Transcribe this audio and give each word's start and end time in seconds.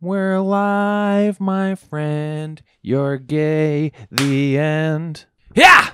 We're 0.00 0.34
alive, 0.34 1.40
my 1.40 1.74
friend. 1.74 2.60
You're 2.82 3.16
gay. 3.16 3.92
The 4.10 4.58
end. 4.58 5.24
Yeah! 5.54 5.90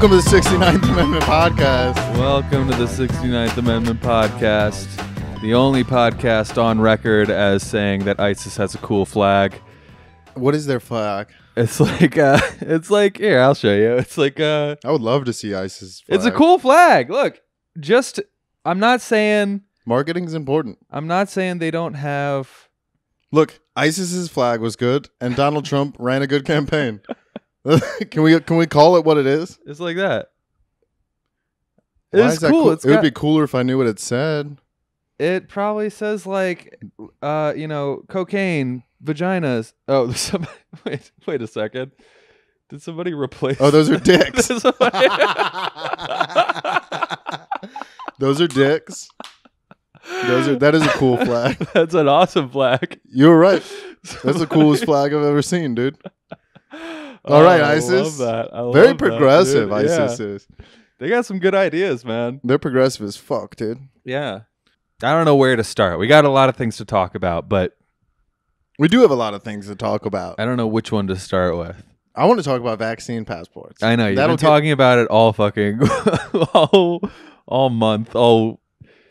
Welcome 0.00 0.18
to 0.18 0.30
the 0.30 0.40
69th 0.40 0.92
Amendment 0.92 1.24
Podcast. 1.24 1.94
Welcome 2.16 2.70
to 2.70 2.74
the 2.74 2.86
69th 2.86 3.58
Amendment 3.58 4.00
Podcast, 4.00 4.88
the 5.42 5.52
only 5.52 5.84
podcast 5.84 6.56
on 6.56 6.80
record 6.80 7.28
as 7.28 7.62
saying 7.62 8.04
that 8.06 8.18
ISIS 8.18 8.56
has 8.56 8.74
a 8.74 8.78
cool 8.78 9.04
flag. 9.04 9.60
What 10.32 10.54
is 10.54 10.64
their 10.64 10.80
flag? 10.80 11.28
It's 11.54 11.78
like, 11.80 12.16
uh, 12.16 12.40
it's 12.62 12.90
like, 12.90 13.18
here, 13.18 13.40
I'll 13.40 13.52
show 13.52 13.74
you. 13.74 13.96
It's 13.96 14.16
like, 14.16 14.40
uh, 14.40 14.76
I 14.86 14.90
would 14.90 15.02
love 15.02 15.26
to 15.26 15.34
see 15.34 15.52
ISIS. 15.54 16.00
Flag. 16.00 16.16
it's 16.16 16.24
a 16.24 16.32
cool 16.32 16.58
flag. 16.58 17.10
Look, 17.10 17.42
just, 17.78 18.20
I'm 18.64 18.78
not 18.78 19.02
saying, 19.02 19.64
Marketing's 19.84 20.32
important. 20.32 20.78
I'm 20.90 21.08
not 21.08 21.28
saying 21.28 21.58
they 21.58 21.70
don't 21.70 21.92
have, 21.92 22.70
Look, 23.32 23.60
ISIS's 23.76 24.30
flag 24.30 24.62
was 24.62 24.76
good, 24.76 25.10
and 25.20 25.36
Donald 25.36 25.66
Trump 25.66 25.96
ran 25.98 26.22
a 26.22 26.26
good 26.26 26.46
campaign. 26.46 27.02
can 28.10 28.22
we 28.22 28.38
can 28.40 28.56
we 28.56 28.66
call 28.66 28.96
it 28.96 29.04
what 29.04 29.18
it 29.18 29.26
is? 29.26 29.58
it's 29.66 29.80
like 29.80 29.96
that. 29.96 30.28
It's 32.12 32.40
that 32.40 32.50
cool. 32.50 32.70
It's 32.72 32.84
it 32.84 32.88
would 32.88 32.94
got- 32.96 33.02
be 33.02 33.10
cooler 33.10 33.44
if 33.44 33.54
I 33.54 33.62
knew 33.62 33.78
what 33.78 33.86
it 33.86 33.98
said. 33.98 34.58
It 35.18 35.48
probably 35.48 35.90
says 35.90 36.26
like, 36.26 36.80
uh, 37.20 37.52
you 37.54 37.68
know, 37.68 38.02
cocaine, 38.08 38.84
vaginas. 39.04 39.74
Oh, 39.86 40.10
somebody, 40.14 40.52
wait, 40.86 41.12
wait 41.26 41.42
a 41.42 41.46
second. 41.46 41.92
Did 42.70 42.80
somebody 42.82 43.12
replace? 43.12 43.58
Oh, 43.60 43.70
those 43.70 43.90
are 43.90 43.98
dicks. 44.00 44.46
Somebody- 44.46 45.08
those 48.18 48.40
are 48.40 48.48
dicks. 48.48 49.08
Those 50.22 50.48
are 50.48 50.56
that 50.58 50.74
is 50.74 50.82
a 50.82 50.88
cool 50.90 51.16
flag. 51.18 51.58
That's 51.74 51.94
an 51.94 52.08
awesome 52.08 52.48
flag. 52.50 52.98
You're 53.04 53.38
right. 53.38 53.62
That's 54.24 54.38
the 54.38 54.46
coolest 54.46 54.84
flag 54.84 55.12
I've 55.12 55.22
ever 55.22 55.42
seen, 55.42 55.74
dude. 55.74 55.96
All 57.24 57.42
right, 57.42 57.60
Oh, 57.60 57.64
I 57.64 57.72
ISIS. 57.74 58.18
love 58.18 58.26
that. 58.26 58.54
I 58.54 58.56
Very 58.72 58.72
love 58.72 58.72
that, 58.74 58.98
progressive, 58.98 59.68
dude. 59.68 59.78
ISIS 59.78 60.20
Yeah. 60.20 60.26
is. 60.26 60.48
They 60.98 61.08
got 61.08 61.24
some 61.26 61.38
good 61.38 61.54
ideas, 61.54 62.04
man. 62.04 62.40
They're 62.44 62.58
progressive 62.58 63.06
as 63.06 63.16
fuck, 63.16 63.56
dude. 63.56 63.78
Yeah. 64.04 64.40
I 65.02 65.12
don't 65.12 65.24
know 65.24 65.36
where 65.36 65.56
to 65.56 65.64
start. 65.64 65.98
We 65.98 66.06
got 66.06 66.24
a 66.24 66.28
lot 66.30 66.48
of 66.50 66.56
things 66.56 66.76
to 66.78 66.84
talk 66.84 67.14
about, 67.14 67.48
but 67.48 67.72
We 68.78 68.88
do 68.88 69.00
have 69.00 69.10
a 69.10 69.14
lot 69.14 69.34
of 69.34 69.42
things 69.42 69.66
to 69.66 69.74
talk 69.74 70.06
about. 70.06 70.36
I 70.38 70.44
don't 70.46 70.56
know 70.56 70.66
which 70.66 70.90
one 70.92 71.06
to 71.08 71.16
start 71.16 71.56
with. 71.56 71.82
I 72.14 72.24
want 72.26 72.38
to 72.38 72.44
talk 72.44 72.60
about 72.60 72.78
vaccine 72.78 73.24
passports. 73.24 73.82
I 73.82 73.94
know 73.96 74.08
you've 74.08 74.16
That'll 74.16 74.36
been 74.36 74.42
get- 74.42 74.46
talking 74.48 74.70
about 74.72 74.98
it 74.98 75.06
all 75.08 75.32
fucking 75.32 75.80
all 76.54 77.00
all 77.46 77.70
month. 77.70 78.14
All 78.16 78.60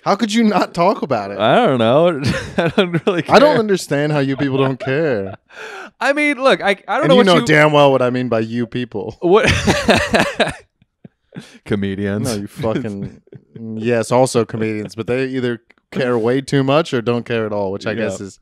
How 0.03 0.16
could 0.16 0.33
you 0.33 0.44
not 0.44 0.73
talk 0.73 1.01
about 1.01 1.31
it? 1.31 1.38
I 1.39 1.66
don't 1.66 1.77
know. 1.79 2.07
I 2.57 2.67
don't 2.69 3.05
really. 3.05 3.21
Care. 3.23 3.35
I 3.35 3.39
don't 3.39 3.57
understand 3.57 4.11
how 4.11 4.19
you 4.19 4.35
people 4.38 4.57
don't 4.57 4.79
care. 4.79 5.38
I 5.99 6.13
mean, 6.13 6.41
look, 6.41 6.61
I 6.61 6.81
I 6.87 6.97
don't 6.97 7.03
And 7.03 7.07
know 7.09 7.13
you 7.13 7.17
what 7.17 7.25
know 7.25 7.35
you 7.39 7.45
damn 7.45 7.71
well 7.73 7.91
what 7.91 8.01
I 8.01 8.09
mean 8.09 8.29
by 8.29 8.39
you 8.39 8.65
people. 8.67 9.17
what 9.21 9.45
comedians. 11.65 12.27
No, 12.35 12.41
you 12.41 12.47
fucking 12.47 13.21
yes, 13.77 14.11
also 14.11 14.45
comedians, 14.45 14.95
but 14.95 15.07
they 15.07 15.25
either 15.27 15.61
care 15.91 16.17
way 16.17 16.41
too 16.41 16.63
much 16.63 16.93
or 16.93 17.01
don't 17.01 17.25
care 17.25 17.45
at 17.45 17.53
all, 17.53 17.71
which 17.71 17.85
I 17.87 17.93
guess 17.93 18.21
is. 18.21 18.39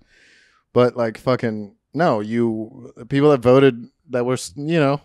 But 0.73 0.95
like 0.95 1.18
fucking 1.18 1.75
no, 1.94 2.19
you 2.19 2.94
people 3.09 3.31
that 3.31 3.41
voted 3.41 3.88
that 4.09 4.25
were 4.25 4.38
you 4.56 4.79
know 4.79 5.01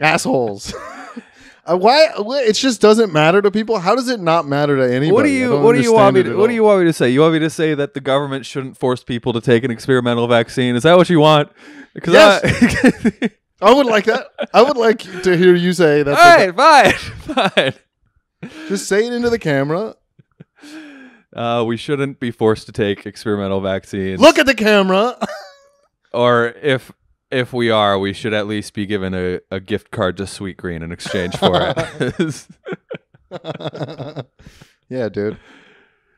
assholes. 0.00 0.74
Uh, 1.68 1.76
why? 1.76 2.08
It 2.46 2.52
just 2.52 2.80
doesn't 2.80 3.12
matter 3.12 3.42
to 3.42 3.50
people. 3.50 3.78
How 3.78 3.94
does 3.96 4.08
it 4.08 4.20
not 4.20 4.46
matter 4.46 4.76
to 4.76 4.84
anybody? 4.84 5.10
What 5.10 5.22
do 5.24 5.30
you 5.30 5.58
What 5.58 5.74
do 5.74 5.82
you 5.82 5.92
want 5.92 6.14
me 6.14 6.22
to 6.22 6.36
What 6.36 6.48
do 6.48 6.54
you 6.54 6.62
want 6.62 6.80
me 6.80 6.86
to 6.86 6.92
say? 6.92 7.10
You 7.10 7.20
want 7.22 7.32
me 7.34 7.40
to 7.40 7.50
say 7.50 7.74
that 7.74 7.94
the 7.94 8.00
government 8.00 8.46
shouldn't 8.46 8.76
force 8.76 9.02
people 9.02 9.32
to 9.32 9.40
take 9.40 9.64
an 9.64 9.70
experimental 9.70 10.28
vaccine? 10.28 10.76
Is 10.76 10.84
that 10.84 10.96
what 10.96 11.10
you 11.10 11.20
want? 11.20 11.50
Because 11.94 12.14
Yes. 12.14 13.30
I 13.60 13.72
would 13.72 13.86
like 13.86 14.04
that. 14.04 14.28
I 14.52 14.62
would 14.62 14.76
like 14.76 14.98
to 15.22 15.36
hear 15.36 15.54
you 15.54 15.72
say 15.72 16.02
that. 16.02 16.16
all 16.16 16.46
right, 16.52 16.54
fine, 16.54 16.92
fine. 17.50 17.74
Just 18.68 18.86
say 18.86 19.06
it 19.06 19.12
into 19.12 19.30
the 19.30 19.38
camera. 19.38 19.96
Uh, 21.34 21.64
we 21.66 21.76
shouldn't 21.76 22.20
be 22.20 22.30
forced 22.30 22.66
to 22.66 22.72
take 22.72 23.06
experimental 23.06 23.60
vaccines. 23.60 24.20
Look 24.20 24.38
at 24.38 24.46
the 24.46 24.54
camera. 24.54 25.18
or 26.12 26.48
if 26.62 26.92
if 27.30 27.52
we 27.52 27.70
are, 27.70 27.98
we 27.98 28.12
should 28.12 28.32
at 28.32 28.46
least 28.46 28.74
be 28.74 28.86
given 28.86 29.14
a, 29.14 29.40
a 29.50 29.60
gift 29.60 29.90
card 29.90 30.16
to 30.18 30.24
Sweetgreen 30.24 30.82
in 30.82 30.92
exchange 30.92 31.36
for 31.36 31.74
it. 31.76 32.46
yeah, 34.88 35.08
dude. 35.08 35.38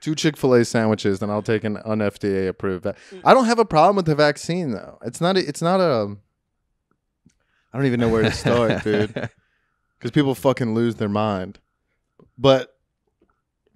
Two 0.00 0.14
Chick 0.14 0.36
Fil 0.36 0.54
A 0.54 0.64
sandwiches, 0.64 1.18
then 1.18 1.30
I'll 1.30 1.42
take 1.42 1.64
an 1.64 1.76
unFDA 1.78 2.48
approved. 2.48 2.84
va- 2.84 2.94
I 3.24 3.34
don't 3.34 3.46
have 3.46 3.58
a 3.58 3.64
problem 3.64 3.96
with 3.96 4.06
the 4.06 4.14
vaccine 4.14 4.70
though. 4.70 4.98
It's 5.04 5.20
not. 5.20 5.36
A, 5.36 5.46
it's 5.46 5.62
not 5.62 5.80
a. 5.80 6.16
I 7.72 7.76
don't 7.76 7.86
even 7.86 8.00
know 8.00 8.08
where 8.08 8.22
to 8.22 8.30
start, 8.30 8.84
dude. 8.84 9.12
Because 9.12 10.10
people 10.12 10.34
fucking 10.34 10.74
lose 10.74 10.96
their 10.96 11.08
mind. 11.08 11.58
But 12.36 12.76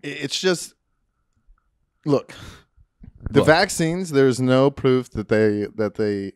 it's 0.02 0.38
just. 0.38 0.74
Look, 2.04 2.34
the 3.30 3.42
vaccines. 3.42 4.10
There's 4.10 4.40
no 4.40 4.70
proof 4.70 5.10
that 5.10 5.28
they 5.28 5.66
that 5.74 5.94
they 5.94 6.32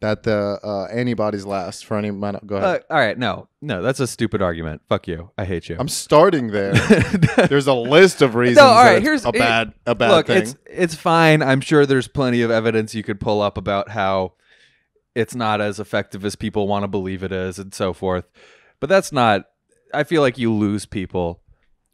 that 0.00 0.22
the 0.22 0.58
uh, 0.62 0.84
antibodies 0.86 1.44
last 1.44 1.84
for 1.84 1.96
any 1.98 2.08
amount. 2.08 2.36
Of, 2.36 2.46
go 2.46 2.56
ahead. 2.56 2.84
Uh, 2.90 2.92
all 2.94 2.98
right, 2.98 3.18
no, 3.18 3.48
no, 3.60 3.82
that's 3.82 4.00
a 4.00 4.06
stupid 4.06 4.40
argument. 4.42 4.82
Fuck 4.88 5.06
you. 5.08 5.30
I 5.36 5.44
hate 5.44 5.68
you. 5.68 5.76
I'm 5.78 5.88
starting 5.88 6.48
there. 6.48 6.72
There's 7.48 7.66
a 7.66 7.74
list 7.74 8.22
of 8.22 8.34
reasons. 8.34 8.58
No, 8.58 8.66
all 8.66 8.84
right, 8.84 9.02
here's- 9.02 9.24
a 9.24 9.32
bad 9.32 9.74
a 9.86 9.94
bad 9.94 10.10
Look, 10.10 10.26
thing. 10.28 10.42
it's 10.42 10.56
it's 10.66 10.94
fine. 10.94 11.42
I'm 11.42 11.60
sure 11.60 11.84
there's 11.86 12.08
plenty 12.08 12.42
of 12.42 12.50
evidence 12.50 12.94
you 12.94 13.02
could 13.02 13.20
pull 13.20 13.42
up 13.42 13.58
about 13.58 13.90
how 13.90 14.32
it's 15.14 15.34
not 15.34 15.60
as 15.60 15.78
effective 15.80 16.24
as 16.24 16.36
people 16.36 16.66
want 16.66 16.84
to 16.84 16.88
believe 16.88 17.22
it 17.22 17.32
is, 17.32 17.58
and 17.58 17.74
so 17.74 17.92
forth. 17.92 18.24
But 18.80 18.88
that's 18.88 19.12
not. 19.12 19.46
I 19.92 20.04
feel 20.04 20.22
like 20.22 20.38
you 20.38 20.52
lose 20.52 20.86
people 20.86 21.42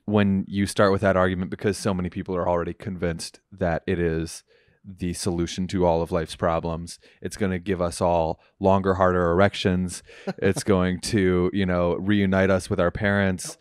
when 0.04 0.44
you 0.46 0.66
start 0.66 0.92
with 0.92 1.00
that 1.00 1.16
argument 1.16 1.50
because 1.50 1.76
so 1.76 1.92
many 1.92 2.08
people 2.08 2.36
are 2.36 2.48
already 2.48 2.74
convinced 2.74 3.40
that 3.50 3.82
it 3.86 3.98
is 3.98 4.44
the 4.86 5.12
solution 5.12 5.66
to 5.68 5.84
all 5.84 6.00
of 6.00 6.12
life's 6.12 6.36
problems. 6.36 6.98
It's 7.20 7.36
going 7.36 7.50
to 7.50 7.58
give 7.58 7.82
us 7.82 8.00
all 8.00 8.40
longer, 8.60 8.94
harder 8.94 9.30
erections. 9.32 10.02
It's 10.38 10.62
going 10.74 11.00
to, 11.00 11.50
you 11.52 11.66
know, 11.66 11.94
reunite 11.94 12.50
us 12.50 12.70
with 12.70 12.78
our 12.80 12.90
parents 12.92 13.58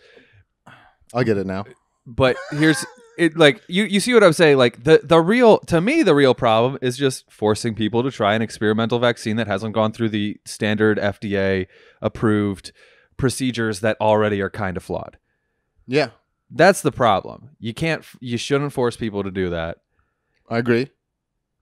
I'll 1.14 1.24
get 1.24 1.38
it 1.38 1.48
now. 1.48 1.66
but 2.06 2.36
here's 2.52 2.86
it 3.18 3.38
like 3.38 3.62
you 3.70 3.86
you 3.86 4.00
see 4.02 4.14
what 4.14 4.24
I'm 4.24 4.34
saying 4.34 4.58
like 4.58 4.84
the 4.84 5.00
the 5.04 5.22
real 5.22 5.60
to 5.60 5.80
me 5.80 6.04
the 6.04 6.14
real 6.14 6.34
problem 6.36 6.78
is 6.82 6.98
just 6.98 7.32
forcing 7.32 7.74
people 7.74 8.04
to 8.04 8.12
try 8.12 8.36
an 8.36 8.42
experimental 8.42 9.00
vaccine 9.00 9.38
that 9.38 9.48
hasn't 9.48 9.74
gone 9.74 9.94
through 9.94 10.10
the 10.10 10.38
standard 10.46 10.98
FDA 10.98 11.68
approved 12.02 12.74
procedures 13.16 13.80
that 13.80 13.96
already 14.02 14.42
are 14.42 14.50
kind 14.50 14.76
of 14.76 14.84
flawed. 14.84 15.18
Yeah, 15.88 16.10
That's 16.52 16.82
the 16.82 16.92
problem. 16.92 17.52
You 17.60 17.74
can't 17.74 18.04
you 18.20 18.38
shouldn't 18.38 18.74
force 18.74 18.98
people 18.98 19.24
to 19.24 19.32
do 19.32 19.50
that. 19.52 19.78
I 20.50 20.58
agree. 20.58 20.90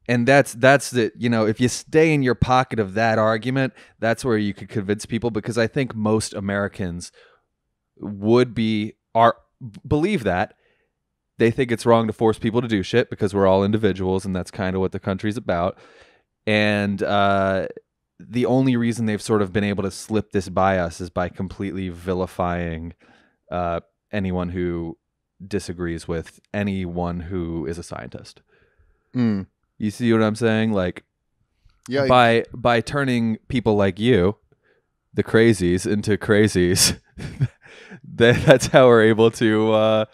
And 0.08 0.28
that's 0.28 0.54
that's 0.54 0.92
the 0.92 1.12
you 1.18 1.30
know 1.30 1.46
if 1.46 1.62
you 1.62 1.70
stay 1.70 2.14
in 2.14 2.24
your 2.24 2.36
pocket 2.36 2.80
of 2.80 2.94
that 2.96 3.18
argument, 3.18 3.74
that's 4.00 4.26
where 4.26 4.38
you 4.38 4.54
could 4.54 4.70
convince 4.70 5.06
people 5.06 5.32
because 5.32 5.58
I 5.58 5.68
think 5.68 5.96
most 5.96 6.34
Americans 6.34 7.12
would 7.98 8.54
be 8.54 8.94
are 9.16 9.38
believe 9.88 10.24
that 10.26 10.56
they 11.38 11.52
think 11.52 11.72
it's 11.72 11.86
wrong 11.86 12.08
to 12.08 12.14
force 12.14 12.38
people 12.38 12.62
to 12.62 12.68
do 12.68 12.84
shit 12.84 13.10
because 13.10 13.34
we're 13.34 13.48
all 13.48 13.64
individuals 13.64 14.26
and 14.26 14.36
that's 14.36 14.52
kind 14.52 14.76
of 14.76 14.82
what 14.82 14.92
the 14.92 15.00
country's 15.00 15.38
about. 15.38 15.78
And 16.46 17.02
uh, 17.02 17.68
the 18.20 18.46
only 18.46 18.76
reason 18.76 19.06
they've 19.06 19.22
sort 19.22 19.42
of 19.42 19.52
been 19.52 19.64
able 19.64 19.84
to 19.84 19.92
slip 19.92 20.32
this 20.32 20.50
by 20.50 20.78
us 20.78 21.02
is 21.02 21.10
by 21.10 21.30
completely 21.30 21.90
vilifying 21.90 22.94
uh, 23.52 23.80
anyone 24.12 24.50
who 24.50 24.98
disagrees 25.46 26.08
with 26.08 26.40
anyone 26.54 27.22
who 27.22 27.66
is 27.66 27.78
a 27.78 27.84
scientist. 27.84 28.42
Mm. 29.16 29.48
You 29.84 29.92
see 29.92 30.14
what 30.14 30.24
I'm 30.24 30.36
saying? 30.36 30.72
Like 30.72 31.04
Yeah, 31.90 32.08
by 32.08 32.46
by 32.54 32.80
turning 32.80 33.38
people 33.50 33.76
like 33.76 34.00
you, 34.00 34.38
the 35.14 35.24
crazies, 35.24 35.86
into 35.86 36.18
crazies, 36.18 37.00
That, 38.16 38.46
that's 38.46 38.68
how 38.68 38.88
we're 38.88 39.04
able 39.04 39.32
to 39.32 39.74
uh, 39.74 40.06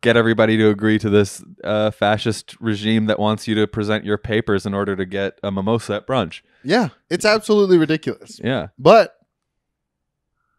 get 0.00 0.16
everybody 0.16 0.56
to 0.56 0.68
agree 0.68 0.98
to 0.98 1.08
this 1.08 1.42
uh, 1.64 1.90
fascist 1.90 2.56
regime 2.60 3.06
that 3.06 3.18
wants 3.18 3.46
you 3.46 3.54
to 3.54 3.66
present 3.66 4.04
your 4.04 4.18
papers 4.18 4.66
in 4.66 4.74
order 4.74 4.96
to 4.96 5.06
get 5.06 5.38
a 5.42 5.50
mimosa 5.50 5.94
at 5.94 6.06
brunch. 6.06 6.42
Yeah, 6.64 6.90
it's 7.08 7.24
absolutely 7.24 7.78
ridiculous. 7.78 8.40
Yeah. 8.42 8.68
But 8.78 9.14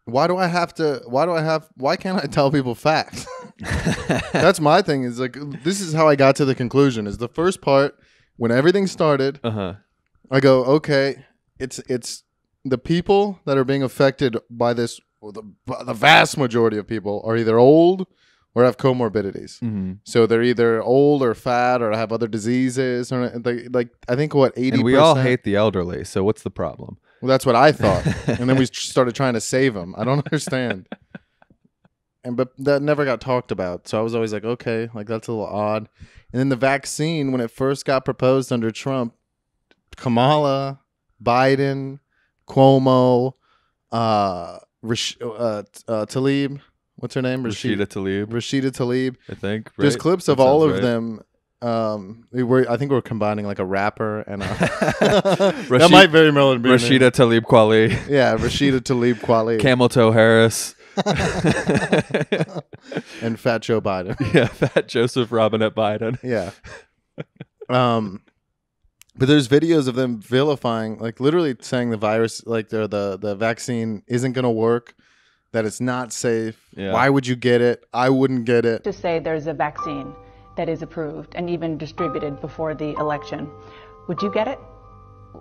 why 0.04 0.26
do 0.26 0.36
I 0.36 0.46
have 0.46 0.74
to? 0.74 1.02
Why 1.06 1.26
do 1.26 1.32
I 1.32 1.42
have? 1.42 1.68
Why 1.76 1.96
can't 1.96 2.22
I 2.22 2.26
tell 2.26 2.50
people 2.50 2.74
facts? 2.74 3.26
That's 4.32 4.60
my 4.60 4.80
thing. 4.82 5.02
Is 5.02 5.20
like 5.20 5.36
this 5.62 5.80
is 5.80 5.92
how 5.92 6.08
I 6.08 6.16
got 6.16 6.36
to 6.36 6.44
the 6.44 6.54
conclusion. 6.54 7.06
Is 7.06 7.18
the 7.18 7.28
first 7.28 7.60
part 7.60 7.94
when 8.38 8.50
everything 8.50 8.86
started. 8.86 9.38
uh 9.44 9.50
huh. 9.50 9.74
I 10.30 10.40
go, 10.40 10.64
okay, 10.64 11.24
it's 11.58 11.78
it's 11.88 12.22
the 12.64 12.78
people 12.78 13.40
that 13.44 13.56
are 13.58 13.64
being 13.64 13.82
affected 13.82 14.36
by 14.50 14.72
this. 14.74 15.00
The 15.22 15.42
the 15.84 15.94
vast 15.94 16.36
majority 16.38 16.78
of 16.78 16.86
people 16.86 17.22
are 17.26 17.36
either 17.36 17.58
old 17.58 18.06
or 18.54 18.64
have 18.64 18.76
comorbidities. 18.76 19.58
hmm 19.60 19.92
So 20.04 20.26
they're 20.26 20.42
either 20.42 20.82
old 20.82 21.22
or 21.22 21.34
fat 21.34 21.82
or 21.82 21.90
have 21.92 22.12
other 22.12 22.28
diseases 22.28 23.10
or 23.12 23.28
they, 23.38 23.68
like 23.68 23.88
I 24.08 24.16
think 24.16 24.34
what 24.34 24.52
eighty. 24.56 24.76
And 24.76 24.84
we 24.84 24.96
all 24.96 25.14
hate 25.16 25.42
the 25.44 25.56
elderly. 25.56 26.04
So 26.04 26.22
what's 26.24 26.42
the 26.42 26.50
problem? 26.50 26.98
Well, 27.20 27.28
that's 27.28 27.44
what 27.46 27.56
I 27.56 27.72
thought, 27.72 28.06
and 28.28 28.48
then 28.48 28.56
we 28.58 28.66
started 28.72 29.14
trying 29.14 29.34
to 29.34 29.40
save 29.40 29.74
them. 29.74 29.94
I 29.98 30.04
don't 30.04 30.24
understand. 30.26 30.86
And 32.24 32.36
but 32.36 32.52
that 32.58 32.82
never 32.82 33.04
got 33.04 33.20
talked 33.20 33.50
about, 33.52 33.88
so 33.88 33.98
I 33.98 34.02
was 34.02 34.14
always 34.14 34.32
like, 34.32 34.44
okay, 34.44 34.88
like 34.94 35.06
that's 35.06 35.28
a 35.28 35.32
little 35.32 35.46
odd. 35.46 35.88
And 36.32 36.40
then 36.40 36.48
the 36.50 36.56
vaccine, 36.56 37.32
when 37.32 37.40
it 37.40 37.50
first 37.50 37.84
got 37.84 38.04
proposed 38.04 38.52
under 38.52 38.70
Trump, 38.70 39.14
Kamala, 39.96 40.80
Biden, 41.22 42.00
Cuomo, 42.46 43.34
uh, 43.90 44.58
Rash- 44.82 45.16
uh, 45.22 45.62
uh, 45.88 46.06
Talib, 46.06 46.60
what's 46.96 47.14
her 47.14 47.22
name? 47.22 47.42
Rashida 47.44 47.86
Tlaib. 47.86 48.26
Rashida 48.26 48.70
Tlaib. 48.70 49.16
I 49.28 49.34
think. 49.34 49.70
There's 49.76 49.94
right? 49.94 50.00
clips 50.00 50.28
of 50.28 50.38
all 50.38 50.62
of 50.62 50.72
right. 50.72 50.82
them. 50.82 51.22
Um, 51.60 52.28
we 52.30 52.44
were 52.44 52.70
I 52.70 52.76
think 52.76 52.92
we're 52.92 53.02
combining 53.02 53.44
like 53.44 53.58
a 53.58 53.64
rapper 53.64 54.20
and 54.20 54.44
a 54.44 54.46
that 55.00 55.88
might 55.90 56.10
very 56.10 56.30
well 56.30 56.56
be. 56.56 56.68
Rashida 56.68 57.10
Tlaib 57.10 57.40
Kweli, 57.40 57.90
Yeah, 58.08 58.36
Rashida 58.36 58.84
Talib 58.84 59.16
Kweli 59.16 59.58
Camel 59.58 59.88
Toe 59.88 60.12
Harris, 60.12 60.76
and 63.22 63.38
Fat 63.38 63.62
Joe 63.62 63.80
Biden. 63.80 64.16
yeah, 64.34 64.46
Fat 64.46 64.88
Joseph 64.88 65.32
Robinette 65.32 65.74
Biden. 65.74 66.18
Yeah. 66.28 66.50
Um, 67.68 68.22
but 69.16 69.26
there's 69.26 69.48
videos 69.48 69.88
of 69.88 69.96
them 69.96 70.20
vilifying, 70.20 70.98
like 70.98 71.18
literally 71.18 71.56
saying 71.60 71.90
the 71.90 71.96
virus, 71.96 72.44
like 72.46 72.68
the 72.68 72.86
the 72.86 73.18
the 73.18 73.34
vaccine 73.34 74.02
isn't 74.06 74.32
gonna 74.32 74.50
work, 74.50 74.94
that 75.52 75.64
it's 75.64 75.80
not 75.80 76.12
safe. 76.12 76.68
Yeah. 76.76 76.92
Why 76.92 77.08
would 77.08 77.26
you 77.26 77.34
get 77.34 77.60
it? 77.60 77.84
I 77.92 78.10
wouldn't 78.10 78.44
get 78.44 78.64
it. 78.64 78.84
to 78.84 78.92
say 78.92 79.18
there's 79.18 79.46
a 79.46 79.54
vaccine 79.54 80.14
that 80.56 80.68
is 80.68 80.82
approved 80.82 81.34
and 81.34 81.48
even 81.48 81.78
distributed 81.78 82.40
before 82.40 82.74
the 82.74 82.90
election. 82.98 83.50
Would 84.08 84.22
you 84.22 84.30
get 84.32 84.48
it? 84.48 84.58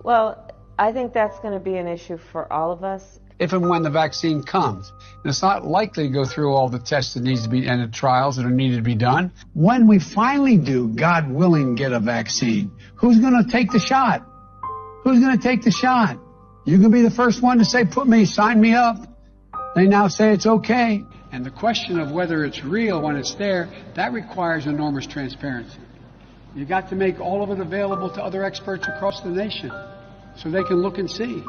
Well, 0.03 0.49
I 0.79 0.91
think 0.91 1.13
that's 1.13 1.39
going 1.39 1.53
to 1.53 1.59
be 1.59 1.77
an 1.77 1.87
issue 1.87 2.17
for 2.17 2.51
all 2.53 2.71
of 2.71 2.83
us. 2.83 3.19
If 3.39 3.53
and 3.53 3.69
when 3.69 3.83
the 3.83 3.89
vaccine 3.89 4.43
comes. 4.43 4.91
And 5.23 5.25
it's 5.25 5.41
not 5.41 5.65
likely 5.65 6.07
to 6.07 6.13
go 6.13 6.25
through 6.25 6.53
all 6.53 6.69
the 6.69 6.79
tests 6.79 7.13
that 7.13 7.23
needs 7.23 7.43
to 7.43 7.49
be 7.49 7.67
and 7.67 7.81
the 7.81 7.87
trials 7.87 8.37
that 8.37 8.45
are 8.45 8.49
needed 8.49 8.77
to 8.77 8.81
be 8.81 8.95
done. 8.95 9.31
When 9.53 9.87
we 9.87 9.99
finally 9.99 10.57
do, 10.57 10.87
God 10.87 11.29
willing, 11.29 11.75
get 11.75 11.91
a 11.91 11.99
vaccine, 11.99 12.71
who's 12.95 13.19
going 13.19 13.43
to 13.43 13.49
take 13.49 13.71
the 13.71 13.79
shot? 13.79 14.25
Who's 15.03 15.19
going 15.19 15.37
to 15.37 15.43
take 15.43 15.61
the 15.61 15.71
shot? 15.71 16.17
You 16.65 16.79
can 16.79 16.91
be 16.91 17.01
the 17.01 17.11
first 17.11 17.41
one 17.41 17.59
to 17.59 17.65
say, 17.65 17.85
put 17.85 18.07
me, 18.07 18.25
sign 18.25 18.59
me 18.59 18.73
up. 18.73 18.97
They 19.75 19.85
now 19.85 20.07
say 20.07 20.33
it's 20.33 20.45
okay. 20.45 21.03
And 21.31 21.45
the 21.45 21.51
question 21.51 21.99
of 21.99 22.11
whether 22.11 22.43
it's 22.43 22.63
real 22.63 23.01
when 23.01 23.15
it's 23.15 23.35
there, 23.35 23.69
that 23.95 24.13
requires 24.13 24.65
enormous 24.65 25.05
transparency. 25.05 25.79
You 26.55 26.65
got 26.65 26.89
to 26.89 26.95
make 26.95 27.19
all 27.19 27.43
of 27.43 27.51
it 27.51 27.59
available 27.59 28.09
to 28.09 28.23
other 28.23 28.43
experts 28.43 28.87
across 28.87 29.21
the 29.21 29.29
nation 29.29 29.71
so 30.35 30.49
they 30.49 30.63
can 30.63 30.81
look 30.81 30.97
and 30.97 31.09
see. 31.09 31.43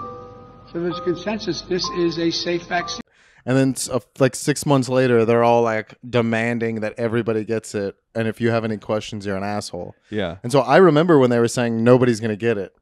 So 0.73 0.81
there's 0.81 0.99
a 0.99 1.03
consensus 1.03 1.63
this 1.63 1.89
is 1.97 2.19
a 2.19 2.31
safe 2.31 2.67
vaccine. 2.67 3.01
And 3.47 3.57
then 3.57 3.75
uh, 3.91 4.01
like 4.19 4.35
six 4.35 4.67
months 4.67 4.91
later, 4.91 5.25
they're 5.25 5.45
all 5.45 5.63
like 5.63 5.95
demanding 6.09 6.81
that 6.81 6.95
everybody 6.99 7.45
gets 7.45 7.75
it. 7.75 7.97
And 8.15 8.29
if 8.29 8.41
you 8.41 8.51
have 8.51 8.65
any 8.65 8.77
questions, 8.77 9.25
you're 9.25 9.37
an 9.37 9.43
asshole. 9.43 9.95
Yeah. 10.11 10.37
And 10.43 10.53
so 10.53 10.61
I 10.61 10.77
remember 10.77 11.19
when 11.19 11.31
they 11.31 11.39
were 11.39 11.49
saying 11.49 11.83
nobody's 11.83 12.21
gonna 12.21 12.37
get 12.37 12.59
it, 12.59 12.75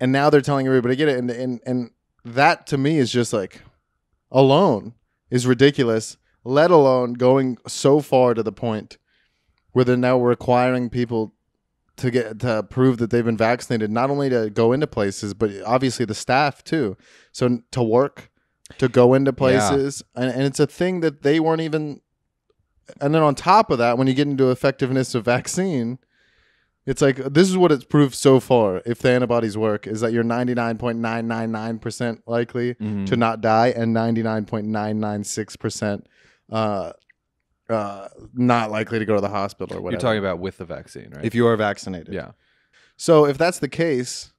and 0.00 0.10
now 0.10 0.30
they're 0.30 0.40
telling 0.40 0.66
everybody 0.66 0.94
to 0.94 0.96
get 0.96 1.08
it, 1.08 1.18
and 1.18 1.30
and 1.30 1.60
and 1.66 1.90
that 2.24 2.66
to 2.68 2.78
me 2.78 2.96
is 2.98 3.12
just 3.12 3.34
like 3.34 3.60
alone 4.30 4.94
is 5.30 5.46
ridiculous. 5.46 6.16
Let 6.44 6.70
alone 6.70 7.12
going 7.12 7.58
so 7.68 8.00
far 8.00 8.32
to 8.32 8.42
the 8.42 8.52
point 8.52 8.96
where 9.72 9.84
they're 9.84 9.96
now 9.96 10.18
requiring 10.18 10.88
people 10.88 11.34
to 11.96 12.10
get 12.10 12.38
to 12.40 12.62
prove 12.62 12.98
that 12.98 13.10
they've 13.10 13.24
been 13.24 13.36
vaccinated, 13.36 13.90
not 13.90 14.10
only 14.10 14.30
to 14.30 14.48
go 14.50 14.72
into 14.72 14.86
places, 14.86 15.34
but 15.34 15.50
obviously 15.66 16.04
the 16.06 16.14
staff 16.14 16.62
too. 16.64 16.96
So 17.32 17.60
to 17.72 17.82
work, 17.82 18.30
to 18.78 18.88
go 18.88 19.14
into 19.14 19.32
places, 19.32 20.02
and, 20.14 20.30
and 20.30 20.42
it's 20.42 20.60
a 20.60 20.66
thing 20.66 21.00
that 21.00 21.22
they 21.22 21.40
weren't 21.40 21.60
even. 21.60 22.00
And 23.00 23.14
then 23.14 23.22
on 23.22 23.34
top 23.34 23.70
of 23.70 23.78
that, 23.78 23.96
when 23.98 24.06
you 24.06 24.14
get 24.14 24.28
into 24.28 24.50
effectiveness 24.50 25.14
of 25.14 25.24
vaccine, 25.36 25.98
it's 26.84 27.00
like 27.00 27.16
this 27.16 27.48
is 27.48 27.56
what 27.56 27.70
it's 27.70 27.84
proved 27.84 28.14
so 28.14 28.40
far. 28.40 28.82
If 28.84 28.98
the 29.00 29.10
antibodies 29.10 29.56
work, 29.56 29.86
is 29.86 30.00
that 30.00 30.12
you're 30.12 30.24
99.999% 30.24 32.22
likely 32.26 32.74
Mhm. 32.74 33.06
to 33.06 33.16
not 33.16 33.40
die 33.40 33.68
and 33.68 33.94
99.996% 33.94 36.04
uh, 36.50 36.92
uh, 37.72 38.08
not 38.34 38.70
likely 38.70 38.98
to 38.98 39.04
go 39.04 39.14
to 39.14 39.20
the 39.20 39.28
hospital 39.28 39.76
or 39.76 39.80
whatever. 39.80 39.94
You're 39.94 40.00
talking 40.00 40.18
about 40.18 40.38
with 40.38 40.58
the 40.58 40.64
vaccine, 40.64 41.10
right? 41.14 41.24
if 41.24 41.34
you 41.34 41.46
are 41.46 41.56
vaccinated. 41.56 42.14
yeah. 42.14 42.32
So 42.96 43.24
if 43.26 43.38
that's 43.38 43.58
the 43.58 43.68
case, 43.68 44.32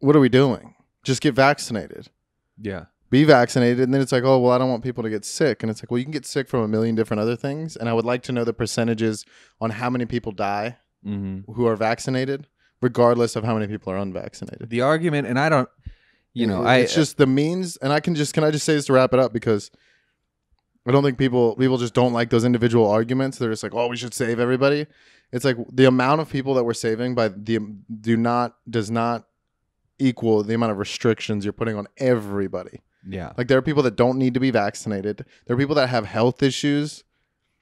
what 0.00 0.14
are 0.16 0.20
we 0.20 0.28
doing? 0.28 0.74
Just 1.04 1.20
get 1.20 1.34
vaccinated. 1.34 2.08
Yeah. 2.60 2.86
Be 3.10 3.24
vaccinated, 3.24 3.80
and 3.80 3.94
then 3.94 4.02
it's 4.02 4.12
like, 4.12 4.24
oh 4.24 4.38
well, 4.38 4.52
I 4.52 4.58
don't 4.58 4.68
want 4.68 4.82
people 4.84 5.02
to 5.02 5.08
get 5.08 5.24
sick, 5.24 5.62
and 5.62 5.70
it's 5.70 5.82
like, 5.82 5.90
well, 5.90 5.96
you 5.98 6.04
can 6.04 6.12
get 6.12 6.26
sick 6.26 6.46
from 6.46 6.60
a 6.60 6.68
million 6.68 6.94
different 6.94 7.20
other 7.22 7.36
things, 7.36 7.74
and 7.74 7.88
I 7.88 7.94
would 7.94 8.04
like 8.04 8.22
to 8.24 8.32
know 8.32 8.44
the 8.44 8.52
percentages 8.52 9.24
on 9.62 9.70
how 9.70 9.88
many 9.90 10.04
people 10.06 10.32
die 10.32 10.76
Mm-hmm. 11.06 11.52
who 11.52 11.64
are 11.68 11.76
vaccinated, 11.76 12.48
regardless 12.82 13.36
of 13.36 13.44
how 13.44 13.54
many 13.54 13.68
people 13.68 13.92
are 13.92 13.96
unvaccinated. 13.96 14.68
The 14.68 14.80
argument, 14.80 15.28
and 15.28 15.38
I 15.38 15.48
don't, 15.48 15.68
you 16.34 16.44
know, 16.44 16.64
I 16.64 16.78
it's 16.78 16.92
just 16.92 17.18
the 17.18 17.26
means, 17.26 17.76
and 17.76 17.92
I 17.92 18.00
can 18.00 18.16
just 18.16 18.34
can 18.34 18.42
I 18.42 18.50
just 18.50 18.66
say 18.66 18.74
this 18.74 18.86
to 18.86 18.92
wrap 18.94 19.14
it 19.14 19.20
up 19.20 19.32
because 19.32 19.70
I 20.88 20.92
don't 20.92 21.02
think 21.02 21.18
people 21.18 21.54
people 21.56 21.76
just 21.76 21.94
don't 21.94 22.12
like 22.12 22.30
those 22.30 22.44
individual 22.44 22.88
arguments. 22.90 23.36
They're 23.38 23.50
just 23.50 23.62
like, 23.62 23.74
oh, 23.74 23.88
we 23.88 23.96
should 23.96 24.14
save 24.14 24.40
everybody. 24.40 24.86
It's 25.32 25.44
like 25.44 25.56
the 25.70 25.84
amount 25.84 26.22
of 26.22 26.30
people 26.30 26.54
that 26.54 26.64
we're 26.64 26.72
saving 26.72 27.14
by 27.14 27.28
the 27.28 27.58
do 28.00 28.16
not 28.16 28.56
does 28.68 28.90
not 28.90 29.26
equal 29.98 30.42
the 30.42 30.54
amount 30.54 30.72
of 30.72 30.78
restrictions 30.78 31.44
you're 31.44 31.52
putting 31.52 31.76
on 31.76 31.86
everybody. 31.98 32.80
yeah. 33.06 33.32
Like 33.36 33.48
there 33.48 33.58
are 33.58 33.62
people 33.62 33.82
that 33.82 33.96
don't 33.96 34.16
need 34.16 34.34
to 34.34 34.40
be 34.40 34.50
vaccinated. 34.50 35.26
There 35.46 35.54
are 35.54 35.58
people 35.58 35.74
that 35.74 35.88
have 35.88 36.06
health 36.06 36.42
issues, 36.42 37.04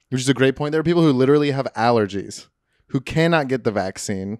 which 0.09 0.21
is 0.21 0.29
a 0.29 0.33
great 0.33 0.55
point. 0.55 0.71
There 0.71 0.79
are 0.79 0.83
people 0.83 1.01
who 1.01 1.11
literally 1.11 1.51
have 1.51 1.67
allergies, 1.75 2.47
who 2.87 3.01
cannot 3.01 3.49
get 3.49 3.63
the 3.63 3.71
vaccine, 3.71 4.39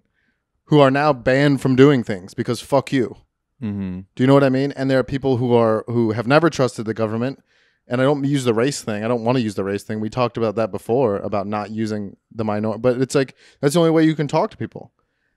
who 0.65 0.79
are 0.79 0.91
now 0.91 1.11
banned 1.11 1.59
from 1.59 1.75
doing 1.75 2.03
things 2.03 2.33
because 2.33 2.61
fuck 2.61 2.93
you. 2.93 3.17
Mm-hmm. 3.61 4.01
Do 4.15 4.23
you 4.23 4.27
know 4.27 4.33
what 4.33 4.43
I 4.43 4.49
mean? 4.49 4.71
And 4.73 4.89
there 4.89 4.99
are 4.99 5.03
people 5.03 5.37
who 5.37 5.53
are 5.53 5.83
who 5.87 6.11
have 6.11 6.27
never 6.27 6.49
trusted 6.49 6.85
the 6.85 6.93
government. 6.93 7.43
And 7.87 8.01
I 8.01 8.03
don't 8.03 8.23
use 8.25 8.43
the 8.43 8.53
race 8.53 8.81
thing. 8.81 9.03
I 9.03 9.07
don't 9.07 9.23
want 9.23 9.37
to 9.37 9.41
use 9.41 9.55
the 9.55 9.63
race 9.63 9.83
thing. 9.83 9.99
We 9.99 10.09
talked 10.09 10.37
about 10.37 10.55
that 10.55 10.71
before 10.71 11.17
about 11.17 11.47
not 11.47 11.71
using 11.71 12.17
the 12.31 12.43
minority, 12.43 12.81
but 12.81 13.01
it's 13.01 13.15
like 13.15 13.35
that's 13.61 13.73
the 13.73 13.79
only 13.79 13.91
way 13.91 14.03
you 14.03 14.15
can 14.15 14.27
talk 14.27 14.51
to 14.51 14.57
people. 14.57 14.91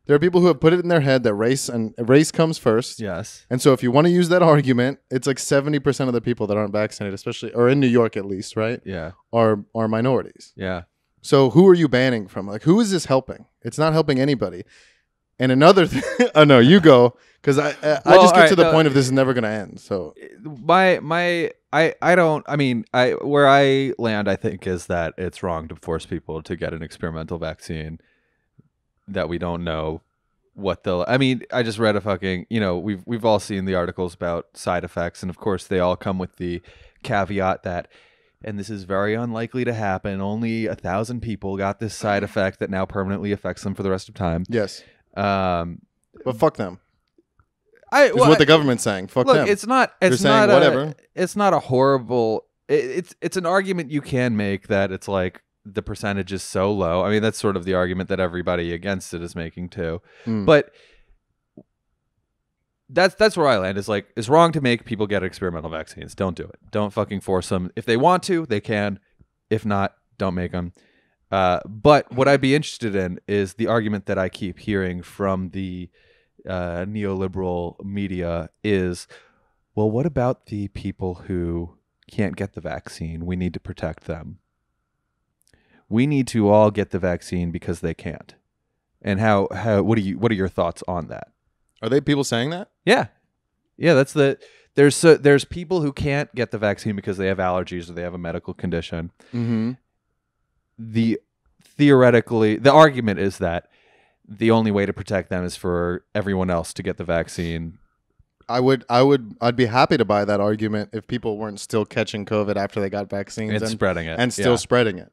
There 0.07 0.17
are 0.17 0.19
people 0.19 0.41
who 0.41 0.49
have 0.49 0.59
put 0.59 0.73
it 0.73 0.81
in 0.81 0.89
their 0.89 1.03
head 1.03 1.23
that 1.23 1.35
race 1.35 1.69
and 1.69 1.95
race 1.97 2.33
comes 2.33 2.59
first. 2.59 2.99
Yes. 2.99 3.47
And 3.49 3.63
so 3.63 3.73
if 3.73 3.83
you 3.83 3.93
want 3.93 4.07
to 4.07 4.11
use 4.11 4.29
that 4.31 4.43
argument, 4.43 4.99
it's 5.09 5.27
like 5.27 5.37
70% 5.37 6.09
of 6.09 6.13
the 6.13 6.21
people 6.21 6.49
that 6.49 6.57
aren't 6.57 6.73
vaccinated, 6.73 7.15
especially 7.15 7.53
or 7.53 7.69
in 7.69 7.79
New 7.79 7.87
York 7.87 8.17
at 8.17 8.25
least, 8.25 8.57
right? 8.57 8.81
Yeah. 8.85 9.13
Are 9.33 9.65
are 9.73 9.87
minorities. 9.87 10.53
Yeah. 10.57 10.83
So 11.23 11.51
who 11.51 11.69
are 11.69 11.75
you 11.75 11.87
banning 11.87 12.27
from? 12.27 12.49
Like 12.49 12.63
who 12.63 12.81
is 12.81 12.91
this 12.91 13.05
helping? 13.05 13.47
It's 13.63 13.79
not 13.79 13.93
helping 13.93 14.19
anybody. 14.19 14.65
And 15.39 15.53
another 15.53 15.87
thing, 15.87 16.29
oh 16.35 16.43
no, 16.45 16.59
you 16.59 16.81
go 16.81 17.17
because 17.41 17.59
I 17.59 17.69
I, 17.83 18.01
I 18.05 18.17
just 18.17 18.35
get 18.35 18.43
all 18.43 18.49
to 18.49 18.57
the 18.57 18.65
no, 18.65 18.73
point 18.73 18.89
of 18.89 18.95
this 18.95 19.07
is 19.07 19.13
never 19.13 19.33
going 19.33 19.45
to 19.45 19.51
end. 19.51 19.79
So 19.79 20.15
my 20.43 20.99
my 21.01 21.53
I 21.73 21.95
I 22.03 22.15
don't 22.15 22.45
I 22.49 22.57
mean 22.57 22.85
I 22.93 23.11
where 23.13 23.49
I 23.49 23.93
land 23.99 24.29
I 24.29 24.37
think 24.37 24.67
is 24.67 24.87
that 24.87 25.15
it's 25.17 25.43
wrong 25.43 25.69
to 25.69 25.77
force 25.77 26.07
people 26.07 26.43
to 26.43 26.57
get 26.57 26.73
an 26.75 26.83
experimental 26.83 27.39
vaccine 27.39 28.01
that 29.09 29.29
we 29.29 29.39
don't 29.39 29.65
know 29.65 30.03
what 30.55 30.85
they'll 30.85 31.05
I 31.07 31.19
mean 31.19 31.43
I 31.53 31.63
just 31.63 31.79
read 31.79 31.97
a 31.97 32.01
fucking 32.01 32.47
you 32.51 32.61
know 32.61 32.79
we've 32.79 33.03
we've 33.07 33.25
all 33.25 33.39
seen 33.39 33.65
the 33.65 33.75
articles 33.75 34.15
about 34.15 34.49
side 34.55 34.85
effects 34.85 35.23
and 35.23 35.31
of 35.31 35.39
course 35.39 35.67
they 35.67 35.79
all 35.79 35.97
come 35.97 36.19
with 36.19 36.37
the 36.37 36.61
caveat 37.03 37.63
that 37.63 37.89
and 38.43 38.59
this 38.59 38.71
is 38.71 38.85
very 38.85 39.15
unlikely 39.15 39.65
to 39.65 39.73
happen 39.73 40.21
only 40.21 40.67
a 40.67 40.75
thousand 40.75 41.21
people 41.21 41.57
got 41.57 41.79
this 41.79 41.95
side 41.95 42.23
effect 42.25 42.59
that 42.59 42.71
now 42.71 42.85
permanently 42.85 43.33
affects 43.33 43.63
them 43.63 43.75
for 43.75 43.83
the 43.83 43.91
rest 43.91 44.09
of 44.09 44.15
time 44.15 44.45
yes, 44.49 44.83
um 45.17 45.81
but 46.25 46.37
fuck 46.37 46.57
them. 46.57 46.81
I 47.93 48.07
Is 48.07 48.15
what 48.15 48.39
the 48.39 48.47
government's 48.47 48.85
saying. 48.85 49.09
Fuck 49.09 49.27
look 49.27 49.37
them. 49.37 49.49
it's 49.49 49.67
not 49.67 49.95
it's 50.01 50.21
saying 50.21 50.49
not 50.49 50.51
a, 50.51 50.55
whatever. 50.55 50.95
it's 51.15 51.37
not 51.37 51.53
a 51.53 51.59
horrible 51.59 52.47
it, 52.69 52.85
it's 52.85 53.15
it's 53.21 53.37
an 53.37 53.47
argument 53.47 53.91
you 53.91 54.01
can 54.01 54.37
make 54.37 54.69
that 54.69 54.93
it's 54.93 55.09
like 55.09 55.43
the 55.65 55.83
percentage 55.83 56.33
is 56.33 56.43
so 56.43 56.73
low. 56.73 57.05
I 57.05 57.11
mean, 57.11 57.23
that's 57.23 57.39
sort 57.39 57.57
of 57.57 57.65
the 57.65 57.75
argument 57.75 58.09
that 58.09 58.21
everybody 58.21 58.73
against 58.73 59.13
it 59.13 59.23
is 59.23 59.35
making 59.37 59.69
too. 59.69 60.01
Mm. 60.27 60.47
But 60.47 60.71
that's 62.89 63.15
that's 63.15 63.37
where 63.37 63.47
I 63.47 63.59
land. 63.59 63.79
Is 63.79 63.89
like 63.89 64.09
it's 64.17 64.29
wrong 64.29 64.53
to 64.53 64.61
make 64.61 64.85
people 64.85 65.07
get 65.07 65.23
experimental 65.23 65.71
vaccines. 65.71 66.15
Don't 66.15 66.37
do 66.37 66.45
it. 66.45 66.59
Don't 66.71 66.93
fucking 66.93 67.21
force 67.21 67.49
them. 67.49 67.71
If 67.77 67.85
they 67.85 67.97
want 67.97 68.23
to, 68.25 68.47
they 68.47 68.61
can. 68.61 68.99
If 69.49 69.67
not, 69.67 69.95
don't 70.19 70.35
make 70.35 70.53
them. 70.53 70.73
Uh, 71.31 71.61
but 71.67 72.11
what 72.13 72.27
I'd 72.27 72.41
be 72.41 72.55
interested 72.55 72.97
in 72.97 73.21
is 73.29 73.55
the 73.55 73.69
argument 73.69 74.07
that 74.07 74.19
I 74.19 74.29
keep 74.29 74.59
hearing 74.59 75.03
from 75.03 75.51
the 75.51 75.89
uh, 76.49 76.85
neoliberal 76.87 77.83
media 77.85 78.51
is, 78.63 79.07
well, 79.75 79.91
what 79.91 80.07
about 80.07 80.47
the 80.47 80.69
people 80.69 81.15
who 81.27 81.77
can't 82.11 82.37
get 82.37 82.55
the 82.55 82.61
vaccine? 82.61 83.27
We 83.27 83.37
need 83.37 83.55
to 83.55 83.61
protect 83.61 84.05
them. 84.05 84.39
We 85.89 86.07
need 86.07 86.27
to 86.29 86.49
all 86.49 86.71
get 86.71 86.91
the 86.91 86.99
vaccine 86.99 87.51
because 87.51 87.81
they 87.81 87.95
can't. 87.95 88.35
And 89.03 89.19
how 89.19 89.49
how 89.53 89.83
what 89.83 89.97
are 89.99 90.03
you 90.03 90.19
what 90.19 90.31
are 90.31 90.37
your 90.37 90.49
thoughts 90.49 90.83
on 90.87 91.09
that? 91.09 91.33
Are 91.83 91.89
they 91.89 92.01
people 92.01 92.25
saying 92.25 92.51
that? 92.51 92.71
Yeah, 92.85 93.07
yeah. 93.79 93.95
That's 93.95 94.13
the 94.13 94.39
there's 94.75 94.95
so, 94.95 95.17
there's 95.17 95.45
people 95.45 95.81
who 95.81 95.93
can't 95.93 96.33
get 96.35 96.51
the 96.51 96.59
vaccine 96.59 96.95
because 96.95 97.17
they 97.17 97.27
have 97.27 97.39
allergies 97.39 97.89
or 97.89 97.95
they 97.95 98.03
have 98.03 98.15
a 98.15 98.19
medical 98.19 98.53
condition. 98.53 99.11
Mm-hmm. 99.33 99.73
The 100.79 101.19
theoretically 101.65 102.57
the 102.57 102.73
argument 102.73 103.21
is 103.21 103.39
that 103.39 103.70
the 104.31 104.51
only 104.51 104.71
way 104.71 104.87
to 104.87 104.93
protect 104.93 105.29
them 105.29 105.45
is 105.45 105.57
for 105.57 106.05
everyone 106.15 106.51
else 106.51 106.73
to 106.75 106.83
get 106.83 106.97
the 106.97 107.05
vaccine. 107.05 107.79
I 108.49 108.61
would, 108.61 108.85
I 108.89 109.03
would, 109.03 109.37
I'd 109.41 109.57
be 109.57 109.67
happy 109.67 109.97
to 109.97 110.05
buy 110.05 110.25
that 110.25 110.41
argument 110.41 110.91
if 110.93 111.07
people 111.07 111.37
weren't 111.37 111.61
still 111.61 111.85
catching 111.85 112.25
COVID 112.25 112.57
after 112.57 112.81
they 112.81 112.89
got 112.91 113.11
vaccines 113.11 113.53
And 113.53 113.63
and, 113.63 113.71
spreading 113.71 114.07
it, 114.07 114.19
and 114.19 114.33
still 114.33 114.53
yeah. 114.53 114.57
spreading 114.57 114.99
it 114.99 115.13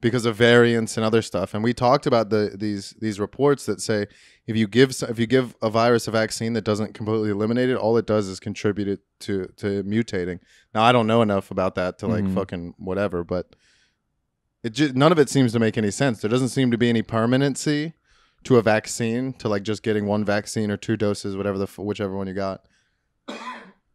because 0.00 0.24
of 0.24 0.36
variants 0.36 0.96
and 0.96 1.04
other 1.04 1.20
stuff. 1.20 1.52
And 1.52 1.62
we 1.62 1.74
talked 1.74 2.06
about 2.06 2.30
the 2.30 2.54
these 2.54 2.94
these 3.00 3.20
reports 3.20 3.66
that 3.66 3.80
say 3.82 4.06
if 4.46 4.56
you 4.56 4.66
give 4.66 4.92
if 5.08 5.18
you 5.18 5.26
give 5.26 5.54
a 5.62 5.68
virus 5.68 6.08
a 6.08 6.10
vaccine 6.10 6.54
that 6.54 6.64
doesn't 6.64 6.94
completely 6.94 7.28
eliminate 7.30 7.68
it, 7.68 7.76
all 7.76 7.96
it 7.98 8.06
does 8.06 8.28
is 8.28 8.40
contribute 8.40 8.88
it 8.88 9.00
to 9.20 9.46
to 9.56 9.82
mutating. 9.84 10.38
Now 10.74 10.82
I 10.82 10.92
don't 10.92 11.06
know 11.06 11.20
enough 11.20 11.50
about 11.50 11.74
that 11.74 11.98
to 11.98 12.06
like 12.06 12.24
Mhm. 12.24 12.34
fucking 12.34 12.74
whatever, 12.78 13.24
but 13.24 13.54
it 14.62 14.70
just 14.70 14.94
none 14.94 15.12
of 15.12 15.18
it 15.18 15.28
seems 15.28 15.52
to 15.52 15.58
make 15.58 15.76
any 15.76 15.90
sense. 15.90 16.20
There 16.22 16.30
doesn't 16.30 16.48
seem 16.48 16.70
to 16.70 16.78
be 16.78 16.88
any 16.88 17.02
permanency 17.02 17.92
to 18.44 18.56
a 18.56 18.62
vaccine 18.62 19.32
to 19.34 19.48
like 19.48 19.62
just 19.62 19.82
getting 19.82 20.06
one 20.06 20.24
vaccine 20.24 20.70
or 20.70 20.76
two 20.76 20.96
doses, 20.96 21.36
whatever 21.36 21.58
the 21.58 21.64
f- 21.64 21.78
whichever 21.78 22.16
one 22.16 22.26
you 22.26 22.34
got. 22.34 22.64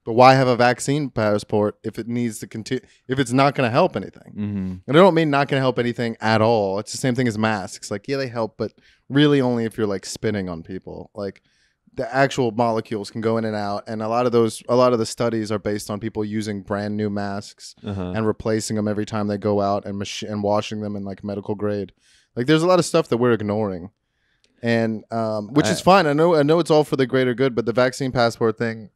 But 0.04 0.14
why 0.14 0.36
have 0.36 0.48
a 0.48 0.56
vaccine 0.56 1.10
passport 1.10 1.80
if 1.84 1.98
it 1.98 2.08
needs 2.08 2.38
to 2.40 2.48
continue 2.48 2.86
if 3.08 3.18
it's 3.18 3.32
not 3.32 3.56
going 3.56 3.68
to 3.68 3.72
help 3.72 3.96
anything? 3.96 4.34
Mm-hmm. 4.38 4.74
And 4.88 4.90
I 4.90 4.94
don't 4.94 5.16
mean 5.16 5.32
not 5.32 5.48
going 5.48 5.58
to 5.60 5.64
help 5.64 5.80
anything 5.80 6.16
at 6.22 6.42
all. 6.42 6.78
It's 6.78 6.92
the 6.92 7.00
same 7.00 7.16
thing 7.16 7.28
as 7.28 7.40
masks. 7.40 7.90
Like, 7.90 8.08
yeah, 8.08 8.18
they 8.18 8.28
help, 8.28 8.56
but 8.56 8.72
really 9.10 9.42
only 9.42 9.66
if 9.66 9.78
you're 9.80 9.88
like 9.88 10.06
spitting 10.06 10.48
on 10.48 10.62
people. 10.62 11.10
Like, 11.16 11.42
the 11.96 12.14
actual 12.14 12.52
molecules 12.52 13.10
can 13.10 13.22
go 13.22 13.38
in 13.38 13.46
and 13.46 13.56
out, 13.56 13.86
and 13.88 14.04
a 14.04 14.08
lot 14.10 14.26
of 14.26 14.34
those, 14.34 14.62
a 14.68 14.76
lot 14.76 14.92
of 14.92 15.00
the 15.00 15.06
studies 15.06 15.50
are 15.50 15.58
based 15.60 15.90
on 15.90 15.98
people 16.00 16.26
using 16.26 16.62
brand 16.62 16.98
new 16.98 17.10
masks 17.10 17.74
Uh-huh. 17.86 18.12
and 18.14 18.28
replacing 18.28 18.76
them 18.76 18.88
every 18.88 19.06
time 19.06 19.28
they 19.28 19.38
go 19.38 19.62
out 19.62 19.86
and 19.86 19.98
mach- 19.98 20.22
and 20.30 20.44
washing 20.44 20.82
them 20.82 20.96
in 20.98 21.04
like 21.06 21.24
medical 21.24 21.56
grade. 21.56 21.94
Like, 22.36 22.46
there's 22.48 22.64
a 22.64 22.68
lot 22.68 22.80
of 22.80 22.86
stuff 22.86 23.08
that 23.08 23.18
we're 23.18 23.32
ignoring, 23.32 23.92
and 24.62 25.04
um, 25.12 25.50
which 25.54 25.68
is 25.68 25.82
fine. 25.82 26.08
I 26.08 26.14
know, 26.14 26.36
I 26.36 26.44
know 26.44 26.60
it's 26.60 26.72
all 26.72 26.84
for 26.84 26.96
the 26.96 27.06
greater 27.08 27.34
good, 27.34 27.56
but 27.56 27.66
the 27.66 27.74
vaccine 27.74 28.12
passport 28.12 28.58
thing. 28.58 28.90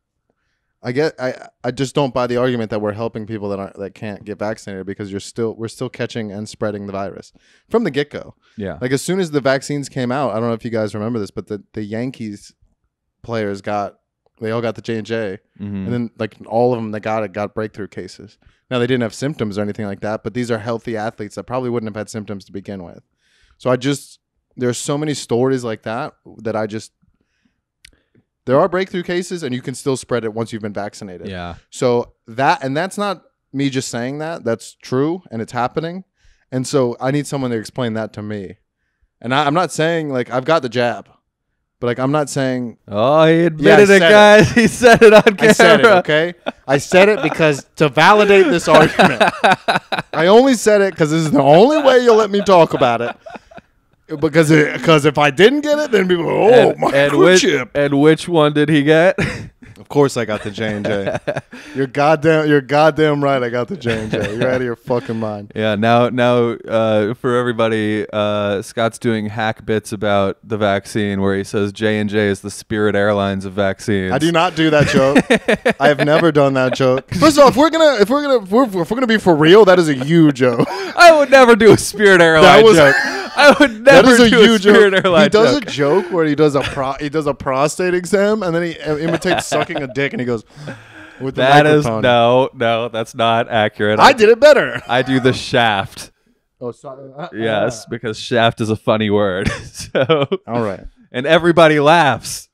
I 0.82 0.94
get 0.94 1.14
I 1.20 1.50
I 1.62 1.72
just 1.72 1.94
don't 1.94 2.14
buy 2.14 2.26
the 2.26 2.38
argument 2.38 2.70
that 2.70 2.80
we're 2.80 2.94
helping 2.94 3.28
people 3.28 3.50
that 3.50 3.60
aren't 3.60 3.76
that 3.78 3.94
can't 3.94 4.24
get 4.24 4.40
vaccinated 4.40 4.86
because 4.86 5.12
you're 5.12 5.20
still 5.20 5.54
we're 5.56 5.68
still 5.68 5.90
catching 5.90 6.32
and 6.32 6.48
spreading 6.48 6.86
the 6.88 6.94
virus 6.94 7.34
from 7.70 7.84
the 7.84 7.92
get 7.92 8.10
go. 8.10 8.34
yeah. 8.56 8.78
Like 8.80 8.92
as 8.92 9.02
soon 9.02 9.20
as 9.20 9.32
the 9.32 9.42
vaccines 9.42 9.90
came 9.90 10.10
out, 10.10 10.32
I 10.32 10.36
don't 10.36 10.48
know 10.48 10.54
if 10.54 10.64
you 10.64 10.72
guys 10.72 10.96
remember 10.96 11.20
this, 11.20 11.32
but 11.32 11.48
the, 11.48 11.62
the 11.74 11.84
Yankees 11.84 12.54
players 13.24 13.62
got 13.62 14.00
they 14.40 14.52
all 14.52 14.62
got 14.62 14.76
the 14.76 14.82
J 14.82 14.96
and 15.00 15.06
J, 15.06 15.40
Mhm. 15.60 15.66
and 15.86 15.88
then 15.94 16.12
like 16.18 16.38
all 16.46 16.72
of 16.74 16.78
them 16.80 16.92
that 16.92 17.02
got 17.02 17.24
it 17.26 17.34
got 17.34 17.54
breakthrough 17.54 17.90
cases. 17.90 18.38
Now 18.72 18.80
they 18.80 18.88
didn't 18.88 19.04
have 19.04 19.14
symptoms 19.14 19.58
or 19.58 19.62
anything 19.64 19.86
like 19.86 20.00
that, 20.00 20.24
but 20.24 20.34
these 20.34 20.50
are 20.50 20.60
healthy 20.60 20.96
athletes 20.96 21.36
that 21.36 21.44
probably 21.44 21.70
wouldn't 21.70 21.90
have 21.90 22.00
had 22.00 22.10
symptoms 22.10 22.46
to 22.46 22.54
begin 22.54 22.84
with. 22.86 23.04
So 23.58 23.70
I 23.70 23.76
just 23.76 24.20
there's 24.58 24.78
so 24.78 24.98
many 24.98 25.14
stories 25.14 25.64
like 25.64 25.84
that 25.84 26.14
that 26.44 26.56
I 26.56 26.68
just 26.68 26.92
there 28.46 28.60
are 28.60 28.68
breakthrough 28.68 29.04
cases 29.04 29.44
and 29.44 29.54
you 29.54 29.62
can 29.62 29.76
still 29.76 29.96
spread 29.98 30.24
it 30.24 30.34
once 30.34 30.52
you've 30.52 30.62
been 30.62 30.74
vaccinated. 30.74 31.28
yeah. 31.28 31.56
So 31.70 32.14
that 32.28 32.64
and 32.64 32.76
that's 32.76 32.98
not 32.98 33.24
me 33.54 33.70
just 33.70 33.90
saying 33.90 34.20
that. 34.20 34.44
That's 34.44 34.74
true 34.76 35.24
and 35.32 35.42
it's 35.42 35.52
happening. 35.52 36.04
And 36.52 36.66
so 36.66 36.98
I 37.00 37.12
need 37.12 37.28
someone 37.28 37.52
to 37.52 37.58
explain 37.58 37.94
that 37.94 38.12
to 38.14 38.22
me. 38.24 38.58
And 39.22 39.36
I, 39.36 39.46
I'm 39.46 39.54
not 39.54 39.72
saying 39.72 40.10
like 40.10 40.32
I've 40.32 40.46
got 40.46 40.62
the 40.64 40.70
jab, 40.70 41.10
but 41.80 41.88
like 41.88 42.00
I'm 42.00 42.12
not 42.12 42.30
saying 42.30 42.78
Oh, 42.88 43.26
he 43.26 43.42
Yeah, 43.42 43.46
admitted 43.48 43.84
it, 43.84 43.88
said 43.88 44.02
it. 44.02 44.10
guys. 44.10 44.52
He 44.56 44.68
said 44.68 45.02
it 45.04 45.14
on 45.14 45.22
camera. 45.24 45.50
I 45.50 45.54
said 45.54 45.80
it, 45.82 45.86
okay? 45.86 46.34
I 46.68 46.78
said 46.80 47.10
it 47.10 47.22
because 47.22 47.68
to 47.76 47.90
validate 47.90 48.46
this 48.48 48.68
argument. 48.68 49.22
I 50.14 50.26
only 50.28 50.56
said 50.56 50.82
it 50.82 50.94
because 50.94 51.12
this 51.12 51.22
is 51.22 51.32
the 51.32 51.42
only 51.42 51.78
way 51.84 52.00
you'll 52.00 52.16
let 52.16 52.32
me 52.32 52.42
talk 52.42 52.74
about 52.74 53.02
it. 53.02 53.16
Because 54.20 54.50
because 54.50 55.06
if 55.06 55.18
I 55.18 55.30
didn't 55.32 55.62
get 55.62 55.78
it, 55.80 55.92
then 55.92 56.08
people 56.08 56.24
go, 56.26 56.50
oh 56.50 56.70
and, 56.72 56.80
my 56.80 56.90
and 56.92 57.18
which, 57.18 57.42
chip. 57.42 57.70
and 57.76 58.00
which 58.02 58.28
one 58.28 58.54
did 58.54 58.70
he 58.70 58.84
get? 58.84 59.18
Of 59.80 59.88
course, 59.88 60.18
I 60.18 60.26
got 60.26 60.44
the 60.44 60.52
J 60.52 60.76
and 60.76 60.86
J. 60.86 61.18
You're 61.76 61.88
goddamn, 61.88 62.48
you're 62.50 62.60
goddamn 62.62 63.24
right. 63.24 63.42
I 63.42 63.50
got 63.50 63.70
the 63.70 63.78
J 63.78 64.02
and 64.04 64.12
J. 64.12 64.36
You're 64.36 64.50
out 64.50 64.58
of 64.58 64.64
your 64.64 64.76
fucking 64.76 65.20
mind. 65.20 65.54
Yeah, 65.60 65.76
now 65.76 66.10
now 66.10 66.52
uh, 66.68 67.14
for 67.16 67.38
everybody, 67.38 68.06
uh, 68.12 68.62
Scott's 68.62 68.98
doing 69.00 69.28
hack 69.28 69.66
bits 69.66 69.92
about 69.92 70.38
the 70.44 70.58
vaccine 70.58 71.22
where 71.22 71.36
he 71.38 71.44
says 71.44 71.72
J 71.72 72.00
and 72.00 72.10
J 72.10 72.28
is 72.28 72.42
the 72.42 72.52
Spirit 72.52 72.96
Airlines 72.96 73.46
of 73.46 73.54
vaccines. 73.54 74.12
I 74.14 74.18
do 74.20 74.32
not 74.32 74.56
do 74.56 74.70
that 74.70 74.88
joke. 74.88 75.26
I 75.80 75.88
have 75.88 76.00
never 76.06 76.32
done 76.32 76.54
that 76.54 76.76
joke. 76.76 77.14
First 77.16 77.38
of 77.38 77.44
all, 77.44 77.50
if 77.50 77.56
we're 77.56 77.70
gonna, 77.70 78.02
if 78.02 78.10
we're 78.10 78.22
gonna, 78.22 78.44
if 78.44 78.52
we're, 78.52 78.66
if 78.66 78.74
we're 78.92 78.96
gonna 78.96 79.08
be 79.08 79.18
for 79.18 79.36
real, 79.36 79.66
that 79.66 79.80
is 79.80 79.88
a 79.90 79.96
you 79.96 80.32
joke. 80.32 80.68
I 80.70 81.16
would 81.18 81.30
never 81.32 81.56
do 81.56 81.72
a 81.72 81.78
Spirit 81.78 82.22
Airline 82.22 82.64
was- 82.64 82.78
joke. 82.78 82.96
I 83.40 83.56
would 83.60 83.86
That 83.86 84.06
never 84.06 84.12
is 84.12 84.20
a 84.20 84.30
do 84.30 84.54
a 84.56 84.60
Spirit 84.60 84.92
joke. 84.94 85.06
Airline 85.06 85.24
He 85.24 85.30
does 85.30 85.54
joke. 85.60 85.64
a 85.64 85.72
joke 85.72 86.12
where 86.12 86.26
he 86.26 86.36
does 86.36 86.56
a 86.56 86.62
pro, 86.62 86.94
he 87.00 87.10
does 87.10 87.26
a 87.28 87.34
prostate 87.34 87.94
exam, 87.94 88.44
and 88.44 88.56
then 88.56 88.64
he 88.64 88.80
uh, 88.80 88.98
imitates 88.98 89.46
sucking 89.56 89.82
a 89.82 89.88
dick, 89.88 90.14
and 90.14 90.20
he 90.20 90.26
goes 90.26 90.44
with 91.22 91.36
the 91.36 91.42
That 91.42 91.66
is 91.66 91.84
microphone. 91.86 92.02
no, 92.04 92.50
no, 92.54 92.90
that's 92.90 93.16
not 93.16 93.50
accurate. 93.50 94.00
I 94.00 94.14
did 94.14 94.30
it 94.30 94.40
better. 94.40 94.82
I 94.88 95.02
do 95.02 95.20
the 95.20 95.34
shaft. 95.50 96.12
Oh, 96.62 96.72
sorry. 96.72 97.12
Uh, 97.18 97.30
Yes, 97.34 97.86
because 97.86 98.20
shaft 98.20 98.60
is 98.62 98.70
a 98.70 98.76
funny 98.76 99.10
word. 99.10 99.50
so, 99.64 100.28
All 100.46 100.62
right. 100.62 100.86
and 101.12 101.26
everybody 101.26 101.80
laughs. 101.80 102.48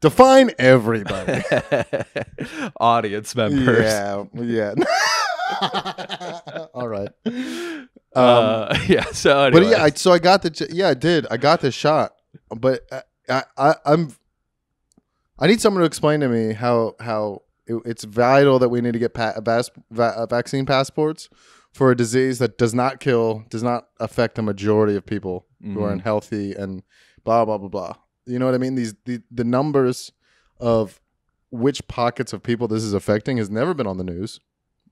Define 0.00 0.50
everybody. 0.58 1.42
Audience 2.78 3.34
members. 3.34 3.78
yeah. 3.84 4.24
Yeah. 4.34 4.74
All 6.74 6.86
right. 6.88 7.08
Uh, 8.14 8.78
yeah. 8.88 9.04
So, 9.12 9.46
Um, 9.46 9.52
But 9.52 9.66
yeah, 9.66 9.82
I, 9.82 9.90
so 9.90 10.12
I 10.12 10.18
got 10.18 10.42
the 10.42 10.68
yeah, 10.70 10.88
I 10.88 10.94
did. 10.94 11.26
I 11.30 11.36
got 11.36 11.60
the 11.60 11.70
shot, 11.70 12.12
but 12.56 12.80
I, 13.28 13.42
I, 13.56 13.74
I'm 13.84 14.14
I 15.38 15.46
need 15.46 15.60
someone 15.60 15.80
to 15.80 15.86
explain 15.86 16.20
to 16.20 16.28
me 16.28 16.52
how 16.52 16.94
how 17.00 17.42
it, 17.66 17.76
it's 17.84 18.04
vital 18.04 18.58
that 18.58 18.68
we 18.68 18.80
need 18.80 18.92
to 18.92 18.98
get 18.98 19.14
pa- 19.14 19.40
vas- 19.40 19.70
va- 19.90 20.14
uh, 20.16 20.26
vaccine 20.26 20.66
passports 20.66 21.28
for 21.72 21.90
a 21.90 21.96
disease 21.96 22.38
that 22.38 22.56
does 22.56 22.72
not 22.72 23.00
kill, 23.00 23.44
does 23.50 23.62
not 23.62 23.88
affect 23.98 24.36
the 24.36 24.42
majority 24.42 24.94
of 24.96 25.04
people 25.04 25.46
who 25.62 25.82
are 25.82 25.94
Mhm. 25.96 26.02
healthy 26.02 26.52
and 26.52 26.82
blah 27.24 27.44
blah 27.44 27.58
blah 27.58 27.68
blah. 27.68 27.94
You 28.26 28.38
know 28.38 28.46
what 28.46 28.54
I 28.54 28.58
mean? 28.58 28.74
These 28.74 28.94
the, 29.06 29.22
the 29.30 29.44
numbers 29.44 30.12
of 30.60 31.00
which 31.50 31.86
pockets 31.88 32.32
of 32.32 32.42
people 32.42 32.68
this 32.68 32.82
is 32.84 32.94
affecting 32.94 33.36
has 33.38 33.48
never 33.50 33.74
been 33.74 33.86
on 33.86 33.96
the 33.96 34.04
news 34.04 34.40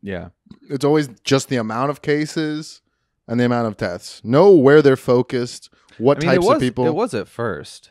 yeah. 0.00 0.28
it's 0.70 0.84
always 0.84 1.08
just 1.24 1.48
the 1.48 1.56
amount 1.56 1.90
of 1.90 2.02
cases 2.02 2.82
and 3.28 3.38
the 3.40 3.44
amount 3.44 3.66
of 3.68 3.76
deaths. 3.76 4.20
Know 4.24 4.50
where 4.52 4.82
they're 4.82 4.96
focused, 4.96 5.70
what 5.98 6.18
I 6.18 6.20
mean, 6.20 6.30
types 6.30 6.46
was, 6.46 6.54
of 6.56 6.60
people. 6.60 6.86
It 6.86 6.94
was 6.94 7.14
at 7.14 7.28
first. 7.28 7.90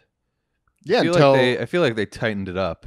yeah, 0.84 1.00
I 1.00 1.02
feel 1.04 1.14
until 1.14 1.32
like 1.32 1.40
they. 1.42 1.60
I 1.60 1.66
feel 1.66 1.82
like 1.82 1.96
they 1.96 2.06
tightened 2.06 2.50
it 2.50 2.58
up. 2.58 2.86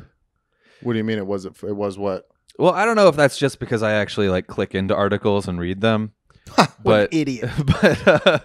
what 0.83 0.93
do 0.93 0.99
you 0.99 1.05
mean? 1.05 1.19
It 1.19 1.27
was 1.27 1.45
it, 1.45 1.55
it 1.63 1.77
was 1.77 1.99
what? 1.99 2.27
Well, 2.59 2.73
I 2.73 2.85
don't 2.85 2.97
know 2.97 3.09
if 3.09 3.17
that's 3.17 3.37
just 3.39 3.59
because 3.59 3.83
I 3.83 3.93
actually 3.93 4.29
like 4.29 4.47
click 4.47 4.75
into 4.75 4.95
articles 4.95 5.49
and 5.49 5.59
read 5.59 5.81
them. 5.81 6.13
what 6.55 6.71
But- 6.83 7.13
an 7.13 7.19
idiot! 7.21 7.51
but 7.67 8.09
uh, 8.09 8.39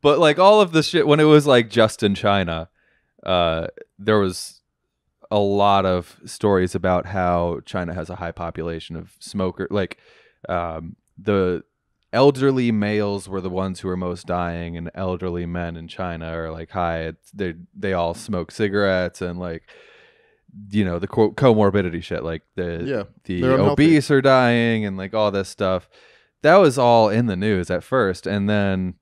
but 0.00 0.18
like 0.18 0.38
all 0.38 0.60
of 0.60 0.72
the 0.72 0.82
shit 0.82 1.06
when 1.06 1.20
it 1.20 1.24
was 1.24 1.46
like 1.46 1.70
just 1.70 2.02
in 2.02 2.14
China, 2.14 2.68
uh, 3.24 3.68
there 3.98 4.18
was 4.18 4.60
a 5.30 5.38
lot 5.38 5.86
of 5.86 6.20
stories 6.26 6.74
about 6.74 7.06
how 7.06 7.60
China 7.64 7.94
has 7.94 8.10
a 8.10 8.16
high 8.16 8.32
population 8.32 8.96
of 8.96 9.14
smoker. 9.18 9.66
Like 9.70 9.98
um, 10.48 10.96
the 11.16 11.62
elderly 12.12 12.70
males 12.72 13.28
were 13.28 13.40
the 13.40 13.50
ones 13.50 13.80
who 13.80 13.88
were 13.88 13.96
most 13.96 14.26
dying, 14.26 14.76
and 14.76 14.90
elderly 14.94 15.46
men 15.46 15.76
in 15.76 15.88
China 15.88 16.26
are 16.36 16.50
like 16.50 16.70
high. 16.70 17.00
It's, 17.04 17.30
they 17.32 17.54
they 17.74 17.92
all 17.92 18.14
smoke 18.14 18.50
cigarettes 18.50 19.22
and 19.22 19.38
like 19.38 19.62
you 20.70 20.84
know 20.84 20.98
the 20.98 21.06
co- 21.08 21.32
comorbidity 21.32 22.02
shit 22.02 22.22
like 22.22 22.42
the 22.56 22.82
Yeah, 22.84 23.02
the 23.24 23.42
unhealthy. 23.54 23.70
obese 23.86 24.10
are 24.10 24.20
dying 24.20 24.84
and 24.84 24.96
like 24.98 25.14
all 25.14 25.30
this 25.30 25.48
stuff 25.48 25.88
that 26.42 26.56
was 26.56 26.76
all 26.76 27.08
in 27.08 27.24
the 27.24 27.36
news 27.36 27.70
at 27.70 27.82
first 27.82 28.26
and 28.26 28.50
then 28.50 28.94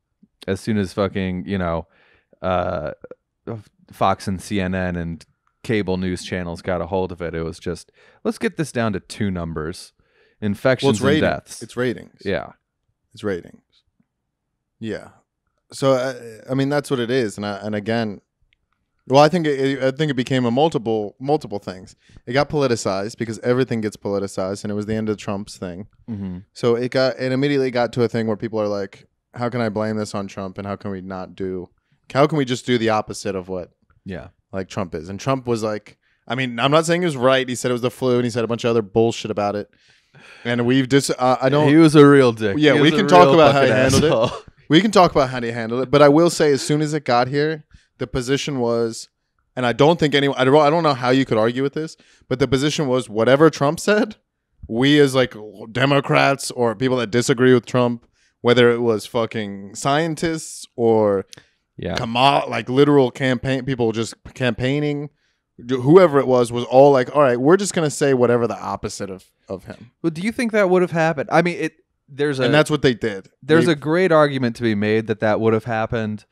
as 0.47 0.61
soon 0.61 0.79
as 0.79 0.93
fucking 0.93 1.45
you 1.47 1.59
know 1.59 1.88
uh 2.40 2.93
fox 3.90 4.29
and 4.29 4.38
cnn 4.38 4.97
and 4.97 5.26
cable 5.64 5.97
news 5.97 6.23
channels 6.23 6.62
got 6.62 6.81
a 6.81 6.87
hold 6.87 7.11
of 7.11 7.21
it 7.21 7.35
it 7.35 7.43
was 7.43 7.59
just 7.59 7.90
let's 8.23 8.38
get 8.38 8.57
this 8.57 8.71
down 8.71 8.93
to 8.93 9.00
two 9.00 9.29
numbers 9.29 9.93
Well, 10.40 10.47
infections 10.47 11.00
ratings. 11.02 11.23
and 11.25 11.33
deaths 11.33 11.62
It's 11.64 11.76
ratings. 11.76 12.23
yeah 12.25 12.52
It's 13.12 13.25
ratings. 13.25 13.62
Yeah. 14.79 15.09
So 15.73 15.93
I, 15.93 16.50
I 16.50 16.55
mean 16.55 16.69
that's 16.69 16.90
what 16.90 17.00
it 17.00 17.11
is, 17.11 17.37
and 17.37 17.47
I, 17.47 17.57
and 17.59 17.75
again, 17.75 18.21
well, 19.07 19.23
I 19.23 19.29
think 19.29 19.47
it, 19.47 19.83
I 19.83 19.90
think 19.90 20.11
it 20.11 20.14
became 20.14 20.45
a 20.45 20.50
multiple 20.50 21.17
multiple 21.19 21.59
things. 21.59 21.97
It 22.26 22.33
got 22.33 22.49
politicized 22.49 23.19
because 23.19 23.38
everything 23.40 23.81
gets 23.81 23.97
politicized, 23.97 24.64
and 24.64 24.71
it 24.71 24.75
was 24.75 24.87
the 24.87 24.95
end 24.95 25.09
of 25.09 25.17
Trump's 25.17 25.59
thing. 25.59 25.88
mm-hmm. 26.09 26.38
So 26.52 26.76
it 26.76 26.90
got 26.90 27.19
it 27.19 27.33
immediately 27.33 27.71
got 27.71 27.93
to 27.95 28.02
a 28.02 28.09
thing 28.09 28.26
where 28.26 28.37
people 28.37 28.61
are 28.61 28.69
like, 28.69 29.07
"How 29.35 29.49
can 29.49 29.61
I 29.61 29.69
blame 29.69 29.97
this 29.97 30.14
on 30.14 30.26
Trump? 30.26 30.59
And 30.59 30.67
how 30.67 30.76
can 30.76 30.90
we 30.90 31.00
not 31.00 31.35
do? 31.35 31.69
How 32.12 32.26
can 32.26 32.38
we 32.38 32.45
just 32.45 32.67
do 32.67 32.79
the 32.79 32.90
opposite 32.90 33.37
of 33.37 33.49
what 33.49 33.71
yeah 34.05 34.29
like 34.52 34.69
Trump 34.69 34.95
is?" 34.95 35.09
And 35.09 35.21
Trump 35.21 35.47
was 35.47 35.62
like, 35.62 35.99
I 36.26 36.37
mean, 36.37 36.61
I'm 36.61 36.71
not 36.71 36.87
saying 36.87 37.02
he 37.02 37.07
was 37.07 37.17
right. 37.17 37.49
He 37.49 37.57
said 37.57 37.71
it 37.71 37.75
was 37.75 37.83
the 37.83 37.90
flu, 37.90 38.17
and 38.17 38.25
he 38.25 38.31
said 38.31 38.45
a 38.45 38.49
bunch 38.49 38.64
of 38.64 38.71
other 38.71 38.83
bullshit 38.83 39.31
about 39.33 39.57
it. 39.57 39.69
And 40.45 40.67
we've 40.67 40.88
just 40.88 41.11
uh, 41.19 41.37
I 41.40 41.49
don't 41.49 41.69
he 41.69 41.76
was 41.76 41.95
a 41.95 42.07
real 42.07 42.33
dick. 42.33 42.57
Yeah, 42.59 42.75
He 42.75 42.81
we 42.81 42.90
can 42.90 43.07
talk 43.07 43.33
about 43.33 43.55
how 43.55 43.62
he 43.62 43.71
handled 43.71 44.05
it. 44.05 44.45
We 44.71 44.81
can 44.81 44.93
talk 44.93 45.11
about 45.11 45.31
how 45.31 45.43
he 45.43 45.50
handled 45.50 45.83
it, 45.83 45.90
but 45.90 46.00
I 46.00 46.09
will 46.09 46.31
say, 46.31 46.52
as 46.52 46.62
soon 46.62 46.81
as 46.81 46.95
it 46.95 47.05
got 47.05 47.26
here, 47.26 47.64
the 47.99 48.07
position 48.07 48.61
was, 48.61 49.09
and 49.57 49.67
I 49.67 49.73
don't 49.73 49.99
think 49.99 50.14
anyone, 50.14 50.38
I 50.38 50.45
don't, 50.45 50.55
I 50.57 50.71
don't 50.71 50.85
know 50.85 50.95
how 50.95 51.11
you 51.11 51.25
could 51.25 51.38
argue 51.38 51.64
with 51.64 51.73
this, 51.73 51.97
but 52.29 52.38
the 52.38 52.47
position 52.47 52.87
was 52.87 53.09
whatever 53.09 53.50
Trump 53.50 53.81
said, 53.81 54.14
we 54.69 55.00
as 55.00 55.12
like 55.12 55.35
Democrats 55.73 56.52
or 56.52 56.76
people 56.76 56.99
that 56.99 57.11
disagree 57.11 57.52
with 57.52 57.67
Trump, 57.67 58.07
whether 58.43 58.71
it 58.71 58.79
was 58.79 59.07
fucking 59.07 59.75
scientists 59.75 60.64
or 60.76 61.26
yeah. 61.76 61.97
Kamal, 61.97 62.49
like 62.49 62.69
literal 62.69 63.11
campaign 63.11 63.64
people 63.64 63.90
just 63.90 64.14
campaigning, 64.35 65.11
whoever 65.69 66.19
it 66.19 66.26
was, 66.26 66.50
was 66.52 66.64
all 66.64 66.93
like, 66.93 67.14
all 67.14 67.23
right, 67.23 67.38
we're 67.40 67.57
just 67.57 67.75
gonna 67.75 67.90
say 67.90 68.14
whatever 68.14 68.47
the 68.47 68.59
opposite 68.61 69.11
of 69.11 69.25
of 69.49 69.64
him, 69.64 69.90
Well, 70.02 70.11
do 70.11 70.21
you 70.23 70.31
think 70.33 70.52
that 70.52 70.71
would 70.71 70.83
have 70.83 70.93
happened? 70.93 71.29
I 71.33 71.43
mean, 71.43 71.57
it. 71.59 71.75
There's 72.12 72.40
a 72.40 72.45
and 72.45 72.55
that's 72.55 72.71
what 72.71 72.83
they 72.83 72.95
did. 72.95 73.29
there's 73.43 73.67
They- 73.67 73.73
a 73.73 73.76
great 73.76 74.11
argument 74.12 74.57
to 74.57 74.62
be 74.62 74.75
made 74.75 75.07
that 75.07 75.21
that 75.21 75.40
would 75.40 75.52
have 75.55 75.64
happened 75.64 76.25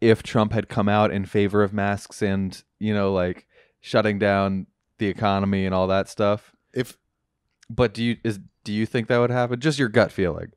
if 0.00 0.22
Trump 0.22 0.52
had 0.52 0.68
come 0.68 0.88
out 0.88 1.10
in 1.10 1.24
favor 1.24 1.62
of 1.62 1.72
masks 1.72 2.22
and 2.22 2.62
you 2.78 2.94
know 2.94 3.12
like 3.12 3.46
shutting 3.80 4.18
down 4.18 4.66
the 4.98 5.06
economy 5.08 5.66
and 5.66 5.74
all 5.74 5.86
that 5.88 6.08
stuff. 6.08 6.52
if 6.72 6.96
But 7.68 7.92
do 7.94 8.04
you 8.04 8.16
is 8.24 8.38
do 8.64 8.72
you 8.72 8.86
think 8.86 9.08
that 9.08 9.18
would 9.18 9.30
happen? 9.30 9.58
Just 9.58 9.78
your 9.78 9.88
gut 9.88 10.12
feeling. 10.12 10.52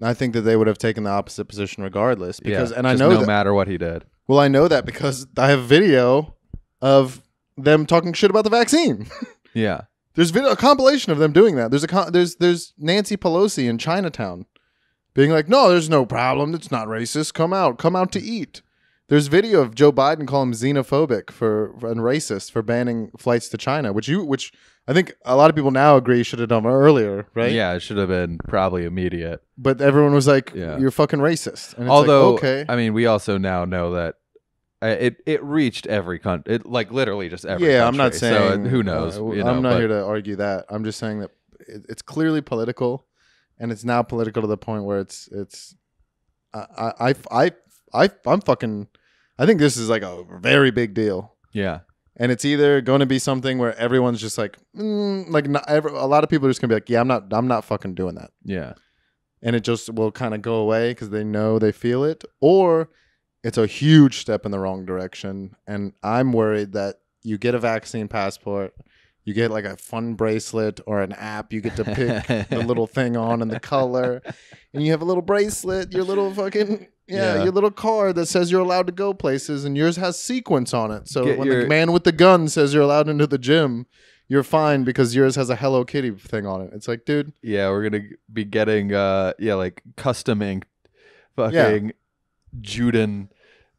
I 0.00 0.14
think 0.14 0.34
that 0.34 0.42
they 0.42 0.54
would 0.56 0.68
have 0.68 0.78
taken 0.78 1.02
the 1.02 1.10
opposite 1.10 1.46
position 1.46 1.82
regardless. 1.82 2.38
Because, 2.38 2.70
yeah, 2.70 2.78
and 2.78 2.86
I 2.86 2.94
know 2.94 3.10
no 3.10 3.16
that. 3.20 3.26
matter 3.26 3.52
what 3.52 3.66
he 3.66 3.76
did. 3.78 4.04
well, 4.28 4.38
I 4.38 4.46
know 4.46 4.68
that 4.68 4.86
because 4.86 5.26
I 5.36 5.48
have 5.48 5.64
video 5.64 6.36
of 6.80 7.22
them 7.56 7.86
talking 7.86 8.12
shit 8.12 8.30
about 8.30 8.44
the 8.44 8.50
vaccine. 8.50 9.06
Yeah. 9.54 9.82
there's 10.14 10.30
video, 10.30 10.50
a 10.50 10.56
compilation 10.56 11.10
of 11.10 11.18
them 11.18 11.32
doing 11.32 11.56
that. 11.56 11.70
There's 11.70 11.82
a 11.82 11.88
con- 11.88 12.12
there's 12.12 12.36
there's 12.36 12.74
Nancy 12.78 13.16
Pelosi 13.16 13.68
in 13.68 13.78
Chinatown, 13.78 14.44
being 15.14 15.30
like, 15.30 15.48
"No, 15.48 15.70
there's 15.70 15.88
no 15.90 16.04
problem. 16.06 16.54
It's 16.54 16.70
not 16.70 16.86
racist. 16.86 17.34
Come 17.34 17.52
out, 17.52 17.78
come 17.78 17.96
out 17.96 18.12
to 18.12 18.20
eat." 18.20 18.62
There's 19.08 19.26
video 19.28 19.62
of 19.62 19.74
Joe 19.74 19.90
Biden 19.90 20.28
calling 20.28 20.50
him 20.50 20.54
xenophobic 20.54 21.30
for 21.30 21.70
and 21.86 22.00
racist 22.02 22.52
for 22.52 22.62
banning 22.62 23.10
flights 23.18 23.48
to 23.48 23.56
China, 23.56 23.92
which 23.92 24.06
you 24.06 24.22
which 24.22 24.52
I 24.86 24.92
think 24.92 25.14
a 25.24 25.34
lot 25.34 25.48
of 25.50 25.56
people 25.56 25.70
now 25.72 25.96
agree 25.96 26.22
should 26.22 26.38
have 26.40 26.50
done 26.50 26.66
earlier, 26.66 27.26
right? 27.34 27.50
Yeah, 27.50 27.72
it 27.72 27.80
should 27.80 27.96
have 27.96 28.10
been 28.10 28.38
probably 28.46 28.84
immediate. 28.84 29.42
But 29.56 29.80
everyone 29.80 30.12
was 30.12 30.28
like, 30.28 30.52
Yeah. 30.54 30.78
"You're 30.78 30.90
fucking 30.92 31.20
racist." 31.20 31.74
And 31.74 31.84
it's 31.84 31.90
Although, 31.90 32.32
like, 32.34 32.44
okay, 32.44 32.64
I 32.68 32.76
mean, 32.76 32.92
we 32.92 33.06
also 33.06 33.38
now 33.38 33.64
know 33.64 33.94
that 33.94 34.16
it 34.82 35.16
it 35.26 35.42
reached 35.42 35.86
every 35.86 36.18
country. 36.18 36.54
It 36.54 36.66
like 36.66 36.90
literally 36.92 37.28
just 37.28 37.44
every. 37.44 37.68
yeah, 37.72 37.86
I'm 37.86 37.96
not 37.96 38.12
country. 38.12 38.18
So, 38.20 38.48
saying 38.50 38.64
who 38.66 38.82
knows. 38.82 39.18
uh, 39.18 39.30
you 39.32 39.42
know, 39.42 39.50
I'm 39.50 39.62
not 39.62 39.70
but- 39.72 39.78
here 39.78 39.88
to 39.88 40.04
argue 40.04 40.36
that. 40.36 40.66
I'm 40.68 40.84
just 40.84 40.98
saying 40.98 41.20
that 41.20 41.30
it, 41.60 41.86
it's 41.88 42.02
clearly 42.02 42.40
political, 42.40 43.06
and 43.58 43.72
it's 43.72 43.84
now 43.84 44.02
political 44.02 44.42
to 44.42 44.48
the 44.48 44.56
point 44.56 44.84
where 44.84 45.00
it's 45.00 45.28
it's. 45.32 45.74
I 46.54 46.92
I 47.00 47.14
I 47.30 47.52
I 47.92 48.10
I'm 48.26 48.40
fucking. 48.40 48.88
I 49.38 49.46
think 49.46 49.58
this 49.60 49.76
is 49.76 49.88
like 49.88 50.02
a 50.02 50.24
very 50.40 50.70
big 50.72 50.94
deal, 50.94 51.34
Yeah. 51.52 51.80
and 52.16 52.32
it's 52.32 52.44
either 52.44 52.80
going 52.80 52.98
to 53.00 53.06
be 53.06 53.20
something 53.20 53.58
where 53.58 53.76
everyone's 53.76 54.20
just 54.20 54.36
like, 54.36 54.58
mm, 54.76 55.28
like 55.30 55.46
not 55.48 55.64
ever. 55.68 55.88
A 55.88 56.06
lot 56.06 56.24
of 56.24 56.30
people 56.30 56.48
are 56.48 56.50
just 56.50 56.60
gonna 56.60 56.70
be 56.70 56.74
like, 56.74 56.88
yeah, 56.90 57.00
I'm 57.00 57.06
not. 57.08 57.24
I'm 57.32 57.46
not 57.46 57.64
fucking 57.64 57.94
doing 57.94 58.14
that, 58.16 58.30
Yeah. 58.44 58.72
and 59.42 59.54
it 59.54 59.60
just 59.60 59.92
will 59.94 60.10
kind 60.10 60.34
of 60.34 60.42
go 60.42 60.56
away 60.56 60.90
because 60.90 61.10
they 61.10 61.22
know 61.22 61.58
they 61.60 61.70
feel 61.72 62.02
it, 62.02 62.24
or 62.40 62.90
it's 63.48 63.58
a 63.58 63.66
huge 63.66 64.18
step 64.20 64.44
in 64.46 64.52
the 64.52 64.58
wrong 64.60 64.86
direction, 64.86 65.56
and 65.66 65.92
I'm 66.02 66.32
worried 66.32 66.72
that 66.72 67.00
you 67.22 67.36
get 67.38 67.54
a 67.54 67.58
vaccine 67.58 68.06
passport 68.08 68.72
you 69.24 69.34
get 69.34 69.50
like 69.50 69.66
a 69.66 69.76
fun 69.76 70.14
bracelet 70.14 70.80
or 70.86 71.02
an 71.02 71.12
app 71.12 71.52
you 71.52 71.60
get 71.60 71.76
to 71.76 71.84
pick 71.84 72.48
the 72.48 72.62
little 72.64 72.86
thing 72.98 73.14
on 73.14 73.42
and 73.42 73.50
the 73.50 73.60
color 73.60 74.22
and 74.72 74.82
you 74.82 74.90
have 74.90 75.02
a 75.02 75.04
little 75.04 75.20
bracelet 75.22 75.92
your 75.92 76.04
little 76.04 76.32
fucking 76.32 76.86
yeah, 77.06 77.34
Yeah. 77.34 77.42
your 77.42 77.52
little 77.52 77.70
card 77.72 78.14
that 78.14 78.24
says 78.26 78.50
you're 78.50 78.62
allowed 78.62 78.86
to 78.86 78.92
go 78.92 79.12
places 79.12 79.66
and 79.66 79.76
yours 79.76 79.96
has 79.96 80.18
sequence 80.18 80.72
on 80.72 80.90
it. 80.92 81.08
So 81.08 81.24
Get 81.24 81.38
when 81.38 81.48
your- 81.48 81.62
the 81.64 81.68
man 81.68 81.92
with 81.92 82.04
the 82.04 82.12
gun 82.12 82.48
says 82.48 82.72
you're 82.72 82.82
allowed 82.84 83.08
into 83.10 83.26
the 83.26 83.36
gym 83.36 83.86
you're 84.28 84.42
fine 84.44 84.84
because 84.84 85.14
yours 85.14 85.36
has 85.36 85.50
a 85.50 85.56
hello 85.56 85.84
kitty 85.84 86.12
thing 86.12 86.46
on 86.46 86.62
it. 86.62 86.70
It's 86.72 86.88
like 86.88 87.04
dude 87.04 87.34
Yeah, 87.42 87.68
we're 87.68 87.82
gonna 87.90 88.04
be 88.32 88.44
getting 88.46 88.94
uh 88.94 89.34
yeah 89.38 89.54
like 89.54 89.82
custom 89.96 90.40
inked 90.40 90.68
fucking 91.36 91.92
Juden 92.60 93.28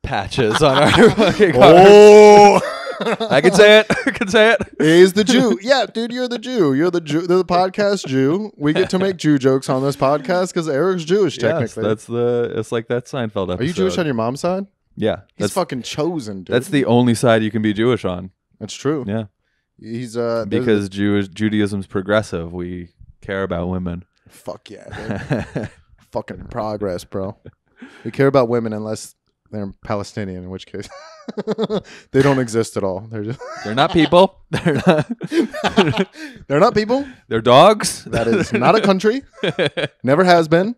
patches 0.03 0.61
on 0.61 0.77
our 0.83 1.09
fucking 1.11 1.51
cars. 1.53 1.85
oh 1.87 2.75
I 3.29 3.39
can 3.39 3.53
say 3.53 3.79
it. 3.79 3.85
I 3.89 4.11
can 4.11 4.27
say 4.27 4.51
it. 4.53 4.59
He's 4.77 5.13
the 5.13 5.23
Jew. 5.23 5.57
Yeah, 5.61 5.85
dude, 5.85 6.11
you're 6.11 6.27
the 6.27 6.37
Jew. 6.37 6.73
You're 6.73 6.91
the 6.91 6.99
Jew, 6.99 7.21
the 7.27 7.45
podcast 7.45 8.05
Jew. 8.07 8.51
We 8.57 8.73
get 8.73 8.89
to 8.89 8.99
make 8.99 9.15
Jew 9.15 9.37
jokes 9.39 9.69
on 9.69 9.81
this 9.83 9.95
podcast 9.95 10.49
because 10.49 10.67
Eric's 10.67 11.05
Jewish, 11.05 11.37
Yes, 11.37 11.43
technically. 11.51 11.83
that's 11.83 12.05
the. 12.05 12.51
It's 12.57 12.73
like 12.73 12.87
that 12.89 13.05
Seinfeld 13.05 13.53
episode. 13.53 13.61
Are 13.61 13.63
you 13.63 13.71
Jewish 13.71 13.97
on 13.97 14.05
your 14.05 14.15
mom's 14.15 14.41
side? 14.41 14.65
Yeah, 14.97 15.21
He's 15.37 15.45
that's 15.45 15.53
fucking 15.53 15.83
chosen, 15.83 16.43
dude. 16.43 16.53
that's 16.53 16.67
the 16.67 16.83
only 16.83 17.15
side 17.15 17.41
you 17.41 17.51
can 17.51 17.61
be 17.61 17.71
Jewish 17.71 18.03
on. 18.03 18.31
That's 18.59 18.73
true. 18.73 19.05
Yeah, 19.07 19.25
He's 19.79 20.17
uh 20.17 20.43
because 20.49 20.89
Jewish 20.89 21.29
Judaism's 21.29 21.87
progressive. 21.87 22.51
We 22.51 22.89
care 23.21 23.43
about 23.43 23.69
women. 23.69 24.03
fuck 24.27 24.69
yeah, 24.69 25.55
fucking 26.11 26.47
progress, 26.47 27.05
bro. 27.05 27.37
We 28.03 28.11
care 28.11 28.27
about 28.27 28.49
women 28.49 28.73
unless 28.73 29.15
they're 29.51 29.73
Palestinian, 29.83 30.43
in 30.43 30.49
which 30.49 30.65
case 30.65 30.87
they 32.11 32.21
don't 32.21 32.39
exist 32.39 32.77
at 32.77 32.83
all. 32.83 33.01
They're 33.01 33.23
just 33.23 33.39
They're 33.63 33.75
not 33.75 33.91
people. 33.91 34.39
They're 34.49 34.81
not. 34.85 35.11
they're 36.47 36.59
not 36.59 36.73
people. 36.73 37.05
They're 37.27 37.41
dogs. 37.41 38.03
That 38.05 38.27
is 38.27 38.53
not 38.53 38.75
a 38.75 38.81
country. 38.81 39.21
Never 40.03 40.23
has 40.23 40.47
been. 40.47 40.75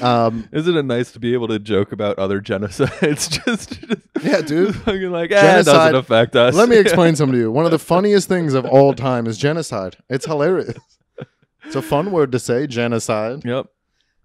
Um, 0.00 0.48
Isn't 0.50 0.76
it 0.76 0.84
nice 0.84 1.12
to 1.12 1.20
be 1.20 1.34
able 1.34 1.48
to 1.48 1.58
joke 1.58 1.92
about 1.92 2.18
other 2.18 2.40
genocides? 2.40 3.30
just, 3.44 3.80
just 3.80 4.00
Yeah, 4.22 4.40
dude. 4.40 4.74
Fucking 4.74 5.10
like, 5.10 5.30
eh, 5.30 5.60
it 5.60 5.64
doesn't 5.64 5.94
affect 5.94 6.36
us. 6.36 6.54
Let 6.54 6.68
me 6.68 6.78
explain 6.78 7.16
something 7.16 7.34
to 7.34 7.38
you. 7.38 7.50
One 7.50 7.64
of 7.66 7.70
the 7.70 7.78
funniest 7.78 8.28
things 8.28 8.54
of 8.54 8.64
all 8.64 8.94
time 8.94 9.26
is 9.26 9.36
genocide. 9.36 9.96
It's 10.08 10.24
hilarious. 10.24 10.78
It's 11.66 11.76
a 11.76 11.82
fun 11.82 12.12
word 12.12 12.32
to 12.32 12.38
say, 12.38 12.66
genocide. 12.66 13.44
Yep. 13.44 13.66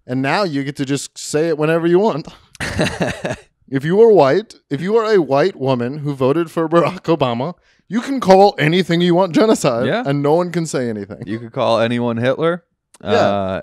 And 0.06 0.22
now 0.22 0.44
you 0.44 0.64
get 0.64 0.76
to 0.76 0.84
just 0.84 1.16
say 1.18 1.48
it 1.48 1.58
whenever 1.58 1.86
you 1.86 1.98
want. 1.98 2.26
if 3.68 3.84
you 3.84 4.00
are 4.00 4.12
white, 4.12 4.54
if 4.68 4.80
you 4.80 4.96
are 4.96 5.12
a 5.12 5.20
white 5.20 5.56
woman 5.56 5.98
who 5.98 6.14
voted 6.14 6.50
for 6.50 6.68
Barack 6.68 7.02
Obama, 7.16 7.54
you 7.88 8.00
can 8.00 8.20
call 8.20 8.54
anything 8.58 9.00
you 9.00 9.14
want 9.14 9.34
genocide 9.34 9.86
Yeah. 9.86 10.02
and 10.06 10.22
no 10.22 10.34
one 10.34 10.52
can 10.52 10.66
say 10.66 10.88
anything. 10.88 11.22
You 11.26 11.38
could 11.38 11.52
call 11.52 11.80
anyone 11.80 12.16
Hitler. 12.18 12.64
Yeah. 13.02 13.10
Uh, 13.10 13.62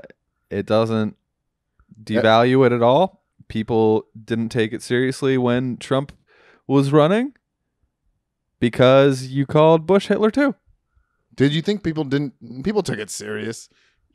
it 0.49 0.65
doesn't 0.65 1.15
devalue 2.03 2.65
it 2.65 2.71
at 2.71 2.81
all. 2.81 3.23
People 3.47 4.07
didn't 4.21 4.49
take 4.49 4.73
it 4.73 4.81
seriously 4.81 5.37
when 5.37 5.77
Trump 5.77 6.11
was 6.67 6.91
running 6.91 7.33
because 8.59 9.27
you 9.27 9.45
called 9.45 9.85
Bush 9.85 10.07
Hitler 10.07 10.31
too. 10.31 10.55
Did 11.35 11.53
you 11.53 11.61
think 11.61 11.83
people 11.83 12.03
didn't 12.03 12.33
people 12.63 12.81
took 12.83 12.97
it 12.99 13.09
serious? 13.09 13.69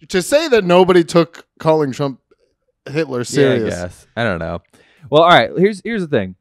To 0.08 0.20
say 0.20 0.48
that 0.48 0.64
nobody 0.64 1.04
took 1.04 1.46
calling 1.60 1.92
Trump 1.92 2.20
Hitler 2.90 3.24
serious. 3.24 3.72
Yeah, 3.74 3.78
I 3.78 3.82
guess. 3.84 4.06
I 4.16 4.24
don't 4.24 4.38
know. 4.38 4.60
Well, 5.10 5.22
all 5.22 5.28
right. 5.28 5.50
Here's 5.56 5.80
here's 5.84 6.02
the 6.02 6.08
thing. 6.08 6.36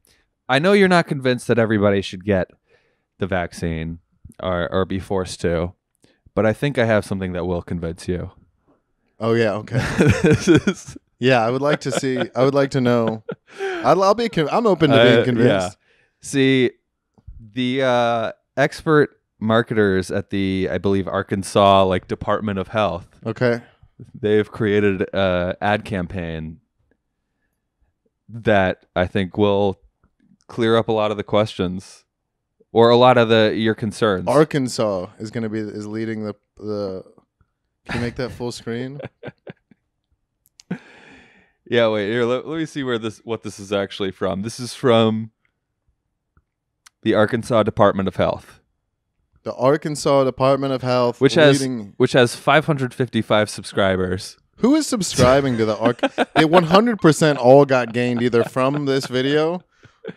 I 0.48 0.58
know 0.58 0.72
you're 0.72 0.88
not 0.88 1.06
convinced 1.06 1.46
that 1.48 1.58
everybody 1.58 2.02
should 2.02 2.24
get 2.24 2.50
the 3.18 3.26
vaccine 3.26 3.98
or 4.42 4.68
or 4.72 4.84
be 4.84 4.98
forced 4.98 5.40
to, 5.42 5.72
but 6.34 6.44
I 6.46 6.52
think 6.52 6.78
I 6.78 6.84
have 6.84 7.04
something 7.04 7.32
that 7.32 7.44
will 7.44 7.62
convince 7.62 8.08
you. 8.08 8.30
Oh 9.20 9.34
yeah, 9.34 9.52
okay. 9.54 9.78
this 10.22 10.48
is 10.48 10.96
Yeah, 11.18 11.44
I 11.46 11.50
would 11.50 11.62
like 11.62 11.80
to 11.82 11.92
see. 11.92 12.18
I 12.34 12.44
would 12.44 12.54
like 12.54 12.70
to 12.72 12.80
know. 12.80 13.22
I'll, 13.60 14.02
I'll 14.02 14.14
be. 14.14 14.28
I'm 14.50 14.66
open 14.66 14.90
to 14.90 14.96
being 15.02 15.18
Uh, 15.20 15.24
convinced. 15.24 15.48
yeah. 15.48 15.68
See, 16.20 16.70
the 17.54 17.82
uh, 17.82 18.32
expert 18.56 19.20
marketers 19.40 20.10
at 20.10 20.30
the 20.30 20.68
I 20.70 20.78
believe 20.78 21.06
Arkansas 21.08 21.84
like 21.84 22.08
Department 22.08 22.58
of 22.58 22.68
Health. 22.68 23.06
Okay. 23.26 23.60
They've 24.14 24.50
created 24.50 25.02
a 25.12 25.56
ad 25.60 25.84
campaign 25.84 26.60
that 28.28 28.86
I 28.96 29.06
think 29.06 29.36
will 29.36 29.78
clear 30.48 30.76
up 30.76 30.88
a 30.88 30.92
lot 30.92 31.10
of 31.10 31.16
the 31.16 31.24
questions 31.24 32.04
or 32.72 32.90
a 32.90 32.96
lot 32.96 33.18
of 33.18 33.28
the 33.28 33.54
your 33.54 33.74
concerns. 33.74 34.28
Arkansas 34.28 35.08
is 35.18 35.30
gonna 35.30 35.48
be 35.48 35.60
is 35.60 35.86
leading 35.86 36.24
the 36.24 36.34
the. 36.56 37.04
Can 37.86 37.96
you 37.96 38.00
make 38.02 38.14
that 38.16 38.30
full 38.30 38.52
screen? 38.52 39.00
yeah, 41.68 41.88
wait 41.88 42.08
here. 42.10 42.24
Let, 42.24 42.46
let 42.46 42.58
me 42.58 42.66
see 42.66 42.84
where 42.84 42.98
this 42.98 43.18
what 43.24 43.42
this 43.42 43.58
is 43.58 43.72
actually 43.72 44.12
from. 44.12 44.42
This 44.42 44.60
is 44.60 44.72
from 44.74 45.32
the 47.02 47.14
Arkansas 47.14 47.64
Department 47.64 48.08
of 48.08 48.16
Health. 48.16 48.61
The 49.44 49.54
Arkansas 49.54 50.24
Department 50.24 50.72
of 50.72 50.82
Health, 50.82 51.20
which 51.20 51.34
has 51.34 51.60
leading- 51.60 51.94
which 51.96 52.12
has 52.12 52.36
555 52.36 53.50
subscribers. 53.50 54.36
who 54.58 54.74
is 54.76 54.86
subscribing 54.86 55.56
to 55.58 55.64
the 55.64 55.76
Ark? 55.78 56.00
they 56.16 56.44
100% 56.44 57.36
all 57.36 57.64
got 57.64 57.92
gained 57.92 58.22
either 58.22 58.44
from 58.44 58.84
this 58.86 59.06
video 59.06 59.62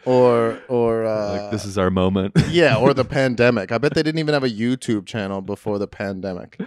or 0.06 0.60
or 0.68 1.06
uh, 1.06 1.32
like 1.42 1.52
this 1.52 1.66
is 1.66 1.78
our 1.78 1.90
moment. 1.90 2.34
yeah, 2.50 2.76
or 2.78 2.94
the 2.94 3.06
pandemic. 3.20 3.72
I 3.72 3.78
bet 3.80 3.94
they 3.96 4.04
didn't 4.04 4.20
even 4.20 4.34
have 4.34 4.44
a 4.44 4.50
YouTube 4.50 5.06
channel 5.06 5.42
before 5.42 5.80
the 5.80 5.88
pandemic. 5.88 6.60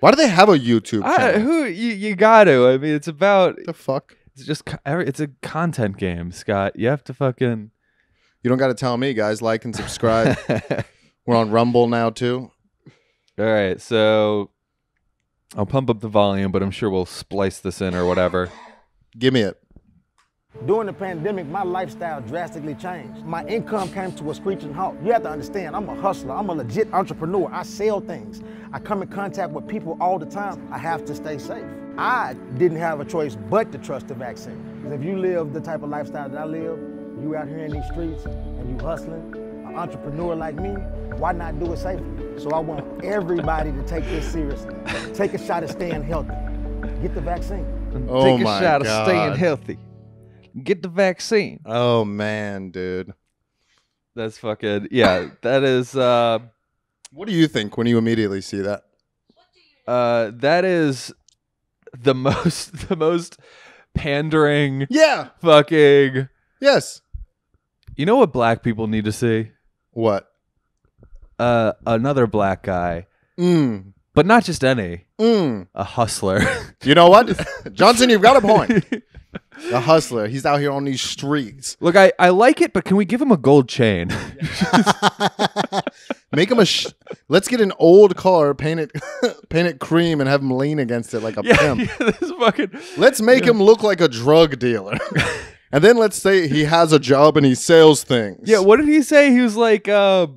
Why 0.00 0.10
do 0.10 0.16
they 0.16 0.28
have 0.28 0.48
a 0.48 0.58
YouTube 0.58 1.02
I, 1.04 1.16
channel? 1.16 1.40
who 1.40 1.64
you, 1.64 1.94
you 1.94 2.16
got 2.16 2.44
to? 2.44 2.68
I 2.68 2.78
mean, 2.78 2.94
it's 2.94 3.08
about 3.08 3.56
the 3.64 3.72
fuck? 3.72 4.16
it's 4.34 4.44
just 4.44 4.62
it's 4.84 5.20
a 5.20 5.28
content 5.42 5.96
game, 5.96 6.32
Scott. 6.32 6.76
You 6.76 6.88
have 6.88 7.04
to 7.04 7.14
fucking. 7.14 7.70
You 8.42 8.48
don't 8.50 8.58
got 8.58 8.66
to 8.68 8.74
tell 8.74 8.96
me, 8.96 9.14
guys. 9.14 9.40
Like 9.40 9.64
and 9.64 9.74
subscribe. 9.74 10.36
We're 11.26 11.36
on 11.36 11.50
Rumble 11.50 11.88
now 11.88 12.10
too. 12.10 12.50
All 13.38 13.44
right, 13.44 13.80
so 13.80 14.50
I'll 15.56 15.66
pump 15.66 15.88
up 15.88 16.00
the 16.00 16.08
volume, 16.08 16.52
but 16.52 16.62
I'm 16.62 16.70
sure 16.70 16.90
we'll 16.90 17.06
splice 17.06 17.60
this 17.60 17.80
in 17.80 17.94
or 17.94 18.06
whatever. 18.06 18.50
Give 19.18 19.32
me 19.32 19.40
it. 19.40 19.58
During 20.66 20.86
the 20.86 20.92
pandemic, 20.92 21.46
my 21.46 21.64
lifestyle 21.64 22.20
drastically 22.20 22.74
changed. 22.74 23.24
My 23.24 23.44
income 23.46 23.90
came 23.92 24.12
to 24.12 24.30
a 24.30 24.34
screeching 24.34 24.72
halt. 24.72 24.96
You 25.02 25.12
have 25.12 25.22
to 25.24 25.30
understand, 25.30 25.74
I'm 25.74 25.88
a 25.88 26.00
hustler. 26.00 26.32
I'm 26.32 26.48
a 26.48 26.54
legit 26.54 26.92
entrepreneur. 26.92 27.50
I 27.52 27.64
sell 27.64 28.00
things. 28.00 28.40
I 28.72 28.78
come 28.78 29.02
in 29.02 29.08
contact 29.08 29.50
with 29.50 29.66
people 29.66 29.96
all 30.00 30.18
the 30.18 30.26
time. 30.26 30.68
I 30.72 30.78
have 30.78 31.04
to 31.06 31.14
stay 31.14 31.38
safe. 31.38 31.64
I 31.98 32.34
didn't 32.56 32.78
have 32.78 33.00
a 33.00 33.04
choice 33.04 33.36
but 33.50 33.72
to 33.72 33.78
trust 33.78 34.08
the 34.08 34.14
vaccine. 34.14 34.62
Because 34.82 34.92
if 35.00 35.04
you 35.04 35.18
live 35.18 35.52
the 35.52 35.60
type 35.60 35.82
of 35.82 35.90
lifestyle 35.90 36.28
that 36.28 36.38
I 36.38 36.44
live, 36.44 36.78
you 37.20 37.34
out 37.36 37.48
here 37.48 37.64
in 37.64 37.72
these 37.72 37.86
streets 37.86 38.24
and 38.24 38.70
you 38.70 38.84
hustling, 38.84 39.43
an 39.74 39.80
entrepreneur 39.80 40.34
like 40.34 40.54
me, 40.56 40.70
why 41.18 41.32
not 41.32 41.58
do 41.58 41.72
it 41.72 41.78
safely? 41.78 42.06
So 42.38 42.50
I 42.50 42.58
want 42.60 43.04
everybody 43.04 43.72
to 43.72 43.82
take 43.84 44.04
this 44.04 44.30
seriously. 44.30 44.74
Take 45.14 45.34
a 45.34 45.38
shot 45.38 45.62
at 45.62 45.70
staying 45.70 46.02
healthy. 46.04 46.34
Get 47.02 47.14
the 47.14 47.20
vaccine. 47.20 47.66
Oh 48.08 48.24
Take 48.24 48.40
a 48.40 48.44
my 48.44 48.60
shot 48.60 48.82
God. 48.82 48.86
of 48.86 49.06
staying 49.06 49.34
healthy. 49.36 49.78
Get 50.62 50.82
the 50.82 50.88
vaccine. 50.88 51.60
Oh 51.66 52.04
man, 52.04 52.70
dude. 52.70 53.12
That's 54.14 54.38
fucking 54.38 54.88
yeah. 54.90 55.28
That 55.42 55.64
is 55.64 55.96
uh 55.96 56.38
What 57.12 57.28
do 57.28 57.34
you 57.34 57.48
think 57.48 57.76
when 57.76 57.86
you 57.86 57.98
immediately 57.98 58.40
see 58.40 58.60
that? 58.60 58.82
uh 59.86 60.30
that 60.34 60.64
is 60.64 61.12
the 61.96 62.14
most 62.26 62.88
the 62.88 62.96
most 62.96 63.38
pandering 63.94 64.86
Yeah. 64.90 65.28
fucking. 65.40 66.28
Yes. 66.60 67.00
You 67.96 68.06
know 68.06 68.16
what 68.16 68.32
black 68.32 68.62
people 68.64 68.86
need 68.88 69.04
to 69.04 69.12
see? 69.12 69.50
What? 69.94 70.30
Uh, 71.38 71.72
another 71.86 72.26
black 72.26 72.62
guy, 72.62 73.06
Mm. 73.38 73.92
but 74.14 74.26
not 74.26 74.44
just 74.44 74.62
any, 74.62 75.06
Mm. 75.18 75.66
a 75.74 75.84
hustler. 75.84 76.42
You 76.84 76.94
know 76.94 77.08
what? 77.08 77.30
Johnson, 77.72 78.10
you've 78.10 78.22
got 78.22 78.36
a 78.36 78.40
point. 78.46 78.84
A 79.72 79.80
hustler. 79.80 80.26
He's 80.28 80.44
out 80.46 80.60
here 80.60 80.70
on 80.72 80.84
these 80.84 81.00
streets. 81.00 81.76
Look, 81.80 81.96
I, 81.96 82.12
I 82.18 82.28
like 82.30 82.60
it, 82.60 82.72
but 82.72 82.84
can 82.84 82.96
we 82.96 83.04
give 83.04 83.20
him 83.22 83.30
a 83.32 83.36
gold 83.36 83.68
chain? 83.68 84.08
Make 86.32 86.50
him 86.50 86.58
a. 86.58 86.64
Sh- 86.66 86.88
Let's 87.28 87.46
get 87.48 87.60
an 87.60 87.72
old 87.78 88.16
car, 88.16 88.54
paint 88.54 88.80
it, 88.80 88.90
paint 89.48 89.68
it 89.68 89.78
cream, 89.78 90.20
and 90.20 90.28
have 90.28 90.40
him 90.40 90.50
lean 90.50 90.78
against 90.80 91.14
it 91.14 91.20
like 91.20 91.36
a 91.36 91.42
yeah, 91.44 91.56
pimp. 91.56 91.80
yeah, 92.00 92.10
this 92.10 92.30
fucking. 92.32 92.70
Let's 92.96 93.20
make 93.20 93.44
him 93.44 93.62
look 93.62 93.82
like 93.84 94.00
a 94.00 94.08
drug 94.08 94.58
dealer, 94.58 94.98
and 95.74 95.82
then 95.82 95.96
let's 95.96 96.16
say 96.16 96.46
he 96.46 96.62
has 96.64 96.92
a 96.92 97.00
job 97.00 97.36
and 97.36 97.44
he 97.44 97.56
sells 97.56 98.04
things. 98.04 98.48
Yeah, 98.48 98.60
what 98.60 98.76
did 98.76 98.86
he 98.86 99.02
say? 99.02 99.32
He 99.32 99.40
was 99.40 99.56
like, 99.56 99.88
uh, 99.88 100.28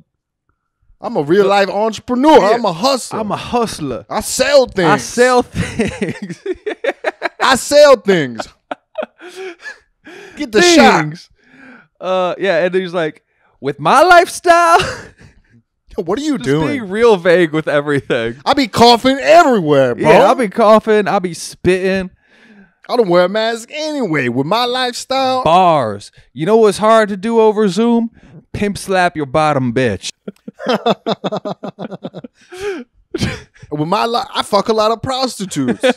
I'm 1.00 1.15
a 1.15 1.21
real 1.21 1.45
life 1.45 1.69
entrepreneur. 1.69 2.39
Yeah. 2.39 2.50
I'm 2.56 2.65
a 2.65 2.73
hustler. 2.73 3.19
I'm 3.19 3.32
a 3.32 3.38
hustler. 3.38 4.04
I 4.10 4.21
sell 4.21 4.65
things. 4.65 4.89
I 4.89 4.97
sell 4.97 5.43
things. 5.43 6.43
I 7.39 7.56
sell 7.56 7.95
things. 7.97 8.47
Get 10.38 10.52
the 10.52 10.62
shot. 10.63 11.30
Uh, 12.02 12.34
yeah, 12.39 12.65
and 12.65 12.73
he's 12.73 12.95
like, 12.95 13.23
with 13.60 13.80
my 13.80 14.02
lifestyle, 14.02 14.80
Yo, 15.95 16.04
What 16.04 16.17
are 16.17 16.23
you 16.23 16.38
doing? 16.39 16.67
being 16.67 16.89
real 16.89 17.15
vague 17.17 17.54
with 17.54 17.67
everything. 17.67 18.38
I 18.43 18.56
be 18.56 18.67
coughing 18.67 19.19
everywhere, 19.21 19.93
bro. 19.93 20.10
Yeah, 20.10 20.26
I'll 20.26 20.34
be 20.36 20.50
coughing. 20.50 21.08
I'll 21.08 21.19
be 21.19 21.36
spitting. 21.36 22.10
I 22.89 22.95
don't 22.95 23.10
wear 23.10 23.26
a 23.26 23.30
mask 23.30 23.69
anyway. 23.71 24.30
With 24.30 24.47
my 24.47 24.65
lifestyle, 24.65 25.43
Bars. 25.43 26.12
You 26.34 26.45
know 26.45 26.58
what's 26.58 26.78
hard 26.78 27.10
to 27.10 27.17
do 27.17 27.39
over 27.39 27.67
Zoom? 27.67 28.12
Pimp 28.54 28.78
slap 28.78 29.17
your 29.17 29.26
bottom 29.26 29.73
bitch. 29.73 30.12
with 33.71 33.88
my 33.88 34.06
li- 34.06 34.23
I 34.34 34.43
fuck 34.43 34.69
a 34.69 34.73
lot 34.73 34.91
of 34.91 35.02
prostitutes. 35.02 35.84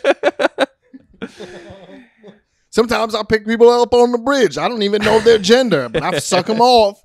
Sometimes 2.71 3.15
I 3.15 3.23
pick 3.25 3.47
people 3.47 3.69
up 3.69 3.93
on 3.95 4.13
the 4.13 4.19
bridge. 4.19 4.57
I 4.57 4.69
don't 4.69 4.83
even 4.83 5.03
know 5.03 5.21
their 5.21 5.39
gender, 5.39 5.89
but 5.89 6.03
I 6.03 6.19
suck 6.19 6.47
them 6.47 6.61
off. 6.61 7.03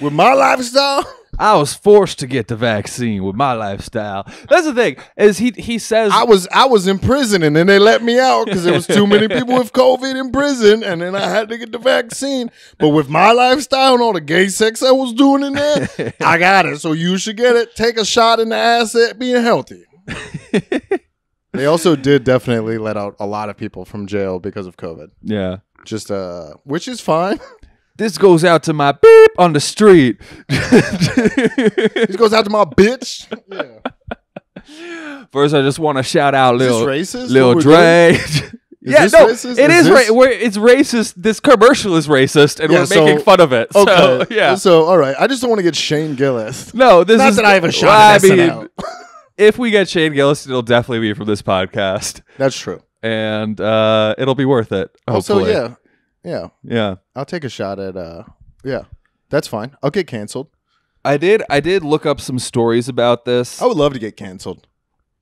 With 0.00 0.12
my 0.12 0.32
lifestyle, 0.32 1.04
I 1.38 1.56
was 1.56 1.74
forced 1.74 2.18
to 2.20 2.26
get 2.26 2.48
the 2.48 2.56
vaccine 2.56 3.24
with 3.24 3.36
my 3.36 3.52
lifestyle. 3.52 4.24
That's 4.48 4.66
the 4.66 4.74
thing. 4.74 4.96
Is 5.16 5.38
he 5.38 5.52
he 5.56 5.78
says 5.78 6.12
I 6.12 6.24
was 6.24 6.46
I 6.52 6.66
was 6.66 6.86
in 6.86 6.98
prison 6.98 7.42
and 7.42 7.54
then 7.56 7.66
they 7.66 7.78
let 7.78 8.02
me 8.02 8.18
out 8.18 8.46
because 8.46 8.64
there 8.64 8.74
was 8.74 8.86
too 8.86 9.06
many 9.06 9.28
people 9.28 9.56
with 9.58 9.72
COVID 9.72 10.18
in 10.18 10.32
prison, 10.32 10.82
and 10.82 11.02
then 11.02 11.14
I 11.14 11.28
had 11.28 11.48
to 11.48 11.58
get 11.58 11.72
the 11.72 11.78
vaccine. 11.78 12.50
But 12.78 12.90
with 12.90 13.08
my 13.08 13.32
lifestyle 13.32 13.94
and 13.94 14.02
all 14.02 14.12
the 14.12 14.20
gay 14.20 14.48
sex 14.48 14.82
I 14.82 14.90
was 14.90 15.12
doing 15.12 15.42
in 15.42 15.54
there, 15.54 16.14
I 16.20 16.38
got 16.38 16.66
it. 16.66 16.80
So 16.80 16.92
you 16.92 17.18
should 17.18 17.36
get 17.36 17.56
it. 17.56 17.74
Take 17.74 17.96
a 17.96 18.04
shot 18.04 18.40
in 18.40 18.50
the 18.50 18.56
ass 18.56 18.94
at 18.94 19.18
being 19.18 19.42
healthy. 19.42 19.84
they 21.52 21.66
also 21.66 21.96
did 21.96 22.24
definitely 22.24 22.78
let 22.78 22.96
out 22.96 23.16
a 23.18 23.26
lot 23.26 23.48
of 23.48 23.56
people 23.56 23.84
from 23.84 24.06
jail 24.06 24.38
because 24.38 24.66
of 24.66 24.76
COVID. 24.76 25.10
Yeah. 25.22 25.58
Just 25.84 26.10
uh, 26.10 26.54
which 26.64 26.88
is 26.88 27.00
fine. 27.00 27.38
This 27.96 28.18
goes 28.18 28.44
out 28.44 28.64
to 28.64 28.72
my 28.72 28.92
beep 28.92 29.30
on 29.38 29.52
the 29.52 29.60
street. 29.60 30.20
This 30.48 32.16
goes 32.16 32.32
out 32.32 32.44
to 32.44 32.50
my 32.50 32.64
bitch. 32.64 33.26
Yeah. 33.48 35.24
First, 35.32 35.54
I 35.54 35.62
just 35.62 35.78
want 35.78 35.98
to 35.98 36.02
shout 36.02 36.34
out 36.34 36.56
Lil 36.56 36.86
racist? 36.86 37.28
Lil 37.30 37.54
Dre. 37.60 38.12
yeah, 38.80 39.06
no, 39.12 39.26
racist? 39.28 39.58
it 39.58 39.70
Is 39.70 39.86
is. 39.86 39.90
ra- 39.90 40.26
it's 40.28 40.56
racist. 40.56 41.14
This 41.16 41.40
commercial 41.40 41.96
is 41.96 42.06
racist, 42.08 42.60
and 42.60 42.72
Yeah, 42.72 42.80
we're 42.80 42.86
so- 42.86 43.04
making 43.04 43.22
fun 43.24 43.40
of 43.40 43.52
it. 43.52 43.74
Okay. 43.74 43.94
So, 43.94 44.26
yeah. 44.34 44.54
So 44.54 44.84
all 44.84 44.98
right, 44.98 45.14
I 45.18 45.26
just 45.26 45.40
don't 45.42 45.50
want 45.50 45.58
to 45.58 45.64
get 45.64 45.76
Shane 45.76 46.14
Gillis. 46.14 46.72
No, 46.74 47.04
this 47.04 47.14
is 47.14 47.18
Not 47.18 47.28
is 47.30 47.36
that 47.36 47.44
I 47.44 47.54
have 47.54 47.64
a 47.64 47.72
shot 47.72 47.86
well, 47.86 48.14
at 48.16 48.24
I 48.24 48.58
mean, 48.58 48.68
if 49.36 49.58
we 49.58 49.70
get 49.70 49.88
Shane 49.88 50.12
Gillis, 50.14 50.46
it'll 50.46 50.62
definitely 50.62 51.00
be 51.00 51.14
from 51.14 51.26
this 51.26 51.42
podcast, 51.42 52.22
That's 52.38 52.56
true. 52.58 52.82
and 53.02 53.60
uh, 53.60 54.14
it'll 54.18 54.34
be 54.36 54.44
worth 54.46 54.72
it. 54.72 54.90
Also, 55.08 55.34
hopefully. 55.34 55.52
yeah, 55.52 55.74
yeah. 56.24 56.48
yeah. 56.62 56.96
I'll 57.14 57.24
take 57.24 57.44
a 57.44 57.48
shot 57.48 57.78
at 57.78 57.96
uh 57.96 58.24
yeah. 58.64 58.82
That's 59.30 59.48
fine. 59.48 59.76
I'll 59.82 59.90
get 59.90 60.06
canceled. 60.06 60.48
I 61.04 61.16
did. 61.18 61.42
I 61.50 61.60
did 61.60 61.82
look 61.84 62.06
up 62.06 62.20
some 62.20 62.38
stories 62.38 62.88
about 62.88 63.24
this. 63.24 63.60
I 63.60 63.66
would 63.66 63.76
love 63.76 63.92
to 63.92 63.98
get 63.98 64.16
canceled. 64.16 64.66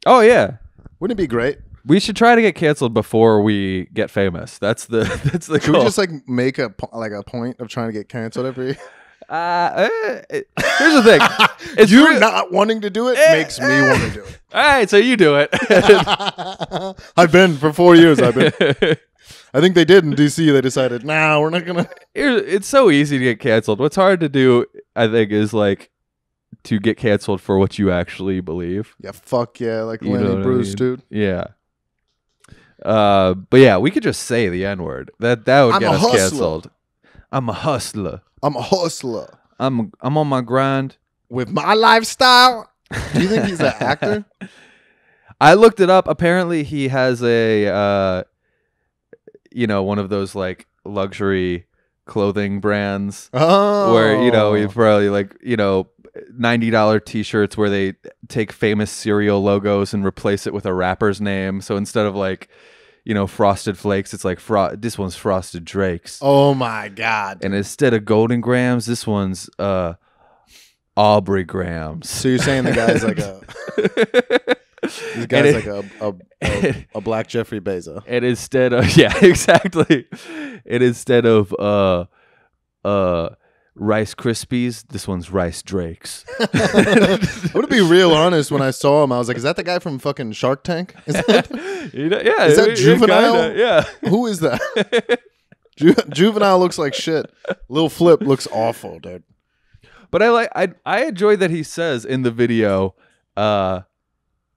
oh 0.06 0.20
yeah. 0.20 0.56
Wouldn't 1.00 1.18
it 1.18 1.22
be 1.22 1.26
great? 1.26 1.58
We 1.84 1.98
should 1.98 2.14
try 2.14 2.36
to 2.36 2.40
get 2.40 2.54
canceled 2.54 2.94
before 2.94 3.42
we 3.42 3.86
get 3.92 4.08
famous. 4.10 4.58
That's 4.58 4.84
the 4.86 5.00
that's 5.32 5.48
the 5.48 5.60
Should 5.60 5.72
goal. 5.72 5.80
we 5.80 5.86
just 5.86 5.98
like 5.98 6.10
make 6.28 6.58
a 6.58 6.70
po- 6.70 6.96
like 6.96 7.10
a 7.12 7.22
point 7.24 7.58
of 7.60 7.66
trying 7.68 7.88
to 7.88 7.92
get 7.92 8.08
canceled 8.08 8.46
every? 8.46 8.76
Uh, 9.28 9.88
eh, 10.30 10.42
here's 10.78 10.94
the 10.94 11.02
thing. 11.02 11.20
It's 11.78 11.90
you 11.92 12.08
real- 12.08 12.20
not 12.20 12.52
wanting 12.52 12.80
to 12.82 12.90
do 12.90 13.08
it 13.08 13.18
Eh, 13.18 13.32
makes 13.42 13.58
me 13.60 13.66
eh. 13.66 13.88
want 13.90 14.02
to 14.02 14.10
do 14.10 14.20
it. 14.24 14.38
All 14.54 14.62
right, 14.62 14.88
so 14.90 14.96
you 14.96 15.16
do 15.16 15.36
it. 15.36 15.48
I've 17.16 17.32
been 17.32 17.56
for 17.56 17.72
four 17.72 17.94
years. 17.96 18.20
I've 18.20 18.34
been. 18.34 18.52
I 19.54 19.60
think 19.60 19.74
they 19.74 19.84
did 19.84 20.04
in 20.04 20.12
DC. 20.14 20.50
They 20.52 20.60
decided, 20.60 21.04
nah, 21.04 21.40
we're 21.40 21.50
not 21.50 21.64
gonna. 21.64 21.88
Here- 22.14 22.36
it's 22.38 22.68
so 22.68 22.90
easy 22.90 23.18
to 23.18 23.24
get 23.24 23.40
canceled. 23.40 23.78
What's 23.80 23.96
hard 23.96 24.20
to 24.20 24.28
do, 24.28 24.66
I 24.96 25.08
think, 25.08 25.30
is 25.32 25.52
like 25.54 25.90
to 26.64 26.78
get 26.78 26.96
canceled 26.96 27.40
for 27.40 27.58
what 27.58 27.78
you 27.78 27.90
actually 27.90 28.40
believe. 28.40 28.94
Yeah, 29.00 29.12
fuck 29.12 29.58
yeah, 29.60 29.82
like 29.82 30.02
You 30.02 30.10
know 30.10 30.14
Lenny 30.16 30.28
what 30.30 30.38
I 30.38 30.42
Bruce, 30.42 30.68
mean? 30.68 30.74
dude. 30.76 31.02
Yeah. 31.10 31.44
Uh, 32.84 33.34
but 33.34 33.60
yeah, 33.60 33.78
we 33.78 33.90
could 33.90 34.02
just 34.02 34.22
say 34.24 34.48
the 34.48 34.66
N 34.66 34.82
word. 34.82 35.10
That 35.20 35.44
that 35.44 35.62
would 35.62 35.74
I'm 35.74 35.80
get 35.80 35.90
a 35.92 35.94
us 35.94 36.00
hustler. 36.00 36.18
canceled. 36.18 36.70
I'm 37.30 37.48
a 37.48 37.52
hustler. 37.52 38.20
I'm 38.42 38.56
a 38.56 38.62
hustler. 38.62 39.38
I'm 39.58 39.92
I'm 40.00 40.16
on 40.18 40.26
my 40.28 40.40
grind. 40.40 40.96
with 41.28 41.48
my 41.50 41.74
lifestyle. 41.74 42.68
Do 43.14 43.22
you 43.22 43.28
think 43.28 43.44
he's 43.46 43.60
an 43.60 43.66
actor? 43.80 44.24
I 45.40 45.54
looked 45.54 45.80
it 45.80 45.90
up. 45.90 46.06
Apparently, 46.08 46.62
he 46.62 46.88
has 46.88 47.22
a, 47.22 47.66
uh, 47.66 48.22
you 49.50 49.66
know, 49.66 49.82
one 49.82 49.98
of 49.98 50.08
those 50.08 50.34
like 50.34 50.66
luxury 50.84 51.66
clothing 52.04 52.60
brands 52.60 53.30
Oh, 53.32 53.94
where 53.94 54.22
you 54.22 54.30
know 54.32 54.54
he 54.54 54.66
probably 54.66 55.08
like 55.08 55.36
you 55.42 55.56
know 55.56 55.88
ninety 56.36 56.70
dollar 56.70 56.98
T-shirts 57.00 57.56
where 57.56 57.70
they 57.70 57.94
take 58.28 58.52
famous 58.52 58.90
cereal 58.90 59.40
logos 59.42 59.94
and 59.94 60.04
replace 60.04 60.46
it 60.46 60.52
with 60.52 60.66
a 60.66 60.74
rapper's 60.74 61.20
name. 61.20 61.60
So 61.60 61.76
instead 61.76 62.06
of 62.06 62.14
like 62.16 62.48
you 63.04 63.14
know 63.14 63.26
Frosted 63.26 63.76
Flakes, 63.78 64.14
it's 64.14 64.24
like 64.24 64.38
fro- 64.40 64.76
this 64.76 64.96
one's 64.98 65.16
Frosted 65.16 65.64
Drakes, 65.64 66.18
Oh 66.22 66.54
my 66.54 66.88
god! 66.88 67.38
and 67.44 67.54
instead 67.54 67.94
of 67.94 68.04
Golden 68.04 68.40
Grahams, 68.40 68.86
this 68.86 69.06
one's 69.06 69.48
uh 69.58 69.94
Aubrey 70.96 71.44
Grahams. 71.44 72.08
So 72.10 72.28
you're 72.28 72.38
saying 72.38 72.64
the 72.64 72.72
guy's 72.72 73.02
like 73.02 73.18
a 73.18 73.40
the 75.16 75.26
guy's 75.28 75.46
it- 75.46 75.54
like 75.54 75.66
a 75.66 75.84
a, 76.00 76.14
a 76.42 76.86
a 76.96 77.00
black 77.00 77.28
Jeffrey 77.28 77.60
Bezos. 77.60 78.02
and 78.08 78.24
instead 78.24 78.72
of 78.72 78.96
yeah 78.96 79.12
exactly 79.24 80.06
and 80.66 80.82
instead 80.82 81.24
of 81.26 81.52
uh 81.58 82.04
uh 82.84 83.30
rice 83.74 84.14
krispies 84.14 84.84
this 84.88 85.08
one's 85.08 85.30
rice 85.30 85.62
drakes 85.62 86.24
I'm 86.40 87.20
gonna 87.52 87.66
be 87.68 87.80
real 87.80 88.12
honest. 88.12 88.50
When 88.50 88.60
I 88.62 88.70
saw 88.70 89.02
him, 89.02 89.12
I 89.12 89.18
was 89.18 89.28
like, 89.28 89.36
"Is 89.38 89.42
that 89.44 89.56
the 89.56 89.62
guy 89.62 89.78
from 89.78 89.98
fucking 89.98 90.32
Shark 90.32 90.62
Tank? 90.62 90.94
Is 91.06 91.14
that, 91.14 91.90
You 91.94 92.08
know, 92.10 92.20
yeah 92.22 92.44
Is 92.46 92.56
that 92.56 92.68
it- 92.68 92.72
it 92.72 92.76
Juvenile? 92.82 93.32
kinda- 93.32 93.58
yeah 93.58 94.08
who 94.10 94.26
is 94.26 94.40
that?" 94.40 95.20
Ju- 95.76 95.94
Juvenile 96.10 96.58
looks 96.58 96.76
like 96.76 96.92
shit. 96.94 97.32
Lil 97.70 97.88
Flip 97.88 98.20
looks 98.20 98.46
awful, 98.52 98.98
dude. 98.98 99.22
but 100.10 100.22
i 100.22 100.28
like 100.28 100.50
i 100.54 100.68
i 100.84 101.04
enjoy 101.06 101.34
that 101.36 101.50
he 101.50 101.62
says 101.62 102.04
in 102.04 102.22
the 102.22 102.30
video 102.30 102.94
uh 103.38 103.80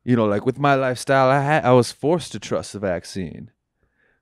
you 0.03 0.15
know 0.17 0.25
like 0.25 0.45
with 0.45 0.59
my 0.59 0.75
lifestyle 0.75 1.29
i 1.29 1.39
had 1.41 1.63
i 1.63 1.71
was 1.71 1.89
forced 1.93 2.33
to 2.33 2.39
trust 2.39 2.73
the 2.73 2.79
vaccine 2.79 3.49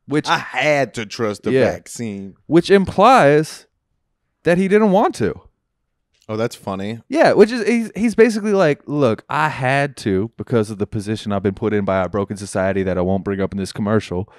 which 0.05 0.27
I 0.27 0.37
had 0.37 0.93
to 0.95 1.05
trust 1.05 1.43
the 1.43 1.51
Yeah. 1.53 1.71
vaccine. 1.71 2.35
which 2.45 2.69
implies 2.69 3.65
that 4.43 4.57
he 4.57 4.67
didn't 4.67 4.91
want 4.91 5.15
to 5.15 5.41
Oh, 6.29 6.37
that's 6.37 6.55
funny. 6.55 7.01
Yeah, 7.09 7.33
which 7.33 7.51
is 7.51 7.67
he's, 7.67 7.91
he's 7.95 8.15
basically 8.15 8.53
like, 8.53 8.81
look, 8.85 9.25
I 9.29 9.49
had 9.49 9.97
to 9.97 10.31
because 10.37 10.69
of 10.69 10.77
the 10.77 10.87
position 10.87 11.33
I've 11.33 11.43
been 11.43 11.53
put 11.53 11.73
in 11.73 11.83
by 11.83 11.97
our 11.97 12.07
broken 12.07 12.37
society 12.37 12.81
that 12.83 12.97
I 12.97 13.01
won't 13.01 13.25
bring 13.25 13.41
up 13.41 13.51
in 13.51 13.57
this 13.57 13.73
commercial. 13.73 14.31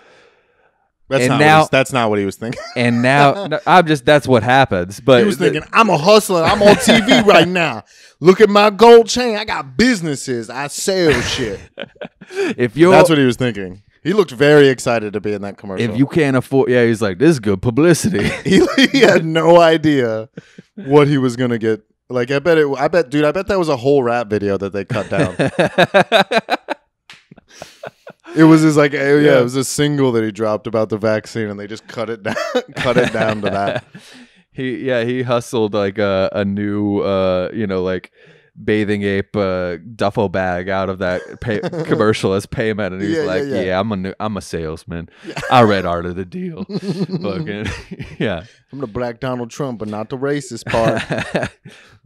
That's 1.11 1.25
And 1.25 1.29
not 1.33 1.41
now- 1.41 1.57
what 1.59 1.63
he's, 1.65 1.69
that's 1.71 1.93
not 1.93 2.09
what 2.09 2.19
he 2.19 2.25
was 2.25 2.37
thinking. 2.37 2.63
And 2.77 3.03
now 3.03 3.47
no, 3.49 3.61
I'm 3.67 3.87
just 3.87 4.07
that's 4.07 4.27
what 4.27 4.43
happens. 4.43 4.99
But 5.01 5.21
he 5.21 5.27
was 5.27 5.37
thinking, 5.37 5.63
"I'm 5.75 5.91
a 5.91 5.99
hustler. 5.99 6.43
I'm 6.43 6.63
on 6.63 6.75
TV 6.77 7.23
right 7.27 7.47
now. 7.47 7.85
Look 8.19 8.41
at 8.41 8.49
my 8.49 8.71
gold 8.71 9.07
chain. 9.07 9.37
I 9.37 9.45
got 9.45 9.77
businesses. 9.77 10.49
I 10.49 10.69
sell 10.69 11.13
shit." 11.21 11.61
if 12.31 12.79
you're 12.79 12.93
That's 12.93 13.11
what 13.11 13.19
he 13.19 13.27
was 13.27 13.37
thinking. 13.37 13.83
He 14.05 14.13
looked 14.13 14.31
very 14.31 14.69
excited 14.69 15.13
to 15.15 15.21
be 15.21 15.33
in 15.33 15.43
that 15.43 15.57
commercial. 15.57 15.91
if 15.91 15.99
you 15.99 16.07
can't 16.07 16.37
afford, 16.37 16.71
yeah, 16.71 16.85
he's 16.85 17.03
like, 17.03 17.19
this 17.19 17.31
is 17.31 17.41
good 17.41 17.61
publicity. 17.63 18.29
he, 18.45 18.65
he 18.93 19.01
had 19.01 19.25
no 19.25 19.59
idea 19.61 20.29
what 20.77 21.09
he 21.09 21.19
was 21.19 21.35
gonna 21.37 21.59
get. 21.59 21.81
Like 22.11 22.31
I 22.31 22.39
bet 22.39 22.59
it. 22.59 22.69
I 22.79 22.87
bet, 22.89 23.09
dude. 23.11 23.25
I 23.25 23.33
bet 23.33 23.47
that 23.49 23.59
was 23.59 23.71
a 23.71 23.77
whole 23.79 24.03
rap 24.03 24.29
video 24.29 24.59
that 24.59 24.73
they 24.75 24.85
cut 24.85 25.09
down. 25.09 25.35
it 28.37 28.45
was 28.45 28.63
his 28.63 28.77
like, 28.77 28.93
yeah, 28.93 29.17
Yeah. 29.17 29.41
it 29.41 29.43
was 29.43 29.57
a 29.57 29.65
single 29.65 30.13
that 30.13 30.25
he 30.25 30.33
dropped 30.33 30.67
about 30.67 30.89
the 30.91 30.99
vaccine, 30.99 31.49
and 31.49 31.59
they 31.59 31.67
just 31.67 31.87
cut 31.87 32.11
it 32.11 32.23
down, 32.23 32.35
cut 32.77 32.97
it 32.97 33.13
down 33.13 33.41
to 33.43 33.51
that. 33.51 33.85
he 34.53 34.79
yeah 34.85 35.03
he 35.03 35.23
hustled 35.23 35.75
like 35.75 35.99
a 35.99 36.29
a 36.33 36.45
new 36.45 37.01
uh 37.01 37.51
you 37.53 37.67
know 37.67 37.83
like 37.83 38.13
bathing 38.63 39.03
ape 39.03 39.35
uh, 39.37 39.77
duffel 39.97 40.29
bag 40.29 40.69
out 40.69 40.89
of 40.89 40.99
that 40.99 41.41
pay- 41.41 41.61
commercial 41.85 42.35
as 42.35 42.47
payment, 42.47 42.93
and 42.95 43.03
he's 43.03 43.13
Yeah, 43.13 43.21
yeah, 43.23 43.27
like, 43.27 43.43
yeah. 43.45 43.61
yeah, 43.63 43.81
I'm 43.81 43.91
a 43.93 43.97
new, 43.97 44.15
I'm 44.21 44.37
a 44.37 44.41
salesman. 44.41 45.09
I 45.51 45.63
read 45.63 45.85
Art 45.85 46.07
of 46.07 46.15
the 46.17 46.25
Deal. 46.25 46.65
Fucking 46.65 47.67
yeah. 48.19 48.45
I'm 48.73 48.79
the 48.81 48.87
black 48.87 49.21
Donald 49.21 49.51
Trump, 49.51 49.79
but 49.81 49.89
not 49.89 50.09
the 50.11 50.19
racist 50.19 50.67
part. 50.67 51.51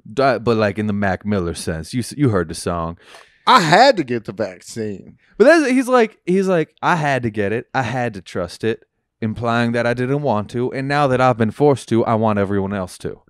But 0.04 0.44
like 0.56 0.78
in 0.78 0.86
the 0.86 0.92
Mac 0.92 1.26
Miller 1.26 1.54
sense, 1.54 1.92
you 1.92 2.02
you 2.16 2.30
heard 2.30 2.48
the 2.48 2.54
song, 2.54 2.98
I 3.46 3.60
had 3.60 3.96
to 3.98 4.04
get 4.04 4.24
the 4.24 4.32
vaccine. 4.32 5.18
but 5.36 5.70
he's 5.70 5.88
like 5.88 6.18
he's 6.26 6.48
like 6.48 6.74
I 6.82 6.96
had 6.96 7.22
to 7.24 7.30
get 7.30 7.52
it, 7.52 7.66
I 7.74 7.82
had 7.82 8.14
to 8.14 8.22
trust 8.22 8.64
it, 8.64 8.84
implying 9.20 9.72
that 9.72 9.86
I 9.86 9.92
didn't 9.94 10.22
want 10.22 10.48
to, 10.50 10.72
and 10.72 10.88
now 10.88 11.06
that 11.08 11.20
I've 11.20 11.36
been 11.36 11.50
forced 11.50 11.88
to, 11.90 12.04
I 12.06 12.14
want 12.14 12.38
everyone 12.38 12.72
else 12.72 12.96
to 12.98 13.20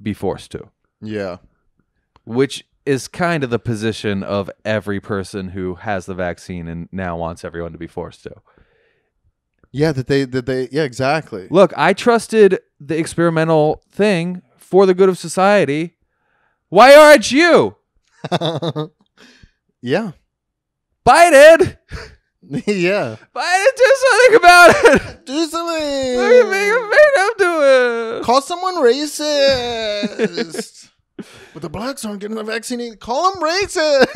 be 0.00 0.14
forced 0.14 0.50
to, 0.52 0.68
Yeah. 1.02 1.36
Which 2.24 2.64
is 2.84 3.06
kind 3.08 3.44
of 3.44 3.50
the 3.50 3.58
position 3.58 4.22
of 4.22 4.50
every 4.64 5.00
person 5.00 5.50
who 5.50 5.74
has 5.76 6.06
the 6.06 6.14
vaccine 6.14 6.68
and 6.68 6.88
now 6.90 7.14
wants 7.16 7.44
everyone 7.44 7.72
to 7.72 7.78
be 7.78 7.86
forced 7.86 8.22
to. 8.24 8.34
Yeah, 9.70 9.92
that 9.92 10.06
they 10.06 10.24
that 10.24 10.46
they 10.46 10.68
yeah, 10.70 10.82
exactly. 10.82 11.46
Look, 11.50 11.72
I 11.76 11.94
trusted 11.94 12.60
the 12.78 12.98
experimental 12.98 13.82
thing 13.90 14.42
for 14.58 14.84
the 14.84 14.94
good 14.94 15.08
of 15.08 15.16
society. 15.16 15.96
Why 16.68 16.94
aren't 16.94 17.32
you? 17.32 17.76
yeah. 19.80 20.12
Biden! 21.06 21.78
yeah. 22.42 23.16
Biden, 23.34 23.66
do 23.76 23.94
something 23.96 24.36
about 24.36 24.70
it! 24.70 25.26
Do 25.26 25.46
something. 25.46 26.16
Look 26.16 26.32
at 26.32 26.46
me, 26.46 26.70
made 26.90 27.12
do 27.38 27.62
it! 27.62 28.22
Call 28.24 28.40
someone 28.40 28.76
racist. 28.76 30.91
But 31.52 31.62
the 31.62 31.68
blacks 31.68 32.04
aren't 32.04 32.20
getting 32.20 32.36
the 32.36 32.44
vaccine. 32.44 32.80
either. 32.80 32.96
Call 32.96 33.32
them 33.32 33.42
racist. 33.42 34.06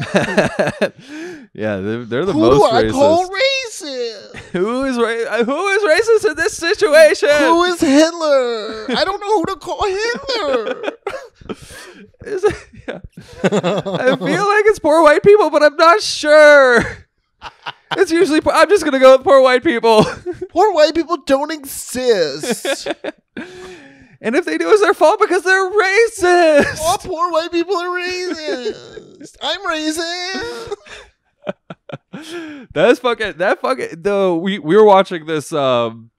yeah, 1.55 1.77
they're, 1.79 2.05
they're 2.05 2.25
the 2.25 2.33
Who 2.33 2.41
most 2.41 2.59
do 2.59 2.65
I 2.65 2.83
racist. 2.85 2.93
call 2.93 3.29
racist? 3.29 4.37
who 4.53 4.85
is 4.85 4.97
ra- 4.97 5.45
Who 5.45 5.69
is 5.69 5.83
racist 5.83 6.31
in 6.31 6.37
this 6.37 6.57
situation? 6.57 7.29
Who 7.39 7.65
is 7.65 7.81
Hitler? 7.81 8.87
I 8.97 9.05
don't 9.05 9.21
know 9.21 9.39
who 9.39 9.45
to 9.47 9.57
call 9.57 9.85
Hitler. 9.87 10.93
Is 12.25 12.43
it- 12.43 12.69
yeah. 12.89 12.99
I 13.45 14.17
feel 14.17 14.47
like 14.49 14.65
it's 14.67 14.79
poor 14.81 15.03
white 15.03 15.23
people, 15.23 15.49
but 15.51 15.63
I'm 15.63 15.77
not 15.77 16.01
sure. 16.03 16.81
It's 17.97 18.11
usually. 18.11 18.41
poor- 18.41 18.53
I'm 18.53 18.69
just 18.69 18.85
gonna 18.85 18.99
go 18.99 19.17
with 19.17 19.25
poor 19.25 19.41
white 19.41 19.63
people. 19.63 20.05
Poor 20.51 20.73
white 20.73 20.95
people 20.95 21.19
don't 21.19 21.53
exist. 21.53 22.89
And 24.21 24.35
if 24.37 24.45
they 24.45 24.59
do, 24.59 24.71
it's 24.71 24.81
their 24.81 24.95
fault 24.95 25.21
because 25.21 25.43
they're 25.43 25.71
racist. 25.71 26.81
All 26.81 26.99
poor 26.99 27.31
white 27.33 27.51
people 27.53 27.77
are 27.77 27.89
racist. 27.89 29.37
I'm 29.43 29.61
racist. 29.67 30.75
That's 32.73 32.99
fucking 33.01 33.35
that 33.39 33.61
fucking 33.61 34.03
though 34.03 34.37
we 34.37 34.59
we 34.59 34.77
were 34.77 34.85
watching 34.85 35.27
this 35.27 35.53
um 35.53 36.11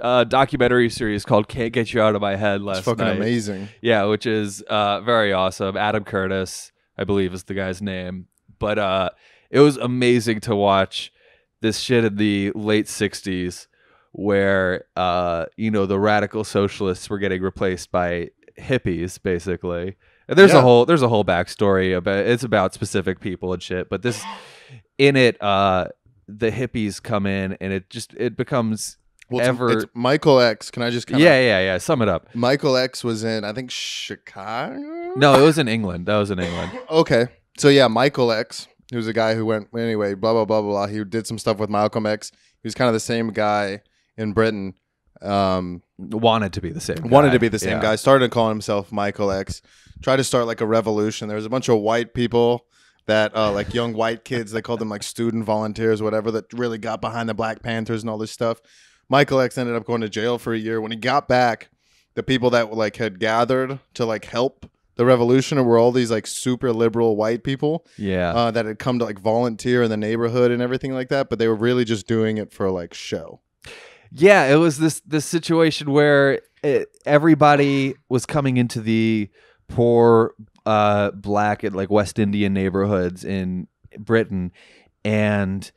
uh 0.00 0.24
documentary 0.24 0.88
series 0.88 1.24
called 1.24 1.48
Can't 1.48 1.72
Get 1.72 1.92
You 1.92 2.00
Out 2.00 2.14
of 2.14 2.22
My 2.22 2.36
Head 2.36 2.62
last 2.62 2.78
It's 2.78 2.84
fucking 2.86 3.04
night. 3.04 3.16
amazing. 3.16 3.68
Yeah, 3.82 4.04
which 4.04 4.26
is 4.26 4.62
uh 4.62 5.00
very 5.00 5.32
awesome. 5.32 5.76
Adam 5.76 6.04
Curtis, 6.04 6.72
I 6.96 7.04
believe 7.04 7.34
is 7.34 7.44
the 7.44 7.54
guy's 7.54 7.82
name. 7.82 8.26
But 8.58 8.78
uh 8.78 9.10
it 9.50 9.60
was 9.60 9.76
amazing 9.76 10.40
to 10.42 10.54
watch 10.56 11.12
this 11.60 11.78
shit 11.80 12.04
in 12.04 12.16
the 12.16 12.52
late 12.54 12.86
60s 12.86 13.66
where 14.12 14.84
uh 14.96 15.46
you 15.56 15.70
know 15.70 15.86
the 15.86 15.98
radical 15.98 16.42
socialists 16.44 17.08
were 17.08 17.18
getting 17.18 17.42
replaced 17.42 17.92
by 17.92 18.28
hippies 18.58 19.20
basically. 19.22 19.96
And 20.28 20.38
there's 20.38 20.52
a 20.52 20.60
whole 20.60 20.84
there's 20.86 21.02
a 21.02 21.08
whole 21.08 21.24
backstory 21.24 21.96
about 21.96 22.26
it's 22.26 22.44
about 22.44 22.74
specific 22.74 23.20
people 23.20 23.52
and 23.52 23.62
shit, 23.62 23.88
but 23.88 24.02
this 24.02 24.22
in 24.98 25.16
it 25.16 25.40
uh 25.42 25.86
the 26.28 26.50
hippies 26.50 27.02
come 27.02 27.26
in 27.26 27.56
and 27.60 27.72
it 27.72 27.90
just 27.90 28.14
it 28.14 28.36
becomes 28.36 28.96
Well, 29.28 29.40
it's, 29.40 29.48
ever 29.48 29.70
it's 29.72 29.86
Michael 29.94 30.40
X. 30.40 30.70
Can 30.70 30.82
I 30.82 30.90
just 30.90 31.06
kind 31.08 31.20
of 31.20 31.24
yeah 31.24 31.40
yeah 31.40 31.60
yeah 31.60 31.78
sum 31.78 32.00
it 32.02 32.08
up 32.08 32.32
Michael 32.34 32.76
X 32.76 33.02
was 33.02 33.24
in 33.24 33.44
I 33.44 33.52
think 33.52 33.70
Chicago. 33.70 34.78
no 35.16 35.40
it 35.40 35.44
was 35.44 35.58
in 35.58 35.68
england 35.68 36.06
that 36.06 36.16
was 36.16 36.30
in 36.30 36.38
england 36.38 36.72
Okay. 36.90 37.26
So 37.58 37.68
yeah, 37.68 37.88
Michael 37.88 38.32
X, 38.32 38.68
he 38.90 38.96
was 38.96 39.06
a 39.06 39.12
guy 39.12 39.34
who 39.34 39.44
went 39.44 39.68
anyway, 39.76 40.14
blah 40.14 40.32
blah 40.32 40.44
blah 40.44 40.62
blah 40.62 40.70
blah. 40.70 40.86
He 40.86 41.04
did 41.04 41.26
some 41.26 41.38
stuff 41.38 41.58
with 41.58 41.68
Malcolm 41.68 42.06
X. 42.06 42.30
He 42.62 42.66
was 42.66 42.74
kind 42.74 42.88
of 42.88 42.94
the 42.94 43.00
same 43.00 43.32
guy 43.32 43.82
in 44.20 44.32
Britain. 44.32 44.74
Um, 45.22 45.82
wanted 45.98 46.52
to 46.54 46.60
be 46.60 46.70
the 46.70 46.80
same 46.80 46.96
wanted 47.10 47.28
guy. 47.28 47.32
to 47.34 47.38
be 47.40 47.48
the 47.48 47.58
same 47.58 47.76
Yeah. 47.76 47.82
guy. 47.82 47.96
Started 47.96 48.30
calling 48.30 48.52
himself 48.54 48.90
Michael 48.90 49.30
X. 49.30 49.60
Tried 50.02 50.16
to 50.16 50.24
start 50.24 50.46
like 50.46 50.60
a 50.62 50.66
revolution. 50.66 51.28
There 51.28 51.36
was 51.36 51.44
a 51.44 51.50
bunch 51.50 51.68
of 51.68 51.78
white 51.80 52.14
people 52.14 52.64
that 53.06 53.34
uh, 53.36 53.52
like 53.52 53.74
young 53.74 53.92
white 53.92 54.24
kids. 54.24 54.52
They 54.52 54.62
called 54.62 54.80
them 54.80 54.88
like 54.88 55.02
student 55.02 55.44
volunteers, 55.44 56.00
whatever. 56.02 56.30
That 56.30 56.50
really 56.54 56.78
got 56.78 57.00
behind 57.02 57.28
the 57.28 57.34
Black 57.34 57.62
Panthers 57.62 58.02
and 58.02 58.08
all 58.08 58.16
this 58.18 58.30
stuff. 58.30 58.60
Michael 59.10 59.40
X 59.40 59.58
ended 59.58 59.76
up 59.76 59.84
going 59.84 60.00
to 60.00 60.08
jail 60.08 60.38
for 60.38 60.54
a 60.54 60.58
year. 60.58 60.80
When 60.80 60.92
he 60.92 60.96
got 60.96 61.28
back, 61.28 61.68
the 62.14 62.22
people 62.22 62.48
that 62.50 62.72
like 62.72 62.96
had 62.96 63.18
gathered 63.20 63.78
to 63.94 64.06
like 64.06 64.24
help 64.24 64.70
the 64.96 65.04
revolution 65.04 65.62
were 65.64 65.78
all 65.78 65.92
these 65.92 66.10
like 66.10 66.26
super 66.26 66.72
liberal 66.72 67.16
white 67.16 67.42
people 67.42 67.86
yeah 67.96 68.32
uh, 68.34 68.50
that 68.50 68.66
had 68.66 68.78
come 68.78 68.98
to 68.98 69.04
like 69.06 69.18
volunteer 69.18 69.82
in 69.82 69.88
the 69.90 69.96
neighborhood 69.96 70.50
and 70.50 70.62
everything 70.62 70.92
like 70.94 71.08
that. 71.10 71.28
But 71.28 71.38
they 71.38 71.48
were 71.48 71.54
really 71.54 71.84
just 71.84 72.06
doing 72.06 72.38
it 72.38 72.52
for 72.52 72.70
like 72.70 72.94
show. 72.94 73.40
Yeah 74.12 74.46
it 74.46 74.56
was 74.56 74.78
this 74.78 75.00
this 75.00 75.24
situation 75.24 75.90
where 75.90 76.40
it, 76.62 76.88
everybody 77.06 77.94
was 78.08 78.26
coming 78.26 78.56
into 78.56 78.80
the 78.80 79.30
poor 79.68 80.34
uh, 80.66 81.10
black 81.12 81.62
and 81.62 81.74
like 81.74 81.90
West 81.90 82.18
Indian 82.18 82.52
neighborhoods 82.52 83.24
in 83.24 83.66
Britain, 83.98 84.52
and 85.04 85.70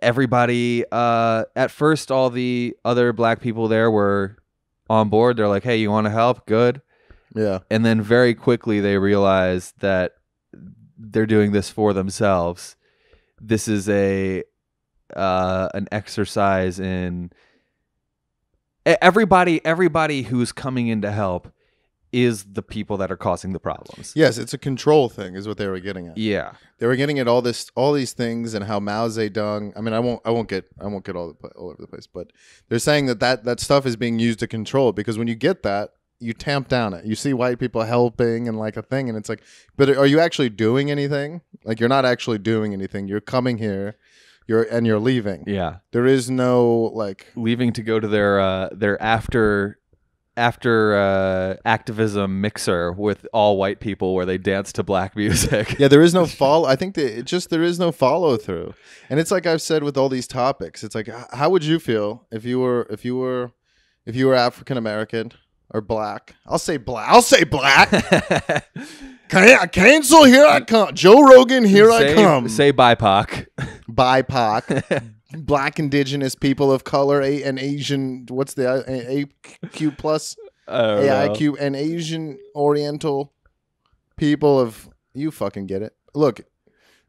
everybody 0.00 0.84
uh, 0.90 1.44
at 1.54 1.70
first 1.70 2.10
all 2.10 2.30
the 2.30 2.76
other 2.84 3.12
black 3.12 3.40
people 3.40 3.68
there 3.68 3.90
were 3.90 4.36
on 4.90 5.08
board. 5.08 5.36
They're 5.36 5.48
like, 5.48 5.64
"Hey, 5.64 5.76
you 5.76 5.90
want 5.90 6.06
to 6.06 6.10
help? 6.10 6.46
Good." 6.46 6.82
Yeah. 7.34 7.60
And 7.70 7.84
then 7.84 8.00
very 8.00 8.34
quickly 8.34 8.80
they 8.80 8.96
realize 8.98 9.72
that 9.80 10.12
they're 10.96 11.26
doing 11.26 11.52
this 11.52 11.68
for 11.68 11.92
themselves. 11.92 12.76
This 13.40 13.66
is 13.66 13.88
a 13.88 14.44
uh, 15.14 15.68
an 15.74 15.88
exercise 15.92 16.80
in 16.80 17.30
everybody 18.86 19.64
everybody 19.64 20.22
who's 20.22 20.52
coming 20.52 20.88
in 20.88 21.02
to 21.02 21.10
help 21.10 21.52
is 22.14 22.44
the 22.44 22.62
people 22.62 22.96
that 22.96 23.10
are 23.10 23.16
causing 23.16 23.52
the 23.52 23.58
problems. 23.58 24.12
Yes, 24.14 24.38
it's 24.38 24.54
a 24.54 24.58
control 24.58 25.08
thing, 25.08 25.34
is 25.34 25.48
what 25.48 25.58
they 25.58 25.66
were 25.66 25.80
getting 25.80 26.06
at. 26.06 26.16
Yeah. 26.16 26.52
They 26.78 26.86
were 26.86 26.94
getting 26.94 27.18
at 27.18 27.26
all 27.26 27.42
this, 27.42 27.72
all 27.74 27.92
these 27.92 28.12
things, 28.12 28.54
and 28.54 28.64
how 28.64 28.78
Mao 28.78 29.08
Zedong. 29.08 29.72
I 29.76 29.80
mean, 29.80 29.92
I 29.92 29.98
won't, 29.98 30.22
I 30.24 30.30
won't 30.30 30.48
get, 30.48 30.64
I 30.80 30.86
won't 30.86 31.04
get 31.04 31.16
all 31.16 31.32
the, 31.32 31.48
all 31.48 31.70
over 31.70 31.82
the 31.82 31.88
place, 31.88 32.06
but 32.06 32.30
they're 32.68 32.78
saying 32.78 33.06
that 33.06 33.18
that 33.18 33.42
that 33.44 33.58
stuff 33.58 33.84
is 33.84 33.96
being 33.96 34.20
used 34.20 34.38
to 34.38 34.46
control 34.46 34.92
because 34.92 35.18
when 35.18 35.26
you 35.26 35.34
get 35.34 35.64
that, 35.64 35.90
you 36.20 36.32
tamp 36.32 36.68
down 36.68 36.94
it. 36.94 37.04
You 37.04 37.16
see 37.16 37.32
white 37.32 37.58
people 37.58 37.82
helping 37.82 38.46
and 38.46 38.56
like 38.56 38.76
a 38.76 38.82
thing, 38.82 39.08
and 39.08 39.18
it's 39.18 39.28
like, 39.28 39.42
but 39.76 39.88
are 39.96 40.06
you 40.06 40.20
actually 40.20 40.50
doing 40.50 40.92
anything? 40.92 41.40
Like 41.64 41.80
you're 41.80 41.88
not 41.88 42.04
actually 42.04 42.38
doing 42.38 42.72
anything. 42.72 43.08
You're 43.08 43.20
coming 43.20 43.58
here, 43.58 43.96
you're 44.46 44.62
and 44.64 44.86
you're 44.86 44.98
leaving. 44.98 45.44
Yeah. 45.46 45.76
There 45.92 46.06
is 46.06 46.30
no 46.30 46.90
like 46.94 47.26
Leaving 47.36 47.72
to 47.74 47.82
go 47.82 47.98
to 48.00 48.08
their 48.08 48.40
uh, 48.40 48.68
their 48.72 49.00
after 49.02 49.78
after 50.36 50.96
uh, 50.96 51.54
activism 51.64 52.40
mixer 52.40 52.90
with 52.92 53.24
all 53.32 53.56
white 53.56 53.78
people 53.78 54.14
where 54.14 54.26
they 54.26 54.36
dance 54.36 54.72
to 54.72 54.82
black 54.82 55.14
music. 55.24 55.78
yeah 55.78 55.86
there 55.86 56.02
is 56.02 56.12
no 56.12 56.26
follow 56.26 56.66
i 56.66 56.74
think 56.74 56.96
that 56.96 57.18
it 57.18 57.24
just 57.24 57.50
there 57.50 57.62
is 57.62 57.78
no 57.78 57.92
follow 57.92 58.36
through 58.36 58.74
and 59.08 59.20
it's 59.20 59.30
like 59.30 59.46
i've 59.46 59.62
said 59.62 59.84
with 59.84 59.96
all 59.96 60.08
these 60.08 60.26
topics 60.26 60.82
it's 60.82 60.96
like 60.96 61.08
how 61.32 61.48
would 61.48 61.62
you 61.64 61.78
feel 61.78 62.26
if 62.32 62.44
you 62.44 62.58
were 62.58 62.84
if 62.90 63.04
you 63.04 63.14
were 63.16 63.52
if 64.06 64.16
you 64.16 64.26
were 64.26 64.34
african 64.34 64.76
american 64.76 65.30
or 65.70 65.80
black 65.80 66.34
i'll 66.48 66.58
say 66.58 66.78
black 66.78 67.08
i'll 67.10 67.22
say 67.22 67.44
black 67.44 67.88
Can- 69.28 69.68
cancel 69.68 70.24
here 70.24 70.46
i 70.46 70.60
come 70.60 70.92
joe 70.96 71.22
rogan 71.22 71.64
here 71.64 71.92
i 71.92 72.12
come 72.12 72.48
Say 72.48 72.72
BIPOC. 72.72 73.46
bipoc 73.90 75.04
black 75.38 75.78
indigenous 75.78 76.34
people 76.34 76.72
of 76.72 76.84
color 76.84 77.20
a- 77.20 77.42
and 77.42 77.58
asian 77.58 78.24
what's 78.30 78.54
the 78.54 78.68
uh, 78.70 78.82
A- 78.88 79.22
aq 79.22 79.96
plus 79.98 80.36
I 80.66 80.78
don't 80.80 81.06
know. 81.06 81.34
AIQ 81.34 81.56
and 81.60 81.76
Asian 81.76 82.38
Oriental 82.56 83.34
people 84.16 84.58
of 84.58 84.88
you 85.12 85.30
fucking 85.30 85.66
get 85.66 85.82
it. 85.82 85.94
Look, 86.14 86.40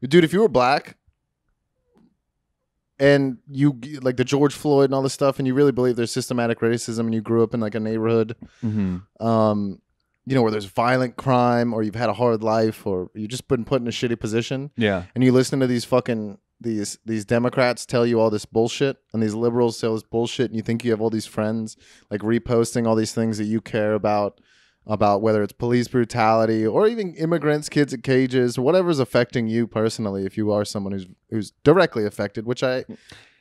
dude, 0.02 0.24
if 0.24 0.34
you 0.34 0.40
were 0.40 0.48
black 0.48 0.98
and 2.98 3.38
you 3.50 3.78
like 4.02 4.16
the 4.16 4.24
George 4.24 4.54
Floyd 4.54 4.86
and 4.86 4.94
all 4.94 5.02
this 5.02 5.12
stuff, 5.12 5.38
and 5.38 5.46
you 5.46 5.54
really 5.54 5.72
believe 5.72 5.96
there's 5.96 6.12
systematic 6.12 6.60
racism, 6.60 7.00
and 7.00 7.14
you 7.14 7.20
grew 7.20 7.42
up 7.42 7.52
in 7.54 7.60
like 7.60 7.74
a 7.74 7.80
neighborhood, 7.80 8.36
Mhm. 8.62 9.02
um, 9.20 9.80
you 10.26 10.34
know, 10.34 10.42
where 10.42 10.50
there's 10.50 10.64
violent 10.66 11.16
crime, 11.16 11.72
or 11.74 11.82
you've 11.82 11.94
had 11.94 12.08
a 12.08 12.14
hard 12.14 12.42
life, 12.42 12.86
or 12.86 13.10
you 13.14 13.28
just 13.28 13.48
been 13.48 13.64
put 13.64 13.80
in 13.80 13.86
a 13.88 13.90
shitty 13.90 14.18
position, 14.18 14.70
Yeah. 14.76 15.04
and 15.14 15.22
you 15.22 15.30
listen 15.32 15.60
to 15.60 15.66
these 15.66 15.84
fucking 15.84 16.38
these 16.60 16.98
these 17.04 17.24
Democrats 17.24 17.84
tell 17.84 18.06
you 18.06 18.20
all 18.20 18.30
this 18.30 18.46
bullshit, 18.46 18.96
and 19.12 19.22
these 19.22 19.34
liberals 19.34 19.80
tell 19.80 19.94
this 19.94 20.02
bullshit, 20.02 20.46
and 20.50 20.56
you 20.56 20.62
think 20.62 20.84
you 20.84 20.90
have 20.90 21.00
all 21.00 21.10
these 21.10 21.26
friends 21.26 21.76
like 22.10 22.20
reposting 22.22 22.86
all 22.86 22.94
these 22.94 23.14
things 23.14 23.38
that 23.38 23.44
you 23.44 23.60
care 23.60 23.94
about 23.94 24.40
about 24.86 25.20
whether 25.20 25.42
it's 25.42 25.52
police 25.52 25.88
brutality 25.88 26.64
or 26.64 26.86
even 26.86 27.12
immigrants, 27.16 27.68
kids 27.68 27.92
at 27.92 28.02
cages, 28.04 28.58
whatever's 28.58 29.00
affecting 29.00 29.48
you 29.48 29.66
personally. 29.66 30.24
If 30.24 30.36
you 30.36 30.52
are 30.52 30.64
someone 30.64 30.92
who's 30.92 31.06
who's 31.30 31.50
directly 31.64 32.06
affected, 32.06 32.46
which 32.46 32.62
I 32.62 32.84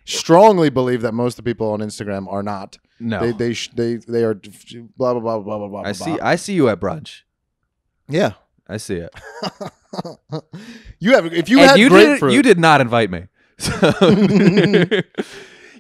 strongly 0.06 0.69
believe 0.69 1.01
that 1.01 1.13
most 1.13 1.34
of 1.38 1.45
the 1.45 1.49
people 1.49 1.71
on 1.71 1.80
Instagram 1.80 2.32
are 2.32 2.43
not. 2.43 2.78
No. 2.99 3.19
They 3.19 3.32
they 3.32 3.54
sh- 3.54 3.71
they 3.75 3.95
they 3.95 4.23
are 4.23 4.36
blah 4.97 5.13
blah 5.13 5.19
blah 5.19 5.39
blah 5.39 5.58
blah 5.58 5.67
blah. 5.67 5.82
I 5.82 5.91
see 5.91 6.15
blah. 6.15 6.28
I 6.28 6.36
see 6.36 6.54
you 6.54 6.69
at 6.69 6.80
brunch. 6.80 7.21
Yeah. 8.08 8.34
I 8.67 8.78
see 8.78 8.95
it. 8.95 9.13
you 10.99 11.13
have 11.13 11.32
if 11.34 11.49
you 11.49 11.60
and 11.60 11.69
had 11.71 11.80
you 11.80 11.89
grapefruit. 11.89 12.32
did 12.32 12.36
you 12.36 12.41
did 12.43 12.60
not 12.60 12.82
invite 12.82 13.10
me. 13.12 13.25
So 13.58 13.71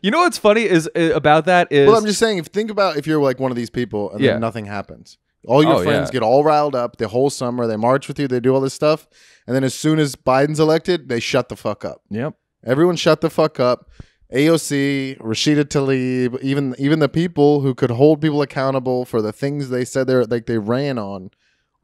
You 0.01 0.11
know 0.11 0.19
what's 0.19 0.37
funny 0.37 0.63
is 0.63 0.87
uh, 0.95 1.11
about 1.15 1.45
that 1.45 1.71
is 1.71 1.87
Well, 1.87 1.97
I'm 1.97 2.05
just 2.05 2.19
saying, 2.19 2.37
if 2.37 2.45
think 2.47 2.69
about 2.69 2.95
if 2.97 3.07
you're 3.07 3.21
like 3.21 3.39
one 3.39 3.51
of 3.51 3.57
these 3.57 3.69
people 3.71 4.11
and 4.11 4.21
Yeah. 4.21 4.33
then 4.33 4.41
nothing 4.41 4.65
happens. 4.65 5.17
All 5.47 5.63
your 5.63 5.75
Oh, 5.75 5.83
friends 5.83 6.09
yeah. 6.09 6.13
get 6.13 6.23
all 6.23 6.43
riled 6.43 6.75
up 6.75 6.97
the 6.97 7.07
whole 7.07 7.29
summer. 7.29 7.65
They 7.67 7.75
march 7.75 8.07
with 8.07 8.19
you. 8.19 8.27
They 8.27 8.39
do 8.39 8.53
all 8.53 8.61
this 8.61 8.73
stuff, 8.73 9.07
and 9.47 9.55
then 9.55 9.63
as 9.63 9.73
soon 9.73 9.99
as 9.99 10.15
Biden's 10.15 10.59
elected, 10.59 11.07
they 11.09 11.19
shut 11.19 11.49
the 11.49 11.55
fuck 11.55 11.83
up. 11.85 12.01
Yep. 12.09 12.35
Everyone 12.65 12.95
shut 12.95 13.21
the 13.21 13.29
fuck 13.29 13.59
up. 13.59 13.89
AOC, 14.33 15.19
Rashida 15.19 15.63
Tlaib, 15.65 16.39
even 16.41 16.75
even 16.79 16.99
the 16.99 17.09
people 17.09 17.61
who 17.61 17.73
could 17.75 17.91
hold 17.91 18.21
people 18.21 18.41
accountable 18.41 19.05
for 19.05 19.21
the 19.21 19.31
things 19.31 19.69
they 19.69 19.85
said 19.85 20.07
they're 20.07 20.25
like 20.25 20.45
they 20.47 20.57
ran 20.57 20.97
on, 20.97 21.29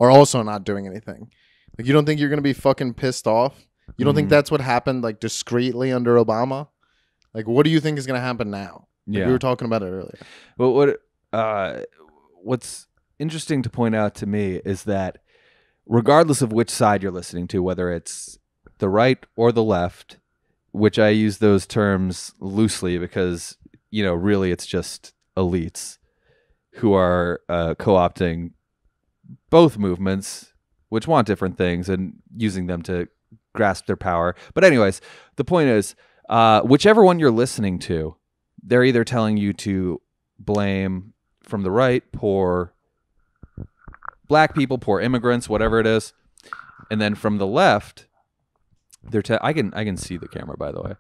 are 0.02 0.10
also 0.12 0.42
not 0.44 0.64
doing 0.66 0.86
anything. 0.88 1.32
Like 1.78 1.88
you 1.88 1.94
don't 1.94 2.06
think 2.06 2.20
you're 2.20 2.30
gonna 2.30 2.42
be 2.42 2.54
fucking 2.54 2.96
pissed 2.96 3.28
off? 3.28 3.66
You 3.98 4.04
don't 4.06 4.16
think 4.16 4.28
Mhm. 4.28 4.32
that's 4.32 4.52
what 4.52 4.60
happened 4.62 5.04
like 5.04 5.20
discreetly 5.20 5.92
under 5.94 6.16
Obama? 6.16 6.68
Like 7.34 7.48
what 7.48 7.64
do 7.64 7.70
you 7.70 7.80
think 7.80 7.98
is 7.98 8.06
gonna 8.08 8.20
happen 8.20 8.50
now? 8.52 8.88
Like, 9.08 9.18
Yeah. 9.20 9.26
we 9.28 9.32
were 9.32 9.40
talking 9.40 9.66
about 9.66 9.84
it 9.84 9.88
earlier. 9.88 10.20
But 10.58 10.72
what 10.72 11.00
uh, 11.34 11.82
what's 12.44 12.88
interesting 13.20 13.62
to 13.64 13.70
point 13.70 13.96
out 13.96 14.16
to 14.16 14.26
me 14.26 14.60
is 14.66 14.84
that 14.84 15.20
regardless 15.86 16.42
of 16.42 16.52
which 16.52 16.70
side 16.70 17.02
you're 17.04 17.12
listening 17.12 17.48
to, 17.48 17.64
whether 17.64 17.92
it's 17.92 18.38
the 18.80 18.90
right 18.90 19.24
or 19.36 19.52
the 19.54 19.64
left, 19.64 20.18
which 20.72 20.98
I 21.00 21.10
use 21.10 21.38
those 21.38 21.66
terms 21.68 22.34
loosely 22.40 22.98
because 22.98 23.58
you 23.92 24.04
know 24.04 24.14
really 24.14 24.52
it's 24.52 24.66
just 24.66 25.14
elites 25.38 25.98
who 26.76 26.94
are 26.94 27.42
uh, 27.50 27.76
co-opting 27.76 28.52
both 29.50 29.78
movements, 29.78 30.54
which 30.90 31.08
want 31.08 31.28
different 31.28 31.58
things 31.58 31.90
and 31.90 32.14
using 32.36 32.68
them 32.68 32.82
to 32.84 33.08
grasp 33.54 33.86
their 33.86 33.98
power. 33.98 34.36
But 34.54 34.64
anyways, 34.64 35.02
the 35.36 35.44
point 35.44 35.70
is, 35.70 35.96
uh, 36.30 36.62
whichever 36.62 37.04
one 37.04 37.20
you're 37.20 37.32
listening 37.32 37.80
to, 37.80 38.16
they're 38.64 38.84
either 38.84 39.04
telling 39.04 39.38
you 39.38 39.54
to 39.54 40.02
blame 40.40 41.14
from 41.44 41.64
the 41.64 41.72
right 41.72 42.04
poor 42.12 42.74
black 44.28 44.56
people, 44.56 44.78
poor 44.78 45.02
immigrants, 45.02 45.50
whatever 45.50 45.80
it 45.80 45.88
is, 45.88 46.14
and 46.90 47.02
then 47.02 47.16
from 47.16 47.38
the 47.38 47.48
left, 47.48 48.08
they're 49.04 49.22
te- 49.22 49.38
I 49.42 49.52
can 49.52 49.74
I 49.74 49.84
can 49.84 49.98
see 49.98 50.16
the 50.16 50.28
camera 50.28 50.56
by 50.56 50.72
the 50.72 50.82
way, 50.82 50.94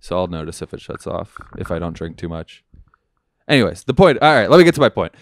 so 0.00 0.18
I'll 0.18 0.26
notice 0.26 0.60
if 0.60 0.74
it 0.74 0.80
shuts 0.80 1.06
off 1.06 1.36
if 1.56 1.70
I 1.70 1.78
don't 1.78 1.96
drink 1.96 2.18
too 2.18 2.28
much. 2.28 2.64
Anyways, 3.48 3.84
the 3.84 3.94
point. 3.94 4.18
All 4.20 4.34
right, 4.34 4.50
let 4.50 4.58
me 4.58 4.64
get 4.64 4.74
to 4.74 4.80
my 4.80 4.88
point. 4.88 5.14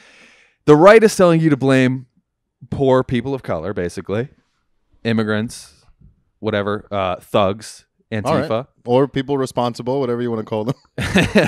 The 0.64 0.76
right 0.76 1.02
is 1.02 1.14
telling 1.16 1.40
you 1.40 1.50
to 1.50 1.56
blame 1.56 2.06
poor 2.70 3.02
people 3.02 3.34
of 3.34 3.42
color, 3.42 3.72
basically, 3.74 4.28
immigrants, 5.04 5.84
whatever, 6.38 6.86
uh, 6.90 7.16
thugs, 7.16 7.86
All 8.12 8.20
Antifa. 8.22 8.66
Or 8.84 9.06
people 9.08 9.38
responsible, 9.38 10.00
whatever 10.00 10.22
you 10.22 10.30
want 10.30 10.40
to 10.40 10.44
call 10.44 10.64
them. 10.64 10.74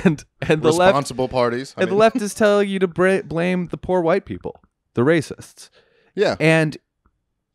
and 0.05 0.25
and 0.43 0.63
the 0.63 0.73
left 0.73 0.91
responsible 0.95 1.29
parties. 1.29 1.75
I 1.77 1.83
and 1.83 1.89
the 1.91 1.93
mean. 1.95 1.99
left 1.99 2.17
is 2.17 2.33
telling 2.35 2.69
you 2.69 2.79
to 2.79 2.87
bra- 2.89 3.23
blame 3.23 3.69
the 3.69 3.77
poor 3.77 4.01
white 4.01 4.25
people, 4.25 4.61
the 4.95 5.03
racists, 5.03 5.69
Yeah. 6.15 6.37
and 6.41 6.77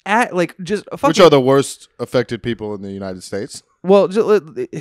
at 0.05 0.35
like 0.35 0.55
just 0.63 0.85
fucking, 0.91 1.07
Which 1.07 1.19
are 1.19 1.29
the 1.29 1.41
worst 1.41 1.87
affected 1.99 2.41
people 2.43 2.73
in 2.75 2.81
the 2.81 2.91
United 2.91 3.23
States? 3.23 3.63
well, 3.83 4.07
just, 4.09 4.27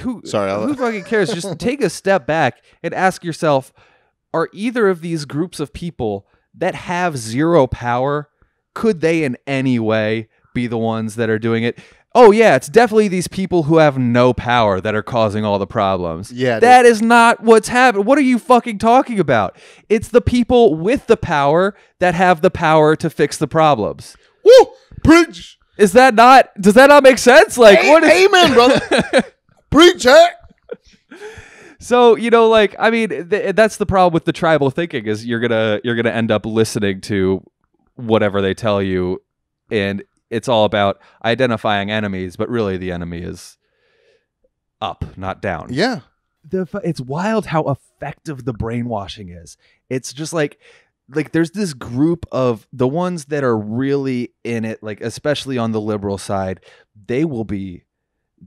who 0.02 0.22
Sorry, 0.24 0.50
I'll- 0.50 0.66
who 0.66 0.74
fucking 0.74 1.04
cares? 1.04 1.32
Just 1.32 1.58
take 1.60 1.80
a 1.82 1.90
step 1.90 2.26
back 2.26 2.62
and 2.82 2.92
ask 2.94 3.22
yourself: 3.24 3.72
Are 4.34 4.48
either 4.52 4.88
of 4.88 5.00
these 5.00 5.24
groups 5.24 5.60
of 5.60 5.72
people 5.72 6.26
that 6.54 6.74
have 6.74 7.16
zero 7.16 7.66
power? 7.68 8.28
Could 8.78 9.00
they 9.00 9.24
in 9.24 9.36
any 9.44 9.80
way 9.80 10.28
be 10.54 10.68
the 10.68 10.78
ones 10.78 11.16
that 11.16 11.28
are 11.28 11.40
doing 11.40 11.64
it? 11.64 11.80
Oh 12.14 12.30
yeah, 12.30 12.54
it's 12.54 12.68
definitely 12.68 13.08
these 13.08 13.26
people 13.26 13.64
who 13.64 13.78
have 13.78 13.98
no 13.98 14.32
power 14.32 14.80
that 14.80 14.94
are 14.94 15.02
causing 15.02 15.44
all 15.44 15.58
the 15.58 15.66
problems. 15.66 16.30
Yeah, 16.30 16.60
that 16.60 16.86
is 16.86 17.02
not 17.02 17.42
what's 17.42 17.66
happening. 17.66 18.06
What 18.06 18.18
are 18.18 18.20
you 18.20 18.38
fucking 18.38 18.78
talking 18.78 19.18
about? 19.18 19.56
It's 19.88 20.06
the 20.06 20.20
people 20.20 20.76
with 20.76 21.08
the 21.08 21.16
power 21.16 21.74
that 21.98 22.14
have 22.14 22.40
the 22.40 22.52
power 22.52 22.94
to 22.94 23.10
fix 23.10 23.36
the 23.36 23.48
problems. 23.48 24.16
Woo! 24.44 24.68
Preach! 25.02 25.58
Is 25.76 25.90
that 25.94 26.14
not? 26.14 26.48
Does 26.60 26.74
that 26.74 26.88
not 26.88 27.02
make 27.02 27.18
sense? 27.18 27.58
Like 27.58 27.80
what? 27.80 28.04
Is, 28.04 28.26
Amen, 28.26 28.54
brother. 28.54 29.24
Preach 29.70 30.06
it! 30.06 30.32
so 31.80 32.14
you 32.14 32.30
know, 32.30 32.48
like 32.48 32.76
I 32.78 32.90
mean, 32.90 33.28
th- 33.28 33.56
that's 33.56 33.76
the 33.76 33.86
problem 33.86 34.14
with 34.14 34.24
the 34.24 34.32
tribal 34.32 34.70
thinking 34.70 35.06
is 35.06 35.26
you're 35.26 35.40
gonna 35.40 35.80
you're 35.82 35.96
gonna 35.96 36.14
end 36.14 36.30
up 36.30 36.46
listening 36.46 37.00
to 37.00 37.42
whatever 37.98 38.40
they 38.40 38.54
tell 38.54 38.82
you, 38.82 39.22
and 39.70 40.02
it's 40.30 40.48
all 40.48 40.64
about 40.64 41.00
identifying 41.24 41.90
enemies, 41.90 42.36
but 42.36 42.48
really 42.48 42.76
the 42.76 42.92
enemy 42.92 43.18
is 43.18 43.58
up, 44.80 45.04
not 45.16 45.42
down. 45.42 45.68
Yeah. 45.70 46.00
the 46.48 46.66
it's 46.84 47.00
wild 47.00 47.46
how 47.46 47.64
effective 47.68 48.44
the 48.44 48.52
brainwashing 48.52 49.28
is. 49.28 49.56
It's 49.90 50.12
just 50.12 50.32
like 50.32 50.58
like 51.14 51.32
there's 51.32 51.52
this 51.52 51.74
group 51.74 52.26
of 52.30 52.66
the 52.72 52.88
ones 52.88 53.26
that 53.26 53.42
are 53.42 53.56
really 53.56 54.32
in 54.44 54.64
it 54.64 54.82
like 54.82 55.00
especially 55.00 55.58
on 55.58 55.72
the 55.72 55.80
liberal 55.80 56.18
side 56.18 56.60
they 57.06 57.24
will 57.24 57.44
be 57.44 57.84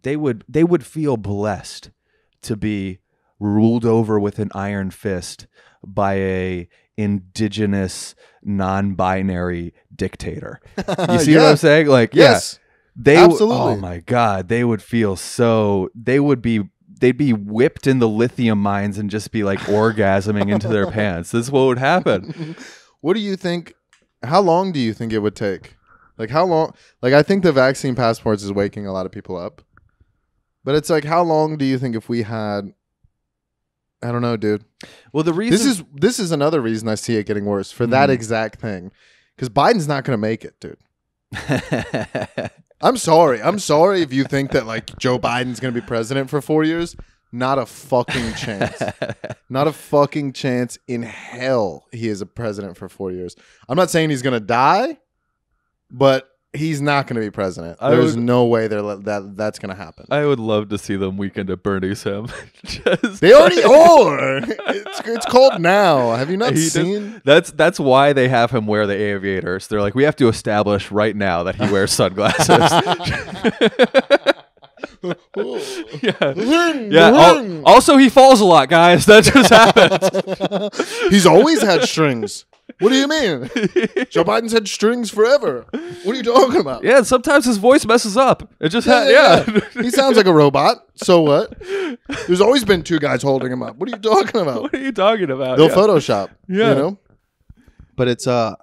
they 0.04 0.16
would 0.16 0.44
they 0.48 0.64
would 0.64 0.86
feel 0.86 1.18
blessed 1.18 1.90
to 2.42 2.56
be 2.56 3.00
ruled 3.40 3.86
over 3.86 4.20
with 4.20 4.38
an 4.40 4.52
iron 4.54 4.92
fist 4.92 5.48
by 5.86 6.14
a 6.16 6.68
indigenous 6.98 8.16
non-binary 8.44 9.74
dictator 9.96 10.60
you 11.10 11.20
see 11.20 11.36
what 11.36 11.46
i'm 11.46 11.58
saying 11.58 11.88
like 11.88 12.14
Yes. 12.14 12.54
yeah 12.54 12.58
they 12.96 13.16
w- 13.16 13.32
Absolutely. 13.34 13.58
oh 13.62 13.76
my 13.78 14.00
god 14.00 14.48
they 14.50 14.64
would 14.64 14.82
feel 14.84 15.16
so 15.16 15.90
they 15.96 16.20
would 16.20 16.42
be 16.42 16.62
they'd 17.00 17.18
be 17.18 17.34
whipped 17.34 17.88
in 17.88 18.00
the 18.00 18.08
lithium 18.08 18.62
mines 18.62 18.98
and 18.98 19.10
just 19.10 19.32
be 19.32 19.44
like 19.44 19.60
orgasming 19.62 20.52
into 20.52 20.68
their 20.68 20.90
pants 20.92 21.32
this 21.32 21.46
is 21.46 21.52
what 21.52 21.66
would 21.66 21.80
happen 21.80 22.56
What 23.04 23.16
do 23.16 23.20
you 23.20 23.36
think? 23.36 23.74
How 24.22 24.42
long 24.42 24.72
do 24.72 24.80
you 24.80 24.94
think 24.94 25.12
it 25.12 25.18
would 25.24 25.36
take? 25.36 25.76
Like 26.20 26.30
how 26.30 26.46
long? 26.46 26.76
Like 27.02 27.14
I 27.16 27.24
think 27.24 27.42
the 27.42 27.52
vaccine 27.52 27.96
passports 27.96 28.44
is 28.44 28.52
waking 28.54 28.86
a 28.86 28.94
lot 28.94 29.08
of 29.08 29.12
people 29.12 29.36
up. 29.36 29.64
But 30.64 30.76
it's 30.76 30.88
like 30.92 31.04
how 31.04 31.24
long 31.24 31.58
do 31.58 31.66
you 31.66 31.80
think 31.80 31.96
if 31.96 32.08
we 32.10 32.22
had? 32.22 32.76
I 34.04 34.12
don't 34.12 34.22
know, 34.22 34.38
dude. 34.38 34.66
Well 35.14 35.24
the 35.24 35.34
reason 35.34 35.52
This 35.58 35.66
is 35.66 35.84
this 35.94 36.20
is 36.20 36.32
another 36.32 36.62
reason 36.62 36.88
I 36.88 36.96
see 36.96 37.16
it 37.18 37.26
getting 37.26 37.46
worse 37.46 37.72
for 37.72 37.86
that 37.88 38.10
Mhm. 38.10 38.14
exact 38.14 38.60
thing. 38.62 38.92
Because 39.36 39.50
Biden's 39.50 39.88
not 39.88 40.04
going 40.04 40.14
to 40.14 40.22
make 40.22 40.44
it, 40.46 40.60
dude. 40.60 40.78
I'm 42.82 42.98
sorry. 42.98 43.42
I'm 43.42 43.60
sorry 43.60 44.02
if 44.02 44.12
you 44.14 44.24
think 44.24 44.52
that 44.52 44.66
like 44.66 44.98
Joe 44.98 45.20
Biden's 45.20 45.60
going 45.60 45.74
to 45.74 45.80
be 45.80 45.86
president 45.86 46.30
for 46.30 46.42
four 46.42 46.64
years. 46.64 46.96
Not 47.32 47.60
a 47.60 47.66
fucking 47.66 48.34
chance. 48.34 48.82
Not 49.50 49.68
a 49.68 49.72
fucking 49.72 50.34
chance 50.34 50.78
in 50.88 51.04
hell 51.04 51.86
he 51.92 52.08
is 52.10 52.20
a 52.22 52.26
president 52.26 52.76
for 52.78 52.90
four 52.90 53.12
years. 53.12 53.36
I'm 53.70 53.78
not 53.78 53.90
saying 53.90 54.10
he's 54.10 54.22
going 54.22 54.34
to 54.40 54.46
die, 54.46 54.98
but 55.90 56.30
he's 56.54 56.82
not 56.82 57.08
going 57.08 57.16
to 57.16 57.22
be 57.26 57.32
president. 57.32 57.78
I 57.80 57.92
There's 57.92 58.16
would- 58.16 58.24
no 58.24 58.46
way 58.46 58.68
they're, 58.68 58.82
that 58.82 59.34
that's 59.38 59.58
going 59.60 59.70
to 59.70 59.76
happen. 59.76 60.06
I 60.12 60.26
would 60.26 60.40
love 60.40 60.68
to 60.70 60.78
see 60.78 60.96
them 60.98 61.18
weekend 61.18 61.50
at 61.50 61.64
Bernie's 61.64 62.04
him. 62.04 62.28
They 63.22 63.34
already 63.34 63.64
are. 63.64 64.38
It's, 64.74 65.02
it's 65.06 65.26
called 65.26 65.60
now. 65.62 66.16
Have 66.16 66.30
you 66.30 66.38
not 66.38 66.50
He 66.54 66.64
does- 66.64 66.74
seen? 66.74 67.22
That's 67.26 67.52
that's 67.52 67.80
why 67.80 68.14
they 68.14 68.28
have 68.30 68.52
him 68.52 68.68
wear 68.68 68.88
the 68.88 68.96
aviators. 68.96 69.68
They're 69.68 69.82
like, 69.82 69.96
we 69.96 70.04
have 70.04 70.16
to 70.18 70.28
establish 70.28 70.92
right 70.92 71.16
now 71.16 71.44
that 71.44 71.56
he 71.56 71.70
wears 71.72 71.92
sunglasses. 71.92 72.48
yeah, 76.02 76.34
yeah. 76.34 77.10
al- 77.10 77.66
also, 77.68 77.98
he 77.98 78.10
falls 78.10 78.42
a 78.42 78.46
lot, 78.46 78.70
guys. 78.70 79.06
That 79.06 79.24
just 79.24 79.50
happens. 79.50 81.10
He's 81.10 81.26
always 81.26 81.62
had 81.62 81.84
strings. 81.84 82.46
What 82.82 82.90
do 82.90 82.96
you 82.96 83.08
mean? 83.08 83.42
Joe 84.10 84.24
Biden's 84.24 84.52
had 84.54 84.68
strings 84.68 85.10
forever. 85.10 85.66
What 86.04 86.14
are 86.14 86.16
you 86.16 86.24
talking 86.24 86.60
about? 86.60 86.84
yeah, 86.84 87.02
sometimes 87.04 87.46
his 87.46 87.58
voice 87.58 87.86
messes 87.86 88.18
up. 88.18 88.52
It 88.60 88.70
just 88.70 88.88
Yeah, 88.88 89.04
ha- 89.04 89.10
yeah, 89.48 89.60
yeah. 89.76 89.82
he 89.84 89.90
sounds 89.92 90.18
like 90.18 90.26
a 90.26 90.34
robot. 90.34 90.78
So 90.96 91.22
what? 91.22 91.54
There's 92.28 92.42
always 92.42 92.64
been 92.66 92.84
two 92.84 93.00
guys 93.00 93.22
holding 93.22 93.52
him 93.52 93.62
up. 93.64 93.76
What 93.78 93.90
are 93.90 93.96
you 93.96 94.02
talking 94.02 94.42
about? 94.42 94.64
what 94.64 94.74
are 94.74 94.80
you 94.80 94.92
talking 94.92 95.30
about? 95.32 95.58
They'll. 95.58 95.70
Photoshop. 95.70 96.30
Yeah. 96.48 96.70
You 96.70 96.76
know? 96.76 97.00
But 97.96 98.08
it's 98.08 98.26
uh 98.28 98.56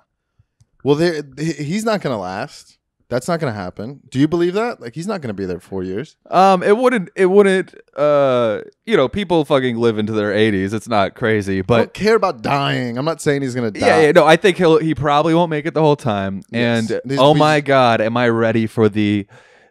well 0.84 0.96
there 0.96 1.22
he's 1.38 1.84
not 1.84 2.00
gonna 2.00 2.18
last. 2.18 2.77
That's 3.10 3.26
not 3.26 3.40
gonna 3.40 3.54
happen. 3.54 4.00
Do 4.10 4.18
you 4.18 4.28
believe 4.28 4.52
that? 4.54 4.80
Like 4.82 4.94
he's 4.94 5.06
not 5.06 5.22
gonna 5.22 5.32
be 5.34 5.46
there 5.46 5.60
four 5.60 5.82
years. 5.82 6.16
Um, 6.30 6.62
it 6.62 6.76
wouldn't. 6.76 7.08
It 7.16 7.26
wouldn't. 7.26 7.74
Uh, 7.96 8.60
you 8.84 8.96
know, 8.98 9.08
people 9.08 9.44
fucking 9.46 9.76
live 9.78 9.96
into 9.98 10.12
their 10.12 10.30
80s. 10.32 10.74
It's 10.74 10.88
not 10.88 11.14
crazy, 11.14 11.60
I 11.60 11.62
but 11.62 11.76
don't 11.78 11.94
care 11.94 12.16
about 12.16 12.42
dying. 12.42 12.98
I'm 12.98 13.06
not 13.06 13.22
saying 13.22 13.40
he's 13.42 13.54
gonna 13.54 13.70
die. 13.70 13.86
Yeah, 13.86 14.00
yeah, 14.02 14.12
no, 14.12 14.26
I 14.26 14.36
think 14.36 14.58
he'll 14.58 14.78
he 14.78 14.94
probably 14.94 15.32
won't 15.34 15.48
make 15.50 15.64
it 15.64 15.72
the 15.72 15.80
whole 15.80 15.96
time. 15.96 16.42
Yes. 16.50 16.90
And 16.90 17.00
These- 17.06 17.18
oh 17.18 17.32
my 17.34 17.60
god, 17.62 18.00
am 18.02 18.16
I 18.18 18.28
ready 18.28 18.66
for 18.66 18.90
the 18.90 19.26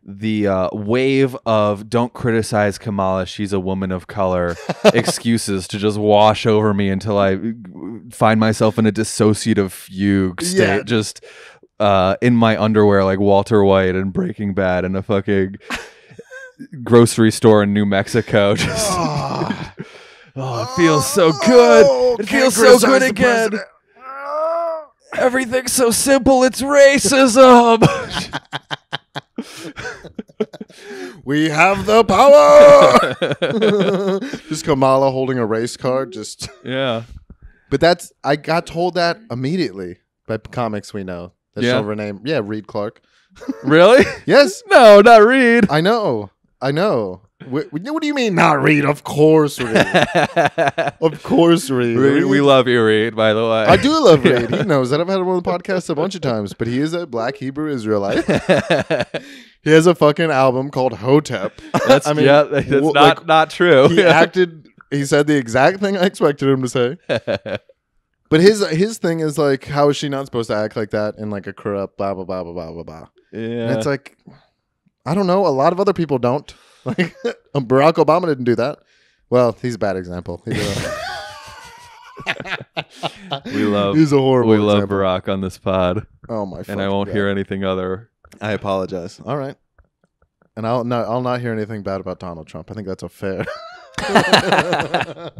the 0.10 0.48
uh, 0.48 0.70
wave 0.72 1.36
of 1.46 1.90
don't 1.90 2.14
criticize 2.14 2.78
Kamala, 2.78 3.26
she's 3.26 3.52
a 3.52 3.60
woman 3.60 3.92
of 3.92 4.08
color 4.08 4.56
excuses 4.94 5.68
to 5.68 5.78
just 5.78 5.98
wash 5.98 6.46
over 6.46 6.74
me 6.74 6.90
until 6.90 7.18
I 7.18 7.38
find 8.12 8.40
myself 8.40 8.80
in 8.80 8.86
a 8.86 8.92
dissociative 8.92 9.72
fugue 9.72 10.42
state, 10.42 10.60
Yeah. 10.78 10.84
just 10.84 11.24
uh, 11.80 12.16
in 12.22 12.36
my 12.36 12.60
underwear 12.62 13.04
like 13.04 13.20
Walter 13.20 13.64
White 13.64 13.96
and 13.96 14.12
Breaking 14.14 14.54
Bad 14.54 14.86
in 14.86 14.96
a 14.96 15.04
fucking 15.04 15.56
grocery 16.84 17.32
store 17.32 17.64
in 17.64 17.74
New 17.74 17.86
Mexico. 17.86 18.56
Just 18.58 18.92
Ah. 18.92 19.74
oh, 20.36 20.64
it 20.64 20.70
feels 20.76 21.06
so 21.12 21.32
good. 21.46 21.86
Oh, 21.88 22.18
it 22.20 22.28
feels 22.28 22.56
so 22.56 22.80
good 22.80 23.04
again. 23.04 23.52
Everything's 25.16 25.72
so 25.72 25.90
simple. 25.90 26.44
It's 26.44 26.62
racism. 26.62 27.82
We 31.24 31.50
have 31.50 31.86
the 31.86 32.06
power. 32.06 33.16
just 34.48 34.64
Kamala 34.64 35.12
holding 35.12 35.38
a 35.38 35.46
race 35.46 35.76
card. 35.76 36.14
Just, 36.14 36.48
yeah. 36.64 37.04
but 37.70 37.82
that's 37.82 38.14
I 38.24 38.38
got 38.38 38.66
told 38.66 38.94
that 38.94 39.20
immediately 39.30 39.98
by 40.26 40.38
comics 40.38 40.94
we 40.94 41.04
know. 41.04 41.34
That 41.58 41.66
Yeah. 41.66 41.72
shall 41.74 41.84
rename. 41.84 42.22
Yeah, 42.24 42.40
Reed 42.44 42.68
Clark. 42.68 43.02
Really? 43.64 44.06
Yes, 44.26 44.64
no, 44.70 45.02
not 45.02 45.22
Reed. 45.24 45.66
I 45.70 45.82
know. 45.82 46.30
I 46.62 46.72
know. 46.72 47.22
What, 47.50 47.72
what 47.72 48.02
do 48.02 48.08
you 48.08 48.14
mean 48.16 48.34
not 48.34 48.62
Reed? 48.64 48.84
Of 48.84 49.04
course, 49.04 49.60
Reed. 49.60 49.76
of 51.02 51.22
course, 51.24 51.70
Reed. 51.70 51.98
Reed, 51.98 52.26
we 52.26 52.42
love 52.42 52.68
you, 52.68 52.84
Reed. 52.84 53.16
By 53.16 53.34
the 53.34 53.44
way, 53.44 53.66
I 53.66 53.78
do 53.78 53.92
love 54.04 54.24
Reed. 54.24 54.50
He 54.50 54.64
knows 54.64 54.90
that. 54.90 55.00
I've 55.02 55.08
had 55.08 55.20
him 55.20 55.28
on 55.28 55.42
the 55.42 55.48
podcast 55.50 55.90
a 55.90 55.96
bunch 55.96 56.16
of 56.16 56.22
times, 56.22 56.54
but 56.54 56.68
he 56.68 56.80
is 56.80 56.94
a 56.94 57.06
black 57.06 57.36
Hebrew 57.38 57.72
Israelite. 57.72 58.26
He 59.64 59.70
has 59.72 59.86
a 59.86 59.94
fucking 59.96 60.32
album 60.32 60.72
called 60.72 60.94
Hotep. 60.94 61.60
That's 61.88 62.08
I 62.08 62.14
mean, 62.14 62.26
yeah. 62.26 62.44
That's 62.44 62.68
wh- 62.70 62.94
not 62.94 62.96
like, 62.96 63.26
not 63.28 63.50
true. 63.52 63.88
he 63.90 64.02
acted. 64.04 64.68
He 64.90 65.06
said 65.06 65.28
the 65.28 65.36
exact 65.36 65.80
thing 65.80 65.96
I 65.98 66.06
expected 66.06 66.48
him 66.50 66.64
to 66.64 66.70
say. 66.70 66.98
But 68.30 68.42
his 68.42 68.66
his 68.70 68.98
thing 68.98 69.20
is 69.22 69.38
like, 69.38 69.66
how 69.66 69.90
is 69.90 69.98
she 69.98 70.10
not 70.10 70.26
supposed 70.26 70.50
to 70.50 70.56
act 70.56 70.76
like 70.76 70.90
that 70.92 71.16
in 71.18 71.30
like 71.30 71.48
a 71.48 71.54
corrupt 71.54 71.98
blah 71.98 72.14
blah 72.14 72.24
blah 72.26 72.44
blah 72.44 72.54
blah 72.54 72.72
blah 72.74 72.84
blah? 72.84 73.08
yeah. 73.32 73.40
And 73.70 73.78
it's 73.78 73.86
like, 73.86 74.18
I 75.06 75.14
don't 75.16 75.28
know. 75.28 75.46
A 75.46 75.50
lot 75.50 75.72
of 75.74 75.80
other 75.80 75.94
people 75.94 76.18
don't. 76.20 76.54
Like 76.86 77.14
um, 77.54 77.66
Barack 77.68 77.94
Obama 77.96 78.28
didn't 78.28 78.46
do 78.46 78.56
that. 78.56 78.80
Well, 79.30 79.58
he's 79.62 79.76
a 79.76 79.78
bad 79.78 79.98
example. 79.98 80.42
He's 80.46 80.58
a, 80.58 80.98
we 83.46 83.64
love 83.66 83.98
he's 83.98 84.14
a 84.14 84.18
horrible. 84.18 84.52
we 84.52 84.58
love 84.58 84.78
example. 84.84 84.98
Barack 85.00 85.28
on 85.28 85.42
this 85.42 85.58
pod, 85.58 86.08
Oh 86.30 86.46
my! 86.46 86.64
and 86.68 86.82
I 86.82 86.88
won't 86.88 87.08
God. 87.08 87.16
hear 87.16 87.28
anything 87.28 87.66
other. 87.66 88.10
I 88.40 88.54
apologize. 88.54 89.20
All 89.26 89.36
right. 89.36 89.58
And 90.56 90.66
I'll 90.66 90.86
no, 90.86 91.02
I'll 91.04 91.22
not 91.22 91.42
hear 91.42 91.52
anything 91.52 91.84
bad 91.84 92.00
about 92.00 92.20
Donald 92.20 92.48
Trump. 92.48 92.72
I 92.72 92.74
think 92.74 92.88
that's 92.88 93.04
a 93.04 93.10
fair. 93.10 93.46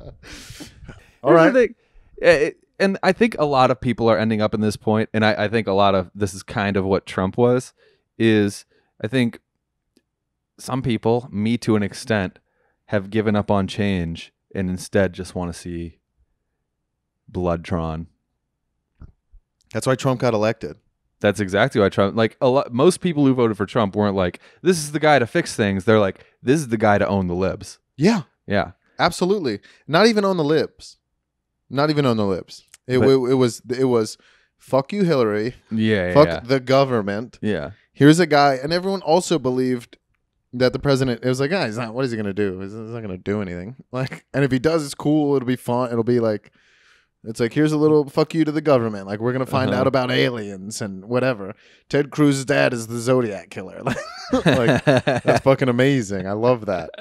All 1.24 1.32
Here's 1.32 1.36
right. 1.36 1.54
the 1.54 1.60
thing. 1.68 1.76
It- 2.18 2.58
and 2.80 2.98
I 3.04 3.12
think 3.12 3.36
a 3.40 3.46
lot 3.46 3.72
of 3.72 3.82
people 3.82 4.10
are 4.10 4.18
ending 4.18 4.42
up 4.42 4.54
in 4.54 4.62
this 4.62 4.78
point, 4.78 5.10
and 5.14 5.26
I, 5.26 5.46
I 5.46 5.48
think 5.48 5.68
a 5.68 5.74
lot 5.74 5.96
of 5.96 6.12
this 6.14 6.34
is 6.34 6.44
kind 6.44 6.78
of 6.78 6.86
what 6.86 7.06
Trump 7.06 7.38
was. 7.38 7.74
Is 8.18 8.66
I 9.02 9.08
think 9.08 9.40
some 10.60 10.82
people, 10.82 11.28
me 11.32 11.58
to 11.60 11.76
an 11.76 11.84
extent, 11.84 12.40
have 12.88 13.10
given 13.10 13.36
up 13.36 13.52
on 13.52 13.68
change 13.68 14.34
and 14.56 14.70
instead 14.70 15.14
just 15.14 15.36
want 15.36 15.54
to 15.54 15.60
see 15.60 16.00
blood 17.28 17.62
drawn. 17.62 18.08
That's 19.74 19.86
why 19.86 19.96
Trump 19.96 20.22
got 20.22 20.34
elected. 20.34 20.78
That's 21.20 21.40
exactly 21.40 21.82
why 21.82 21.90
Trump. 21.90 22.16
Like 22.16 22.38
a 22.40 22.48
lot, 22.48 22.72
most 22.72 23.02
people 23.02 23.26
who 23.26 23.34
voted 23.34 23.58
for 23.58 23.66
Trump 23.66 23.96
weren't 23.96 24.16
like, 24.16 24.40
"This 24.62 24.78
is 24.78 24.92
the 24.92 25.00
guy 25.00 25.20
to 25.20 25.28
fix 25.28 25.56
things." 25.56 25.84
They're 25.84 26.00
like, 26.00 26.26
"This 26.44 26.60
is 26.60 26.68
the 26.68 26.78
guy 26.78 26.98
to 26.98 27.08
own 27.08 27.28
the 27.28 27.36
libs." 27.36 27.80
Yeah, 27.96 28.24
Yeah, 28.46 28.72
absolutely. 29.00 29.60
Not 29.88 30.06
even 30.08 30.24
on 30.24 30.38
the 30.38 30.44
lips. 30.44 30.98
Not 31.70 31.90
even 31.90 32.06
on 32.06 32.18
the 32.18 32.26
lips. 32.26 32.64
It, 32.88 33.00
But- 33.00 33.10
it, 33.10 33.32
it 33.32 33.36
was 33.36 33.62
it 33.78 33.86
was 33.86 34.18
fuck 34.58 34.92
you 34.94 35.04
Hillary. 35.04 35.56
yeah, 35.72 36.14
fuck 36.14 36.28
yeah. 36.28 36.40
the 36.40 36.60
government. 36.60 37.38
yeah. 37.42 37.72
Here's 37.94 38.20
a 38.20 38.28
guy, 38.28 38.56
and 38.62 38.72
everyone 38.72 39.02
also 39.02 39.40
believed 39.40 39.98
that 40.54 40.72
the 40.72 40.78
president. 40.80 41.24
It 41.24 41.28
was 41.28 41.40
like, 41.40 41.52
ah, 41.52 41.66
he's. 41.66 41.78
What 41.80 42.06
is 42.06 42.12
he 42.12 42.18
gonna 42.18 42.32
do? 42.34 42.60
He's, 42.60 42.72
he's 42.72 42.80
not 42.80 43.02
gonna 43.02 43.18
do 43.18 43.42
anything. 43.42 43.76
Like, 43.92 44.24
and 44.34 44.44
if 44.44 44.52
he 44.52 44.60
does, 44.60 44.86
it's 44.86 44.94
cool. 44.94 45.36
It'll 45.36 45.48
be 45.48 45.56
fun. 45.56 45.92
It'll 45.92 46.04
be 46.04 46.20
like, 46.20 46.52
it's 47.24 47.40
like 47.40 47.54
here's 47.54 47.72
a 47.72 47.78
little 47.78 48.08
fuck 48.08 48.36
you 48.36 48.46
to 48.46 48.52
the 48.52 48.62
government. 48.62 49.08
Like, 49.08 49.20
we're 49.20 49.34
gonna 49.34 49.46
find 49.48 49.72
Uh-huh. 49.72 49.82
out 49.82 49.88
about 49.88 50.12
aliens 50.12 50.80
and 50.82 51.06
whatever. 51.06 51.56
Ted 51.90 52.12
Cruz's 52.12 52.46
dad 52.46 52.72
is 52.74 52.86
the 52.88 53.00
Zodiac 53.00 53.50
killer. 53.50 53.82
Like, 53.84 53.98
like 54.46 54.86
that's 54.86 55.40
fucking 55.44 55.68
amazing. 55.70 56.28
I 56.28 56.34
love 56.34 56.68
that. 56.68 56.92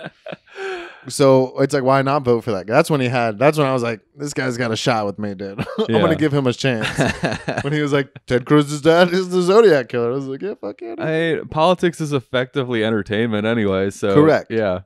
So 1.08 1.58
it's 1.60 1.72
like, 1.74 1.82
why 1.84 2.02
not 2.02 2.22
vote 2.24 2.42
for 2.44 2.52
that 2.52 2.66
guy? 2.66 2.74
That's 2.74 2.90
when 2.90 3.00
he 3.00 3.08
had. 3.08 3.38
That's 3.38 3.56
when 3.58 3.66
I 3.66 3.72
was 3.72 3.82
like, 3.82 4.00
this 4.16 4.34
guy's 4.34 4.56
got 4.56 4.72
a 4.72 4.76
shot 4.76 5.06
with 5.06 5.18
me, 5.18 5.34
dude. 5.34 5.58
I'm 5.78 5.84
Yeah. 5.88 6.00
gonna 6.00 6.16
give 6.16 6.32
him 6.32 6.46
a 6.46 6.52
chance. 6.52 6.88
when 7.62 7.72
he 7.72 7.80
was 7.80 7.92
like, 7.92 8.10
Ted 8.26 8.44
Cruz's 8.46 8.80
dad 8.80 9.10
is 9.12 9.28
the 9.30 9.42
Zodiac 9.42 9.88
killer. 9.88 10.10
I 10.10 10.14
was 10.14 10.26
like, 10.26 10.42
yeah, 10.42 10.54
fuck 10.60 10.80
yeah. 10.80 10.94
dude. 10.96 11.40
I 11.42 11.44
politics 11.48 12.00
is 12.00 12.12
effectively 12.12 12.84
entertainment 12.84 13.46
anyway. 13.46 13.90
So 13.90 14.14
Correct. 14.14 14.50
Yeah, 14.50 14.80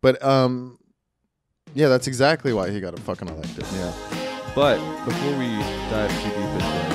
But 0.00 0.22
um, 0.24 0.78
yeah, 1.74 1.88
that's 1.88 2.06
exactly 2.06 2.52
why 2.52 2.70
he 2.70 2.80
got 2.80 2.98
a 2.98 3.02
fucking 3.02 3.28
elected. 3.28 3.64
yeah. 3.74 3.92
But 4.54 4.76
before 5.04 5.38
we 5.38 5.48
dive 5.90 6.10
too 6.22 6.28
deep 6.30 6.36
into 6.38 6.87